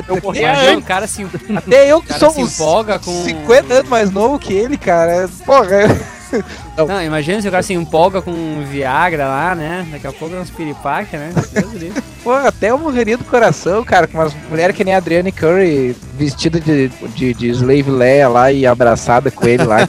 Eu 0.09 0.19
Imagina, 0.19 0.61
antes. 0.61 0.85
o 0.85 0.87
cara 0.87 1.07
se, 1.07 1.27
até 1.57 1.93
eu 1.93 2.01
que 2.01 2.15
sou 2.15 2.31
uns 2.31 2.55
empolga 2.55 2.99
com. 2.99 3.25
50 3.25 3.75
anos 3.75 3.89
mais 3.91 4.11
novo 4.11 4.39
que 4.39 4.53
ele, 4.53 4.79
cara. 4.79 5.29
Porra. 5.45 5.89
Não, 6.89 7.03
imagina 7.03 7.43
se 7.43 7.49
o 7.49 7.51
cara 7.51 7.63
se 7.63 7.75
empolga 7.75 8.23
com 8.23 8.31
um 8.31 8.65
Viagra 8.65 9.27
lá, 9.27 9.55
né? 9.55 9.87
Daqui 9.91 10.07
a 10.07 10.13
pouco 10.13 10.35
é 10.35 10.41
uns 10.41 10.49
piripaque, 10.49 11.17
né? 11.17 11.31
Deus. 11.53 11.93
Pô, 12.23 12.33
até 12.33 12.71
eu 12.71 12.79
morreria 12.79 13.19
do 13.19 13.25
coração, 13.25 13.83
cara, 13.85 14.07
com 14.07 14.17
umas 14.19 14.33
mulheres 14.49 14.77
que 14.77 14.85
nem 14.85 14.95
a 14.95 14.99
Adriane 14.99 15.33
Curry, 15.33 15.97
vestida 16.15 16.61
de, 16.61 16.89
de, 16.89 17.35
de 17.35 17.49
Slave 17.49 17.91
Leia 17.91 18.29
lá 18.29 18.53
e 18.53 18.65
abraçada 18.65 19.31
com 19.31 19.47
ele 19.47 19.65
lá. 19.65 19.89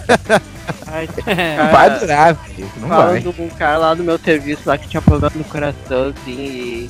Ai, 0.87 1.07
Não 1.57 1.71
vai 1.71 1.99
durar, 1.99 2.33
velho. 2.33 2.71
Não 2.77 2.87
vai. 2.87 3.23
Um 3.39 3.49
cara 3.49 3.77
lá 3.77 3.93
do 3.93 4.03
meu 4.03 4.17
serviço 4.17 4.63
lá 4.65 4.77
que 4.77 4.87
tinha 4.87 5.01
problema 5.01 5.33
no 5.35 5.43
coração, 5.43 6.09
assim, 6.09 6.31
e, 6.31 6.89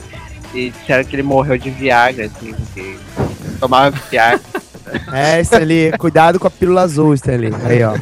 e 0.53 0.69
disseram 0.69 1.03
que 1.03 1.15
ele 1.15 1.23
morreu 1.23 1.57
de 1.57 1.69
Viagra, 1.69 2.25
assim, 2.25 2.53
porque 2.53 2.97
tomava 3.59 3.95
Viagra. 4.09 4.41
É, 5.11 5.41
Stanley, 5.41 5.91
cuidado 5.97 6.39
com 6.39 6.45
a 6.45 6.51
pílula 6.51 6.81
azul, 6.81 7.15
Stanley. 7.15 7.51
Aí, 7.65 7.83
ó. 7.83 7.95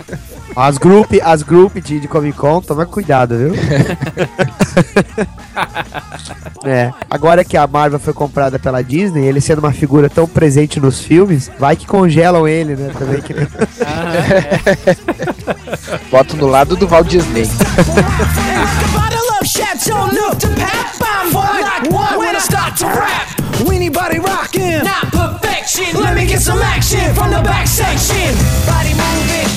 As 0.56 0.78
group, 0.78 1.08
as 1.24 1.44
group 1.44 1.76
de, 1.82 2.00
de 2.00 2.08
Comic 2.08 2.38
Con, 2.38 2.62
toma 2.62 2.86
cuidado, 2.86 3.38
viu? 3.38 3.54
é. 6.66 6.92
Agora 7.10 7.44
que 7.44 7.56
a 7.56 7.66
Marvel 7.66 8.00
foi 8.00 8.14
comprada 8.14 8.60
pela 8.60 8.84
Disney, 8.84 9.26
ele 9.26 9.40
sendo 9.40 9.60
uma 9.60 9.72
figura 9.72 10.10
tão 10.10 10.28
presente 10.28 10.80
nos 10.80 11.00
filmes, 11.00 11.50
vai 11.58 11.76
que 11.76 11.86
congelam 11.88 12.48
ele, 12.48 12.76
né? 12.76 12.92
Também 12.98 13.22
que 13.22 13.34
Boto 16.12 16.36
do 16.36 16.48
lado 16.48 16.76
do 16.76 16.88
Walt 16.88 17.08
Disney. 17.08 17.46
bottle 18.94 19.30
of 19.40 19.48
Chateau 19.48 20.08
Neuf 20.12 20.38
to 20.40 20.48
pap. 20.50 20.92
I'm 21.02 21.32
like 21.34 21.90
one 21.92 22.18
when 22.20 22.36
I 22.36 22.40
start 22.40 22.76
to 22.78 22.86
rap. 22.88 23.28
Anybody 23.72 24.20
rockin'? 24.20 24.84
Not 24.84 25.12
perfection. 25.12 25.96
Let 26.02 26.16
me 26.16 26.26
get 26.26 26.42
some 26.42 26.60
action 26.62 27.14
from 27.14 27.30
the 27.32 27.42
back 27.42 27.68
section. 27.68 28.36
Body 28.66 28.94
moving, 28.94 29.48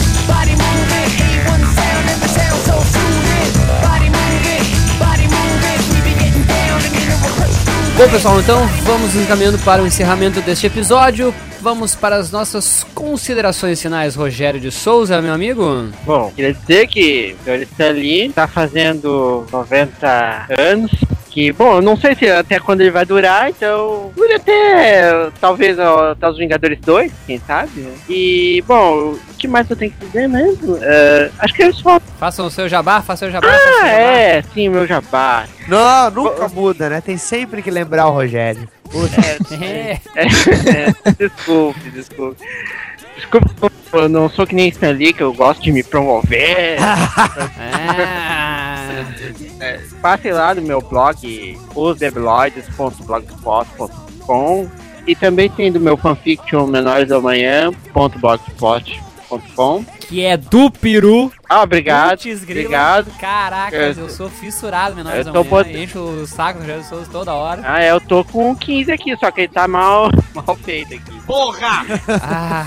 body 0.57 0.87
moving. 0.87 1.11
A1 1.45 1.61
sound 1.75 2.07
and 2.11 2.21
the 2.23 2.29
sound 2.29 2.61
so 2.67 2.77
soothing. 2.93 3.51
Body 3.83 4.09
moving, 4.11 4.65
body 4.99 5.27
moving. 5.29 5.81
We 5.91 5.99
be 6.07 6.13
getting 6.19 6.47
down 6.47 6.79
and 6.85 6.95
you 6.95 7.05
know 7.09 7.19
we're 7.23 7.35
cruising. 7.39 7.97
Bom, 7.97 8.09
pessoal, 8.11 8.41
então 8.41 8.67
vamos 8.85 9.15
encaminhando 9.15 9.59
para 9.61 9.83
o 9.83 9.87
encerramento 9.87 10.41
deste 10.41 10.67
episódio. 10.67 11.35
Vamos 11.61 11.95
para 11.95 12.17
as 12.17 12.31
nossas 12.31 12.85
considerações 12.95 13.81
finais, 13.81 14.15
Rogério 14.15 14.61
de 14.61 14.71
Souza, 14.71 15.23
meu 15.23 15.33
amigo. 15.33 15.89
Bom, 16.05 16.31
queria 16.37 16.53
dizer 16.53 16.87
que 16.89 17.35
o 17.41 17.45
Sr. 17.45 17.63
Stanley 17.63 18.33
tá 18.35 18.47
fazendo 18.47 19.47
90 19.51 20.47
anos. 20.59 20.91
Que, 21.31 21.51
bom, 21.53 21.77
eu 21.77 21.83
não 21.83 21.97
sei 21.97 22.15
se 22.15 22.29
até 22.31 22.61
quando 22.61 22.83
ele 22.83 22.91
vai 22.91 23.05
durar, 23.07 23.49
então. 23.49 24.13
Dure 24.15 24.35
até. 24.35 25.31
Talvez 25.41 25.79
até 25.79 26.29
os 26.29 26.37
Vingadores 26.37 26.79
2, 26.81 27.11
quem 27.27 27.41
sabe? 27.45 27.81
né? 27.81 27.93
E, 28.09 28.63
bom, 28.69 29.17
que 29.45 29.49
mais 29.49 29.69
eu 29.69 29.77
tenho 29.77 29.91
que 29.93 30.07
dizer 30.07 30.27
mesmo? 30.29 30.79
É, 30.81 31.31
acho 31.39 31.53
que 31.55 31.63
eles 31.63 31.77
só. 31.77 32.01
Façam 32.19 32.47
o 32.47 32.51
seu 32.51 32.67
jabá, 32.69 33.03
façam 33.03 33.29
o 33.29 33.31
seu 33.31 33.41
jabá. 33.41 33.53
façam 33.53 33.73
o 33.73 33.77
Ah, 33.77 33.81
jabá. 33.87 33.93
é, 33.93 34.43
sim, 34.55 34.69
meu 34.71 34.87
jabá. 34.87 35.45
Não, 35.69 36.11
nunca 36.11 36.49
muda, 36.49 36.89
né? 36.89 37.01
Tem 37.03 37.19
sempre 37.19 37.61
que 37.63 37.71
lembrar 37.71 38.07
o 38.07 38.13
Rogério. 38.13 38.67
É. 39.61 39.99
É, 40.15 40.25
é, 40.25 40.27
desculpe, 41.19 41.91
desculpe. 41.91 42.41
Desculpa, 43.17 43.71
eu 43.93 44.09
não 44.09 44.29
sou 44.31 44.47
que 44.47 44.55
nem 44.55 44.69
Stanley, 44.69 45.13
que 45.13 45.23
eu 45.23 45.33
gosto 45.33 45.61
de 45.63 45.73
me 45.73 45.83
promover. 45.83 46.77
Ah. 46.81 48.91
É, 49.61 49.81
passe 50.03 50.31
lá 50.31 50.55
no 50.55 50.61
meu 50.63 50.81
blog, 50.81 51.59
osdebeloides.blogspot.com 51.75 54.69
e 55.07 55.15
também 55.15 55.49
tem 55.51 55.71
do 55.73 55.79
meu 55.81 55.97
fanfiction 55.97 56.67
menores 56.67 57.09
da 57.09 57.21
manhã.blogspot.com. 57.21 59.14
Que 60.09 60.24
é 60.24 60.37
do 60.37 60.70
peru. 60.70 61.32
Ah, 61.49 61.62
obrigado. 61.62 62.11
Putz, 62.18 62.43
obrigado. 62.43 63.11
Caracas, 63.18 63.97
Eu- 63.99 64.05
eu 64.05 64.11
sou 64.11 64.28
fissurado, 64.28 64.95
menores 64.97 65.26
eu 65.26 65.32
tô 65.32 65.39
manhã. 65.45 65.51
bot- 65.51 65.76
Encho 65.76 65.99
o 66.01 66.26
saco 66.26 66.61
do 66.61 66.85
Souza 66.85 67.09
toda 67.11 67.32
hora. 67.35 67.62
Ah, 67.64 67.82
é, 67.82 67.91
eu 67.91 68.01
tô 68.01 68.24
com 68.24 68.55
15 68.55 68.91
aqui, 68.93 69.16
só 69.16 69.30
que 69.30 69.43
ele 69.43 69.49
tá 69.53 69.66
mal, 69.68 70.11
mal 70.35 70.57
feito 70.57 70.95
aqui. 70.95 71.20
Porra! 71.26 71.85
Ah, 72.22 72.66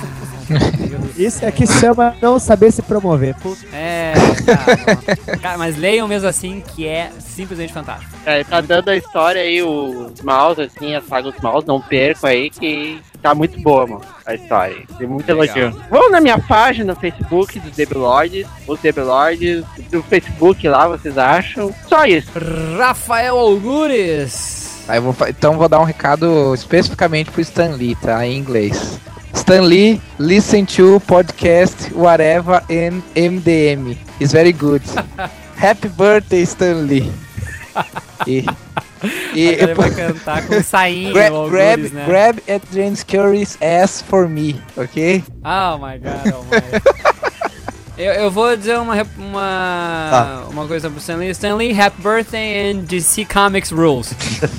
Isso 1.17 1.43
é 1.43 1.51
que 1.51 1.65
chama 1.65 2.15
não 2.21 2.39
saber 2.39 2.71
se 2.71 2.81
promover. 2.81 3.35
Puta. 3.35 3.65
é. 3.73 4.13
Tá, 4.45 4.65
bom. 4.65 5.37
Cara, 5.41 5.57
mas 5.57 5.77
leiam 5.77 6.07
mesmo 6.07 6.27
assim, 6.27 6.63
que 6.75 6.87
é 6.87 7.11
simplesmente 7.19 7.73
fantástico. 7.73 8.11
É, 8.25 8.43
tá 8.43 8.61
dando 8.61 8.89
a 8.89 8.95
história 8.95 9.41
aí, 9.41 9.61
os 9.61 10.21
mouse, 10.21 10.61
assim, 10.61 10.95
a 10.95 11.01
saga 11.01 11.31
dos 11.31 11.41
mouse, 11.41 11.67
não 11.67 11.81
perco 11.81 12.25
aí, 12.27 12.49
que 12.49 13.01
tá 13.21 13.33
muito 13.35 13.59
boa, 13.61 13.85
mano, 13.87 14.01
a 14.25 14.35
história. 14.35 14.77
Tem 14.97 15.07
muito 15.07 15.31
Legal. 15.33 15.57
elogio. 15.57 15.83
Vão 15.89 16.09
na 16.09 16.21
minha 16.21 16.39
página 16.39 16.93
no 16.93 16.99
Facebook 16.99 17.59
dos 17.59 17.71
Debilords, 17.71 18.47
os 18.67 18.79
Debilords, 18.79 19.65
do 19.91 20.03
Facebook 20.03 20.67
lá, 20.67 20.87
vocês 20.87 21.17
acham? 21.17 21.73
Só 21.87 22.05
isso. 22.05 22.31
Rafael 22.77 23.37
Algures. 23.37 24.83
Aí 24.87 24.99
eu 24.99 25.01
vou, 25.01 25.27
então 25.27 25.57
vou 25.57 25.67
dar 25.67 25.79
um 25.79 25.83
recado 25.83 26.53
especificamente 26.53 27.29
pro 27.29 27.41
Stan 27.41 27.71
Lee, 27.71 27.95
tá? 27.95 28.25
Em 28.25 28.37
inglês. 28.37 28.99
Stan 29.37 29.63
Lee, 29.69 30.01
listen 30.19 30.65
to 30.65 30.99
podcast 31.01 31.91
whatever 31.93 32.61
in 32.69 33.01
MDM. 33.15 33.97
It's 34.19 34.33
very 34.33 34.51
good. 34.51 34.81
Happy 35.55 35.87
birthday, 35.89 36.43
Stan 36.45 36.87
Lee. 36.87 37.11
E, 38.25 38.45
e 39.33 39.41
ele 39.47 39.73
vai 39.75 39.91
cantar 39.95 40.45
com 40.47 40.61
sainho, 40.61 41.13
Gra- 41.13 41.31
o 41.31 41.35
Algures, 41.35 41.91
grab, 41.91 41.93
né? 41.93 42.05
grab 42.05 42.39
at 42.49 42.61
James 42.73 43.03
Curry's 43.03 43.57
ass 43.61 44.01
for 44.01 44.27
me, 44.27 44.59
ok? 44.75 45.23
Oh 45.45 45.77
my 45.77 45.97
god, 45.99 46.33
oh 46.33 46.43
my. 46.49 47.27
Eu, 47.97 48.13
eu 48.13 48.29
vou 48.31 48.55
dizer 48.55 48.77
uma, 48.77 48.93
uma, 49.17 50.07
Tá. 50.11 50.43
uma 50.51 50.67
coisa 50.67 50.87
pro 50.89 50.99
Stanley. 50.99 51.31
Stanley, 51.31 51.79
happy 51.81 51.99
birthday 52.01 52.71
and 52.71 52.81
DC 52.83 53.25
Comics 53.25 53.71
rules. 53.71 54.13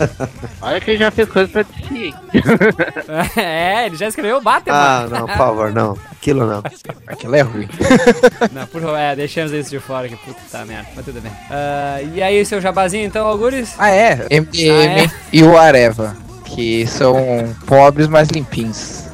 Olha 0.61 0.81
que 0.81 0.91
ele 0.91 0.99
já 0.99 1.11
fez 1.13 1.29
coisa 1.29 1.49
pra 1.49 1.63
ti. 1.63 2.13
é, 3.39 3.87
ele 3.87 3.95
já 3.97 4.09
escreveu 4.09 4.41
Batman. 4.41 4.75
Ah, 4.75 5.07
não, 5.09 5.27
por 5.27 5.37
favor, 5.37 5.73
não. 5.73 5.97
Aquilo 6.11 6.47
não. 6.47 6.63
Aquilo 7.07 7.37
é 7.37 7.41
ruim. 7.43 7.69
Não, 8.53 8.67
por 8.67 8.81
favor, 8.83 8.97
é, 8.99 9.15
deixamos 9.15 9.53
isso 9.53 9.71
de 9.71 9.79
fora, 9.79 10.09
que 10.09 10.17
puta 10.17 10.65
merda, 10.65 10.89
mas 10.97 11.05
tudo 11.05 11.21
bem. 11.21 11.31
Ah, 11.49 11.99
e 12.03 12.21
aí, 12.21 12.45
seu 12.45 12.61
jabazinho 12.61 13.07
então, 13.07 13.25
Algures? 13.25 13.75
Ah, 13.79 13.89
é? 13.91 14.27
MDM 14.29 14.71
Ah, 15.01 15.05
é? 15.05 15.11
e 15.33 15.43
o 15.45 15.57
Areva, 15.57 16.17
que 16.45 16.85
são 16.89 17.55
pobres, 17.67 18.09
mas 18.09 18.29
limpinhos. 18.31 19.05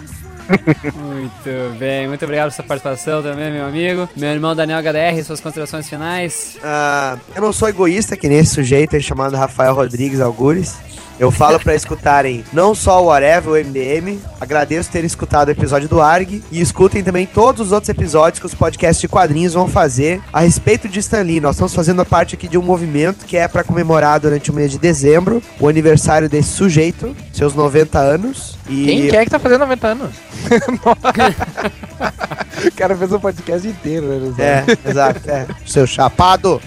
Muito 1.25 1.79
bem, 1.79 2.07
muito 2.07 2.23
obrigado 2.23 2.47
pela 2.47 2.57
sua 2.57 2.65
participação 2.65 3.23
também, 3.23 3.51
meu 3.51 3.65
amigo. 3.65 4.09
Meu 4.15 4.29
irmão 4.31 4.55
Daniel 4.55 4.81
HDR, 4.81 5.25
suas 5.25 5.41
considerações 5.41 5.89
finais. 5.89 6.59
Ah, 6.63 7.17
eu 7.35 7.41
não 7.41 7.53
sou 7.53 7.67
egoísta 7.69 8.15
que 8.15 8.29
nem 8.29 8.39
esse 8.39 8.55
sujeito 8.55 9.01
chamado 9.01 9.35
Rafael 9.35 9.75
Rodrigues 9.75 10.21
Algures. 10.21 10.77
Eu 11.19 11.31
falo 11.31 11.61
pra 11.61 11.75
escutarem 11.75 12.45
não 12.53 12.75
só 12.75 13.03
o 13.03 13.07
Whatever, 13.07 13.53
o 13.53 13.57
MDM. 13.57 14.19
Agradeço 14.41 14.91
terem 14.91 15.07
escutado 15.07 15.49
o 15.49 15.51
episódio 15.53 15.89
do 15.89 16.01
ARG. 16.01 16.43
E 16.51 16.61
escutem 16.61 17.03
também 17.05 17.27
todos 17.27 17.67
os 17.67 17.73
outros 17.73 17.89
episódios 17.89 18.41
que 18.41 18.47
os 18.47 18.55
podcasts 18.55 19.01
de 19.01 19.09
quadrinhos 19.09 19.55
vão 19.55 19.69
fazer 19.69 20.21
a 20.33 20.41
respeito 20.41 20.89
de 20.89 20.99
Stan 20.99 21.23
Lee. 21.23 21.41
Nós 21.41 21.55
estamos 21.55 21.75
fazendo 21.75 22.05
parte 22.05 22.35
aqui 22.35 22.49
de 22.49 22.59
um 22.59 22.63
movimento 22.63 23.25
que 23.27 23.37
é 23.37 23.47
pra 23.47 23.63
comemorar 23.63 24.19
durante 24.19 24.51
o 24.51 24.55
mês 24.55 24.71
de 24.71 24.79
dezembro 24.79 25.43
o 25.61 25.69
aniversário 25.69 26.29
desse 26.29 26.51
sujeito, 26.51 27.15
seus 27.33 27.55
90 27.55 27.99
anos. 27.99 28.59
E 28.69 28.85
Quem 28.85 29.09
quer 29.09 29.25
que 29.25 29.31
tá 29.31 29.39
fazendo 29.39 29.61
90 29.61 29.87
anos? 29.87 30.11
O 32.65 32.73
cara 32.73 32.97
fez 32.97 33.13
um 33.13 33.21
podcast 33.21 33.67
inteiro, 33.67 34.07
né? 34.07 34.35
É, 34.39 34.91
exato. 34.91 35.21
É. 35.29 35.47
Seu 35.67 35.87
chapado, 35.87 36.61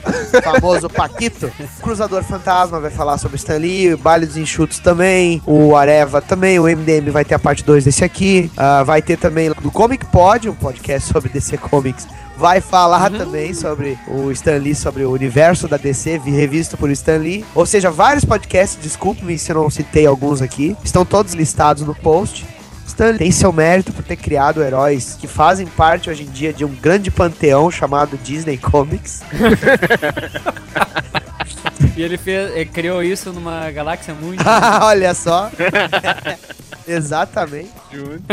famoso 0.44 0.90
Paquito. 0.90 1.52
Cruzador 1.82 2.24
Fantasma 2.24 2.80
vai 2.80 2.92
falar 2.92 3.18
sobre 3.18 3.38
Stan 3.38 3.58
Lee, 3.58 3.94
o 3.94 3.98
Baile 3.98 4.26
dos 4.26 4.37
Enxutos 4.38 4.80
também, 4.80 5.42
o 5.46 5.76
Areva 5.76 6.22
também, 6.22 6.60
o 6.60 6.64
MDM 6.64 7.10
vai 7.12 7.26
ter 7.26 7.36
a 7.36 7.40
parte 7.40 7.64
2 7.64 7.84
desse 7.86 8.04
aqui. 8.04 8.50
Ah, 8.56 8.84
vai 8.84 9.02
ter 9.02 9.18
também 9.18 9.52
do 9.62 9.72
Comic 9.72 10.06
Pod, 10.06 10.48
um 10.50 10.54
podcast 10.54 11.12
sobre 11.12 11.30
DC 11.30 11.58
Comics. 11.58 12.08
Vai 12.38 12.62
falar 12.62 13.10
também 13.10 13.52
sobre 13.54 13.98
o 14.08 14.32
Stan 14.32 14.58
Lee, 14.58 14.76
sobre 14.76 15.04
o 15.04 15.12
universo 15.12 15.68
da 15.68 15.76
DC, 15.76 16.20
vi- 16.20 16.30
revisto 16.32 16.78
por 16.78 16.90
Stan 16.92 17.18
Lee. 17.18 17.44
Ou 17.56 17.66
seja, 17.66 17.90
vários 17.90 18.24
podcasts, 18.24 18.78
desculpe-me 18.82 19.38
se 19.40 19.52
eu 19.52 19.56
não 19.56 19.70
citei 19.72 20.06
alguns 20.06 20.42
aqui. 20.42 20.78
Estão 20.84 21.04
todos 21.04 21.34
listados 21.34 21.82
no 21.84 21.96
post. 21.96 22.46
Stan 22.86 23.18
tem 23.18 23.32
seu 23.32 23.52
mérito 23.52 23.92
por 23.92 24.04
ter 24.04 24.16
criado 24.16 24.64
heróis 24.64 25.18
que 25.20 25.28
fazem 25.28 25.66
parte 25.68 26.10
hoje 26.10 26.24
em 26.24 26.28
dia 26.28 26.54
de 26.54 26.64
um 26.64 26.70
grande 26.70 27.12
panteão 27.12 27.70
chamado 27.72 28.18
Disney 28.24 28.58
Comics. 28.58 29.22
E 31.96 32.02
ele, 32.02 32.18
fez, 32.18 32.56
ele 32.56 32.66
criou 32.66 33.04
isso 33.04 33.32
numa 33.32 33.70
galáxia 33.72 34.14
muito. 34.14 34.44
Olha 34.82 35.14
só. 35.14 35.50
Exatamente. 36.88 37.70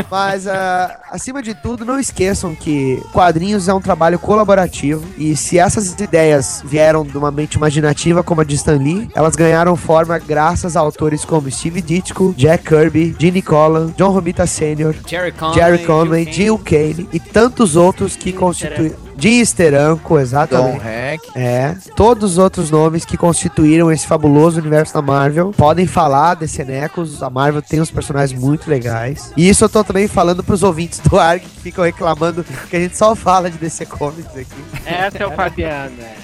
Mas, 0.09 0.47
ah, 0.47 1.01
acima 1.11 1.43
de 1.43 1.55
tudo, 1.55 1.85
não 1.85 1.99
esqueçam 1.99 2.55
que 2.55 3.03
quadrinhos 3.13 3.69
é 3.69 3.75
um 3.75 3.81
trabalho 3.81 4.19
colaborativo. 4.19 5.05
E 5.19 5.35
se 5.37 5.59
essas 5.59 5.99
ideias 5.99 6.63
vieram 6.65 7.05
de 7.05 7.19
uma 7.19 7.33
mente 7.33 7.55
imaginativa 7.55 8.23
como 8.23 8.41
a 8.41 8.45
de 8.45 8.55
Stan 8.55 8.77
Lee, 8.77 9.09
elas 9.15 9.35
ganharam 9.35 9.77
forma 9.77 10.19
graças 10.19 10.77
a 10.77 10.81
autores 10.81 11.25
como 11.25 11.51
Steve 11.51 11.83
Ditko, 11.83 12.33
Jack 12.37 12.65
Kirby, 12.65 13.17
Gene 13.19 13.43
Colan, 13.43 13.93
John 13.97 14.11
Romita 14.11 14.47
Sr., 14.47 14.95
Jerry 15.07 15.33
Conway, 15.33 15.55
Jerry 15.55 15.85
Kane. 15.85 16.33
Jill 16.33 16.59
Kane 16.59 17.09
e 17.13 17.19
tantos 17.19 17.75
outros 17.75 18.15
que 18.15 18.33
constituem. 18.33 18.93
Jim 19.17 19.45
Steranko, 19.45 20.19
exatamente. 20.19 20.79
Don 20.79 20.89
Heck. 20.89 21.25
É, 21.35 21.77
todos 21.97 22.33
os 22.33 22.39
outros 22.39 22.71
nomes 22.71 23.05
que 23.05 23.17
constituíram 23.17 23.91
esse 23.91 24.07
fabuloso 24.07 24.61
universo 24.61 24.95
da 24.95 25.03
Marvel 25.03 25.53
podem 25.57 25.87
falar 25.87 26.35
desse 26.35 26.65
Necos. 26.65 27.23
A 27.23 27.31
Marvel 27.31 27.63
tem 27.63 27.81
uns 27.81 27.91
personagens 27.91 28.39
muito 28.39 28.69
legais. 28.69 29.33
E 29.37 29.49
isso 29.49 29.65
eu 29.65 29.69
tô 29.69 29.83
também 29.85 30.09
falando 30.09 30.43
pros 30.43 30.63
ouvintes 30.63 30.99
do 31.01 31.19
ARG 31.19 31.45
que 31.45 31.61
ficam 31.61 31.85
reclamando 31.85 32.45
que 32.69 32.77
a 32.77 32.81
gente 32.81 32.97
só 32.97 33.15
fala 33.15 33.51
de 33.51 33.59
DC 33.59 33.87
Comics 33.87 34.37
aqui. 34.37 34.65
Essa 34.85 35.19
é 35.19 35.27
o 35.27 35.31
Fabiano, 35.33 35.95
é. 36.01 36.15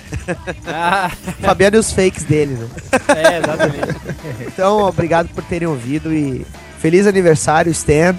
Ah, 0.66 1.10
Fabiano 1.40 1.76
e 1.76 1.78
os 1.78 1.92
fakes 1.92 2.24
dele, 2.24 2.54
né? 2.54 2.68
é, 3.08 3.38
exatamente. 3.38 4.00
Então, 4.46 4.80
obrigado 4.80 5.28
por 5.28 5.44
terem 5.44 5.68
ouvido 5.68 6.12
e 6.12 6.46
feliz 6.78 7.06
aniversário, 7.06 7.70
Stan. 7.70 8.16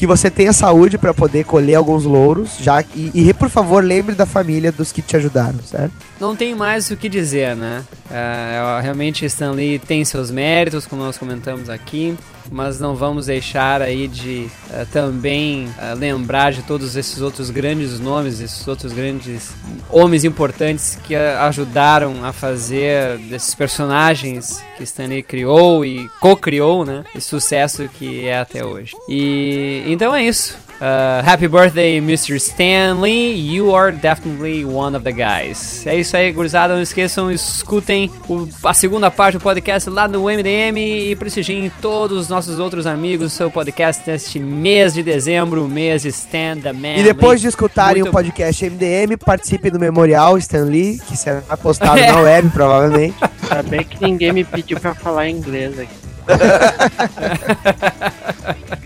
Que 0.00 0.06
você 0.06 0.30
tenha 0.30 0.50
saúde 0.50 0.96
pra 0.96 1.12
poder 1.12 1.44
colher 1.44 1.74
alguns 1.74 2.04
louros, 2.06 2.56
já 2.58 2.82
e, 2.94 3.10
e 3.12 3.34
por 3.34 3.50
favor 3.50 3.84
lembre 3.84 4.14
da 4.14 4.24
família 4.24 4.72
dos 4.72 4.90
que 4.92 5.02
te 5.02 5.14
ajudaram, 5.14 5.58
certo? 5.62 5.92
Não 6.18 6.34
tem 6.34 6.54
mais 6.54 6.90
o 6.90 6.96
que 6.96 7.06
dizer, 7.06 7.54
né? 7.54 7.84
É, 8.10 8.80
realmente 8.82 9.26
Stan 9.26 9.50
Lee 9.50 9.78
tem 9.78 10.02
seus 10.06 10.30
méritos, 10.30 10.86
como 10.86 11.02
nós 11.02 11.18
comentamos 11.18 11.68
aqui, 11.68 12.16
mas 12.50 12.78
não 12.80 12.94
vamos 12.94 13.26
deixar 13.26 13.82
aí 13.82 14.06
de 14.06 14.48
eh, 14.70 14.86
também 14.92 15.68
eh, 15.78 15.94
lembrar 15.94 16.52
de 16.52 16.62
todos 16.62 16.96
esses 16.96 17.20
outros 17.20 17.50
grandes 17.50 17.98
nomes, 17.98 18.40
esses 18.40 18.66
outros 18.66 18.92
grandes 18.92 19.52
homens 19.88 20.24
importantes 20.24 20.98
que 21.04 21.14
ajudaram 21.14 22.24
a 22.24 22.32
fazer 22.32 23.18
desses 23.18 23.54
personagens 23.54 24.62
que 24.76 24.84
Stan 24.84 25.06
Lee 25.06 25.22
criou 25.22 25.84
e 25.84 26.08
co-criou, 26.20 26.84
né? 26.84 27.04
Esse 27.14 27.28
sucesso 27.28 27.88
que 27.88 28.26
é 28.26 28.38
até 28.38 28.64
hoje. 28.64 28.94
E 29.08 29.82
então 29.86 30.14
é 30.14 30.24
isso. 30.24 30.69
Uh, 30.80 31.20
happy 31.22 31.46
birthday, 31.46 31.98
Mr. 32.00 32.36
Stanley. 32.40 33.32
You 33.34 33.74
are 33.74 33.92
definitely 33.92 34.64
one 34.64 34.96
of 34.96 35.04
the 35.04 35.12
guys. 35.12 35.86
É 35.86 35.94
isso 35.94 36.16
aí, 36.16 36.32
gurizada. 36.32 36.74
Não 36.74 36.80
esqueçam, 36.80 37.30
escutem 37.30 38.10
o- 38.26 38.48
a 38.64 38.72
segunda 38.72 39.10
parte 39.10 39.36
do 39.36 39.42
podcast 39.42 39.90
lá 39.90 40.08
no 40.08 40.22
MDM 40.30 40.78
e 41.10 41.14
prestigiem 41.16 41.70
todos 41.82 42.16
os 42.18 42.28
nossos 42.30 42.58
outros 42.58 42.86
amigos 42.86 43.34
seu 43.34 43.50
podcast 43.50 44.02
neste 44.10 44.38
mês 44.40 44.94
de 44.94 45.02
dezembro, 45.02 45.68
mês 45.68 46.00
de 46.00 46.08
Stan 46.08 46.56
the 46.62 46.72
Man. 46.72 46.94
E 46.96 47.02
depois 47.02 47.42
de 47.42 47.48
escutarem 47.48 47.96
Muito- 48.02 48.08
o 48.08 48.12
podcast 48.12 48.64
MDM, 48.64 49.18
participem 49.18 49.70
do 49.70 49.78
Memorial 49.78 50.38
Stan 50.38 50.64
Lee, 50.64 50.98
que 51.06 51.14
será 51.14 51.42
postado 51.58 52.00
na 52.00 52.20
web, 52.22 52.48
provavelmente. 52.48 53.16
Ainda 53.50 53.62
bem 53.64 53.84
que 53.84 54.02
ninguém 54.02 54.32
me 54.32 54.44
pediu 54.44 54.80
pra 54.80 54.94
falar 54.94 55.28
inglês 55.28 55.78
aqui. 55.78 55.90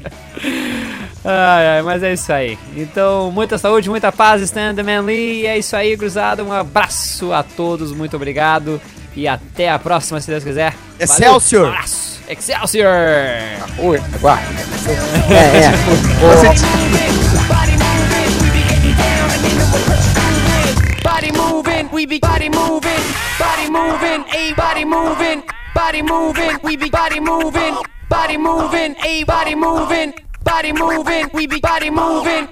Ai, 1.24 1.66
ai, 1.68 1.82
mas 1.82 2.02
é 2.02 2.12
isso 2.12 2.30
aí. 2.30 2.58
Então, 2.76 3.30
muita 3.32 3.56
saúde, 3.56 3.88
muita 3.88 4.12
paz, 4.12 4.42
Stan 4.42 4.74
the 4.74 4.82
Man 4.82 5.00
Lee. 5.00 5.42
E 5.42 5.46
é 5.46 5.58
isso 5.58 5.74
aí, 5.74 5.96
cruzado. 5.96 6.44
Um 6.44 6.52
abraço 6.52 7.32
a 7.32 7.42
todos, 7.42 7.92
muito 7.92 8.14
obrigado. 8.14 8.80
E 9.16 9.26
até 9.26 9.70
a 9.70 9.78
próxima, 9.78 10.20
se 10.20 10.30
Deus 10.30 10.44
quiser. 10.44 10.74
Excelsior! 11.00 11.68
abraço. 11.68 12.20
Excelsior! 12.28 12.90
Oi. 13.78 13.98
É, 15.30 15.64
é. 15.64 15.72
Body 21.02 21.32
moving, 21.32 21.88
we 21.92 22.06
be 22.06 22.18
body 22.18 22.50
moving, 22.50 23.00
body 23.38 23.70
moving, 23.70 24.24
a 24.34 24.54
body 24.54 24.84
moving, 24.84 25.42
body 25.74 26.02
moving, 26.02 26.58
we 26.62 26.76
be 26.76 26.90
body 26.90 27.20
moving, 27.20 27.76
body 28.08 28.36
moving, 28.36 28.94
a 29.04 29.24
body 29.24 29.54
moving, 29.54 30.12
body 30.44 30.72
moving, 30.72 31.26
we 31.32 31.46
be 31.46 31.60
body 31.60 31.90
moving. 31.90 32.48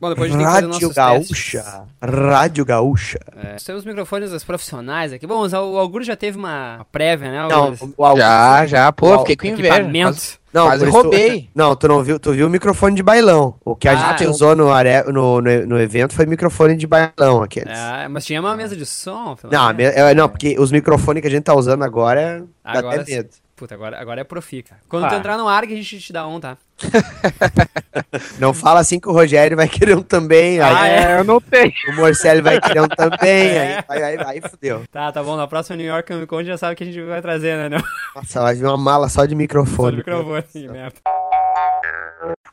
Bom, 0.00 0.08
depois 0.10 0.32
a 0.32 0.38
gente 0.38 0.38
tem 0.38 0.46
que 0.46 0.52
fazer 0.52 0.66
Rádio 0.66 0.68
nossos 0.68 0.94
testes. 0.94 1.54
Gaúcha. 1.54 1.82
Rádio 2.02 2.64
Gaúcha. 2.64 3.18
É, 3.36 3.56
temos 3.64 3.80
os 3.80 3.84
microfones 3.84 4.30
dos 4.30 4.42
profissionais 4.44 5.12
aqui. 5.12 5.26
Bom, 5.26 5.46
o 5.46 5.78
Augusto 5.78 6.06
já 6.06 6.16
teve 6.16 6.36
uma 6.38 6.84
prévia, 6.90 7.30
né? 7.30 7.48
Não, 7.48 7.74
o 7.96 8.04
Augusto- 8.04 8.18
Já, 8.18 8.66
já, 8.66 8.92
pô, 8.92 9.14
o 9.16 9.18
fiquei 9.20 9.36
com 9.36 9.46
inveja. 9.58 9.74
Equipamento. 9.74 10.12
Quase- 10.14 10.38
Não, 10.52 10.64
Quase 10.66 10.78
por 10.78 10.88
isso 10.88 10.98
tu- 10.98 11.02
roubei. 11.02 11.50
não, 11.54 11.76
tu 11.76 11.88
não 11.88 12.02
viu, 12.02 12.18
tu 12.18 12.32
viu 12.32 12.46
o 12.46 12.50
microfone 12.50 12.96
de 12.96 13.02
bailão. 13.02 13.54
O 13.64 13.76
que 13.76 13.86
a 13.86 13.92
Ah, 13.92 14.10
gente 14.10 14.24
eu- 14.24 14.30
usou 14.30 14.56
no, 14.56 14.72
are, 14.72 15.04
no, 15.12 15.40
no, 15.42 15.66
no 15.66 15.78
evento 15.78 16.14
foi 16.14 16.24
microfone 16.26 16.74
de 16.76 16.86
bailão 16.86 17.42
aqueles. 17.42 17.78
Ah, 17.78 18.06
mas 18.10 18.24
tinha 18.24 18.40
uma 18.40 18.56
mesa 18.56 18.74
de 18.74 18.86
som. 18.86 19.36
Não, 19.50 19.74
me- 19.74 19.84
é, 19.84 20.14
não, 20.14 20.28
porque 20.28 20.56
os 20.58 20.72
microfones 20.72 21.20
que 21.20 21.28
a 21.28 21.30
gente 21.30 21.44
tá 21.44 21.54
usando 21.54 21.82
agora 21.84 22.44
dá 22.64 22.78
Agora 22.78 23.02
até 23.02 23.16
medo. 23.16 23.28
Puta, 23.58 23.74
agora, 23.74 24.00
agora 24.00 24.20
é 24.20 24.24
profi, 24.24 24.62
cara. 24.62 24.80
Quando 24.88 25.06
Ah. 25.06 25.08
tu 25.08 25.14
entrar 25.16 25.36
no 25.36 25.48
ARG, 25.48 25.72
a 25.72 25.76
gente 25.76 25.98
te 25.98 26.12
dá 26.12 26.24
um, 26.28 26.38
tá? 26.38 26.56
Não 28.38 28.54
fala 28.54 28.78
assim 28.78 29.00
que 29.00 29.08
o 29.08 29.12
Rogério 29.12 29.56
vai 29.56 29.68
querer 29.68 29.96
um 29.96 30.02
também. 30.02 30.60
Ah, 30.60 30.80
aí 30.80 30.92
é? 30.92 31.18
eu 31.18 31.24
não 31.24 31.40
tenho. 31.40 31.72
O 31.88 31.96
Morcelli 31.96 32.40
vai 32.40 32.60
querer 32.60 32.80
um 32.82 32.88
também. 32.88 33.18
É. 33.58 33.84
Aí, 33.88 34.02
aí, 34.02 34.16
aí, 34.18 34.24
aí 34.26 34.40
fudeu. 34.40 34.84
Tá, 34.92 35.10
tá 35.10 35.22
bom. 35.24 35.36
Na 35.36 35.48
próxima 35.48 35.76
New 35.76 35.86
York 35.86 36.06
Comic 36.06 36.26
Con 36.28 36.44
já 36.44 36.56
sabe 36.56 36.74
o 36.74 36.76
que 36.76 36.84
a 36.84 36.86
gente 36.86 37.02
vai 37.02 37.20
trazer, 37.20 37.56
né? 37.56 37.68
Não? 37.68 37.82
Nossa, 38.14 38.40
vai 38.42 38.54
vir 38.54 38.64
uma 38.64 38.76
mala 38.76 39.08
só 39.08 39.24
de 39.24 39.32
Só 39.32 39.36
microfone. 39.36 39.90
de 39.92 39.96
microfone, 39.98 40.42
que 40.52 40.68
merda. 40.68 40.94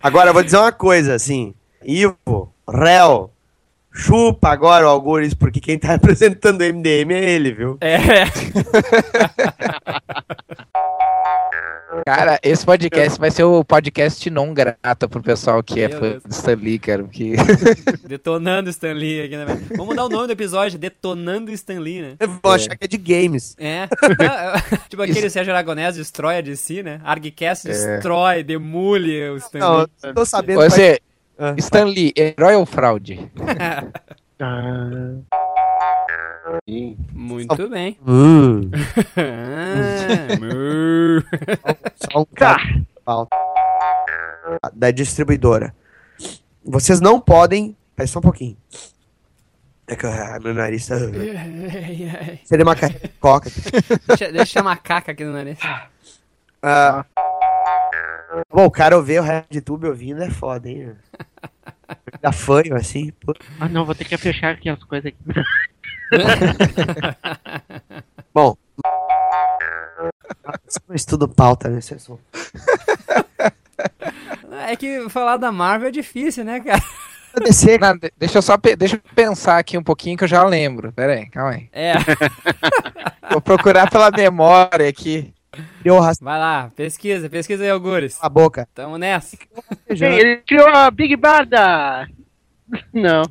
Agora, 0.01 0.29
eu 0.29 0.33
vou 0.33 0.43
dizer 0.43 0.57
uma 0.57 0.71
coisa, 0.71 1.13
assim. 1.13 1.53
Ivo, 1.83 2.51
réu, 2.67 3.31
chupa 3.95 4.49
agora 4.49 4.85
o 4.85 4.89
Algures, 4.89 5.33
porque 5.33 5.59
quem 5.61 5.79
tá 5.79 5.87
representando 5.95 6.61
o 6.61 6.65
MDM 6.73 7.11
é 7.13 7.29
ele, 7.31 7.53
viu? 7.53 7.77
É. 7.79 7.95
Cara, 12.05 12.37
esse 12.43 12.65
podcast 12.65 13.17
vai 13.17 13.31
ser 13.31 13.43
o 13.45 13.63
podcast 13.63 14.29
não 14.29 14.53
grata 14.53 15.07
pro 15.07 15.21
pessoal 15.23 15.63
que 15.63 15.79
é 15.81 15.87
Meu 15.87 15.99
fã 15.99 16.09
Deus. 16.09 16.23
do 16.23 16.31
Stan 16.31 16.55
Lee, 16.55 16.77
cara, 16.77 17.03
porque... 17.03 17.33
Detonando 18.05 18.69
Stan 18.69 18.91
Lee 18.91 19.23
aqui, 19.23 19.37
né? 19.37 19.45
velho? 19.45 19.61
Vamos 19.69 19.85
mudar 19.87 20.05
o 20.05 20.09
nome 20.09 20.27
do 20.27 20.33
episódio, 20.33 20.77
Detonando 20.77 21.51
Stan 21.53 21.79
Lee, 21.79 22.01
né? 22.01 22.15
Vou 22.43 22.51
achar 22.51 22.75
que 22.75 22.83
é 22.83 22.87
de 22.87 22.97
games. 22.97 23.55
É. 23.57 23.87
tipo 24.89 25.01
aquele 25.01 25.29
Sérgio 25.29 25.53
Aragonés 25.53 25.95
destrói 25.95 26.37
a 26.37 26.41
DC, 26.41 26.83
né? 26.83 26.99
Argcast 27.03 27.67
É. 27.67 27.71
destrói, 27.71 28.43
demule 28.43 29.29
o 29.29 29.37
Stan 29.37 29.59
Não, 29.59 29.77
Lee. 29.79 29.87
eu 30.03 30.13
tô 30.13 30.25
sabendo. 30.25 30.61
Você, 30.61 30.99
Ah. 31.37 31.53
Stan 31.57 31.85
Lee, 31.85 32.13
herói 32.15 32.55
ou 32.55 32.65
fraude? 32.65 33.29
Muito 37.13 37.69
bem. 37.69 37.97
Ah, 38.05 38.05
mu. 40.39 41.21
só 42.11 42.21
um 42.21 42.25
cara. 42.25 42.61
Falta. 43.03 43.35
Da 44.73 44.91
distribuidora. 44.91 45.75
Vocês 46.63 47.01
não 47.01 47.19
podem. 47.19 47.75
Espera 47.89 48.07
só 48.07 48.19
um 48.19 48.21
pouquinho. 48.21 48.57
É 49.87 49.95
que 49.95 50.05
ah, 50.07 50.39
meu 50.41 50.53
nariz 50.53 50.87
tá. 50.87 50.95
Seria 52.45 52.63
uma 52.65 52.75
ca- 52.75 52.89
coca. 53.19 53.49
deixa, 54.07 54.31
deixa 54.31 54.59
a 54.59 54.63
macaca 54.63 55.11
aqui 55.11 55.23
no 55.23 55.31
nariz. 55.33 55.59
Ah, 56.61 57.05
bom, 58.51 58.65
o 58.65 58.71
cara 58.71 58.95
ouvir 58.97 59.19
o 59.19 59.23
RedTube 59.23 59.87
ouvindo 59.87 60.21
é 60.23 60.29
foda, 60.29 60.69
hein? 60.69 60.95
Dá 62.21 62.31
fanho 62.31 62.75
assim. 62.75 63.11
pô. 63.23 63.33
Ah, 63.59 63.69
não, 63.69 63.85
vou 63.85 63.93
ter 63.95 64.05
que 64.05 64.17
fechar 64.17 64.51
aqui 64.53 64.69
as 64.69 64.83
coisas 64.83 65.11
aqui. 65.11 65.17
Bom. 68.33 68.55
Estudo 70.93 71.27
pauta, 71.27 71.69
né? 71.69 71.81
Vocês 71.81 72.01
são- 72.01 72.19
É 74.67 74.75
que 74.75 75.07
falar 75.09 75.37
da 75.37 75.51
Marvel 75.51 75.89
é 75.89 75.91
difícil, 75.91 76.43
né, 76.43 76.59
cara? 76.59 76.81
DC. 77.43 77.77
Não, 77.77 77.95
de- 77.97 78.11
deixa 78.17 78.37
eu 78.37 78.41
só 78.41 78.57
pe- 78.57 78.75
deixa 78.75 78.95
eu 78.95 79.01
pensar 79.13 79.57
aqui 79.59 79.77
um 79.77 79.83
pouquinho 79.83 80.17
que 80.17 80.23
eu 80.23 80.27
já 80.27 80.43
lembro. 80.43 80.91
Pera 80.91 81.13
aí, 81.13 81.29
calma 81.29 81.51
aí. 81.51 81.69
É. 81.71 81.93
Vou 83.29 83.41
procurar 83.41 83.89
pela 83.89 84.09
memória 84.09 84.87
aqui. 84.89 85.33
Criou 85.85 86.01
Vai 86.19 86.39
lá, 86.39 86.71
pesquisa, 86.75 87.29
pesquisa 87.29 87.63
aí, 87.63 87.69
Algures. 87.69 88.19
na 88.19 88.27
boca. 88.27 88.67
Tamo 88.73 88.97
nessa. 88.97 89.37
Ele 89.87 90.37
criou 90.37 90.67
a 90.67 90.89
Big 90.89 91.15
Barda! 91.15 92.09
Não. 92.91 93.21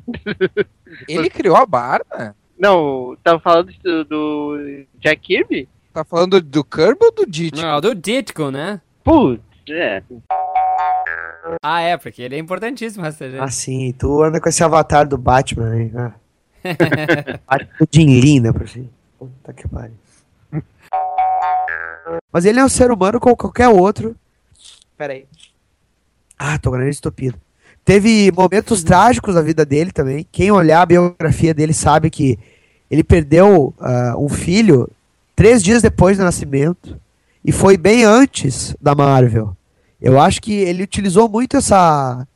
Ele 1.05 1.29
criou 1.29 1.57
a 1.57 1.65
barba? 1.65 2.33
Não, 2.57 3.17
tava 3.21 3.41
falando 3.41 3.73
do, 3.83 4.05
do 4.05 4.85
Jack 5.01 5.21
Kirby? 5.21 5.67
Tá 5.93 6.05
falando 6.05 6.39
do 6.39 6.63
Kirby 6.63 7.03
ou 7.03 7.11
do 7.11 7.25
Ditko? 7.29 7.61
Não, 7.61 7.81
do 7.81 7.93
Ditko, 7.93 8.49
né? 8.49 8.79
Putz, 9.03 9.43
é. 9.69 10.01
Ah, 11.61 11.81
é, 11.81 11.97
porque 11.97 12.21
ele 12.21 12.35
é 12.35 12.39
importantíssimo, 12.39 13.03
Rastejar. 13.03 13.43
Ah, 13.43 13.51
sim, 13.51 13.93
tu 13.99 14.23
anda 14.23 14.39
com 14.39 14.47
esse 14.47 14.63
avatar 14.63 15.05
do 15.05 15.17
Batman 15.17 15.71
aí, 15.71 15.91
né? 15.91 16.13
Batman 17.45 17.75
do 17.81 17.87
Jim 17.91 18.21
Lee, 18.21 18.39
né, 18.39 18.53
por 18.53 18.69
si. 18.69 18.89
Puta 19.19 19.51
que 19.51 19.67
pariu. 19.67 20.04
Mas 22.31 22.45
ele 22.45 22.59
é 22.59 22.65
um 22.65 22.69
ser 22.69 22.91
humano 22.91 23.19
como 23.19 23.35
qualquer 23.35 23.69
outro. 23.69 24.15
Pera 24.97 25.13
aí. 25.13 25.25
Ah, 26.37 26.57
tô 26.57 26.71
nariz 26.71 26.95
estupido. 26.95 27.39
Teve 27.83 28.31
momentos 28.31 28.83
trágicos 28.83 29.35
na 29.35 29.41
vida 29.41 29.65
dele 29.65 29.91
também. 29.91 30.25
Quem 30.31 30.51
olhar 30.51 30.81
a 30.81 30.85
biografia 30.85 31.53
dele 31.53 31.73
sabe 31.73 32.09
que 32.09 32.37
ele 32.89 33.03
perdeu 33.03 33.73
ah, 33.79 34.15
um 34.17 34.29
filho 34.29 34.89
três 35.35 35.61
dias 35.61 35.81
depois 35.81 36.17
do 36.17 36.23
nascimento. 36.23 36.99
E 37.43 37.51
foi 37.51 37.77
bem 37.77 38.03
antes 38.03 38.75
da 38.81 38.95
Marvel. 38.95 39.55
Eu 40.01 40.19
acho 40.19 40.41
que 40.41 40.53
ele 40.53 40.83
utilizou 40.83 41.29
muito 41.29 41.57
essa, 41.57 42.27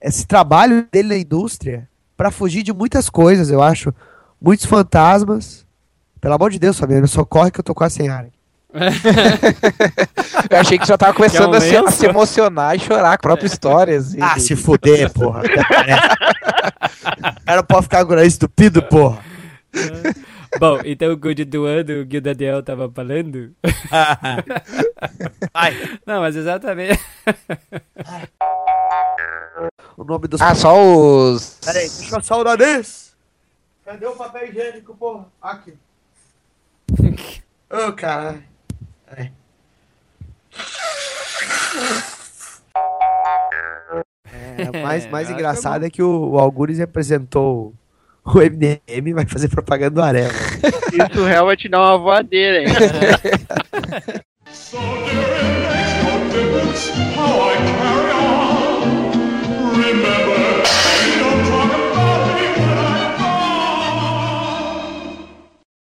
esse 0.00 0.26
trabalho 0.26 0.86
dele 0.90 1.08
na 1.08 1.16
indústria 1.16 1.88
pra 2.16 2.30
fugir 2.30 2.62
de 2.62 2.72
muitas 2.72 3.08
coisas, 3.08 3.50
eu 3.50 3.62
acho. 3.62 3.94
Muitos 4.40 4.66
fantasmas. 4.66 5.64
Pelo 6.20 6.34
amor 6.34 6.50
de 6.50 6.58
Deus, 6.58 6.78
Fabiano, 6.78 7.08
socorre 7.08 7.50
que 7.50 7.60
eu 7.60 7.64
tô 7.64 7.74
quase 7.74 7.96
sem 7.96 8.08
ar. 8.08 8.26
Eu 10.50 10.58
achei 10.58 10.78
que 10.78 10.86
já 10.86 10.96
tava 10.96 11.12
começando 11.14 11.52
um 11.52 11.56
a, 11.56 11.60
se, 11.60 11.76
a 11.76 11.90
se 11.90 12.06
emocionar 12.06 12.76
e 12.76 12.78
chorar 12.78 13.10
com 13.10 13.14
a 13.14 13.18
própria 13.18 13.46
história. 13.46 13.98
Assim, 13.98 14.18
Ah, 14.20 14.38
se 14.38 14.56
fuder, 14.56 15.12
porra. 15.12 15.42
Cara 17.44 17.62
pode 17.62 17.82
ficar 17.82 18.04
nariz 18.04 18.24
estupido, 18.24 18.82
porra. 18.82 19.22
Bom, 20.58 20.80
então 20.84 21.12
o 21.12 21.18
que 22.06 22.16
o 22.16 22.20
Daniel 22.20 22.62
tava 22.62 22.90
falando. 22.90 23.52
Não, 26.06 26.20
mas 26.20 26.36
exatamente. 26.36 27.00
O 29.96 30.04
nome 30.04 30.28
dos. 30.28 30.40
Ah, 30.40 30.54
só 30.54 30.74
os. 30.80 31.58
Peraí, 31.64 31.88
deixa 31.88 32.16
eu 32.16 32.22
só 32.22 32.40
o 32.40 32.44
nariz. 32.44 33.14
Cadê 33.84 34.06
o 34.06 34.12
papel 34.12 34.48
higiênico, 34.48 34.94
porra? 34.96 35.26
Aqui. 35.42 35.74
Ô, 37.70 37.92
caralho. 37.92 38.38
Peraí. 38.38 38.50
É. 39.16 39.30
É, 44.58 44.70
o 44.70 44.82
mais, 44.82 45.06
mais 45.10 45.30
engraçado 45.30 45.84
é 45.84 45.90
que 45.90 46.02
o, 46.02 46.32
o 46.32 46.38
Algures 46.38 46.78
representou 46.78 47.74
o 48.24 48.38
MDM 48.38 49.14
vai 49.14 49.26
fazer 49.26 49.48
propaganda 49.48 49.94
do 49.94 50.02
Areva. 50.02 50.32
Isso 50.92 51.24
real 51.24 51.46
vai 51.46 51.56
te 51.56 51.68
dar 51.68 51.80
uma 51.80 51.98
voadeira, 51.98 52.62
hein? 52.62 52.68
so 54.52 54.78
dear 54.78 55.40
inmates, 56.34 58.19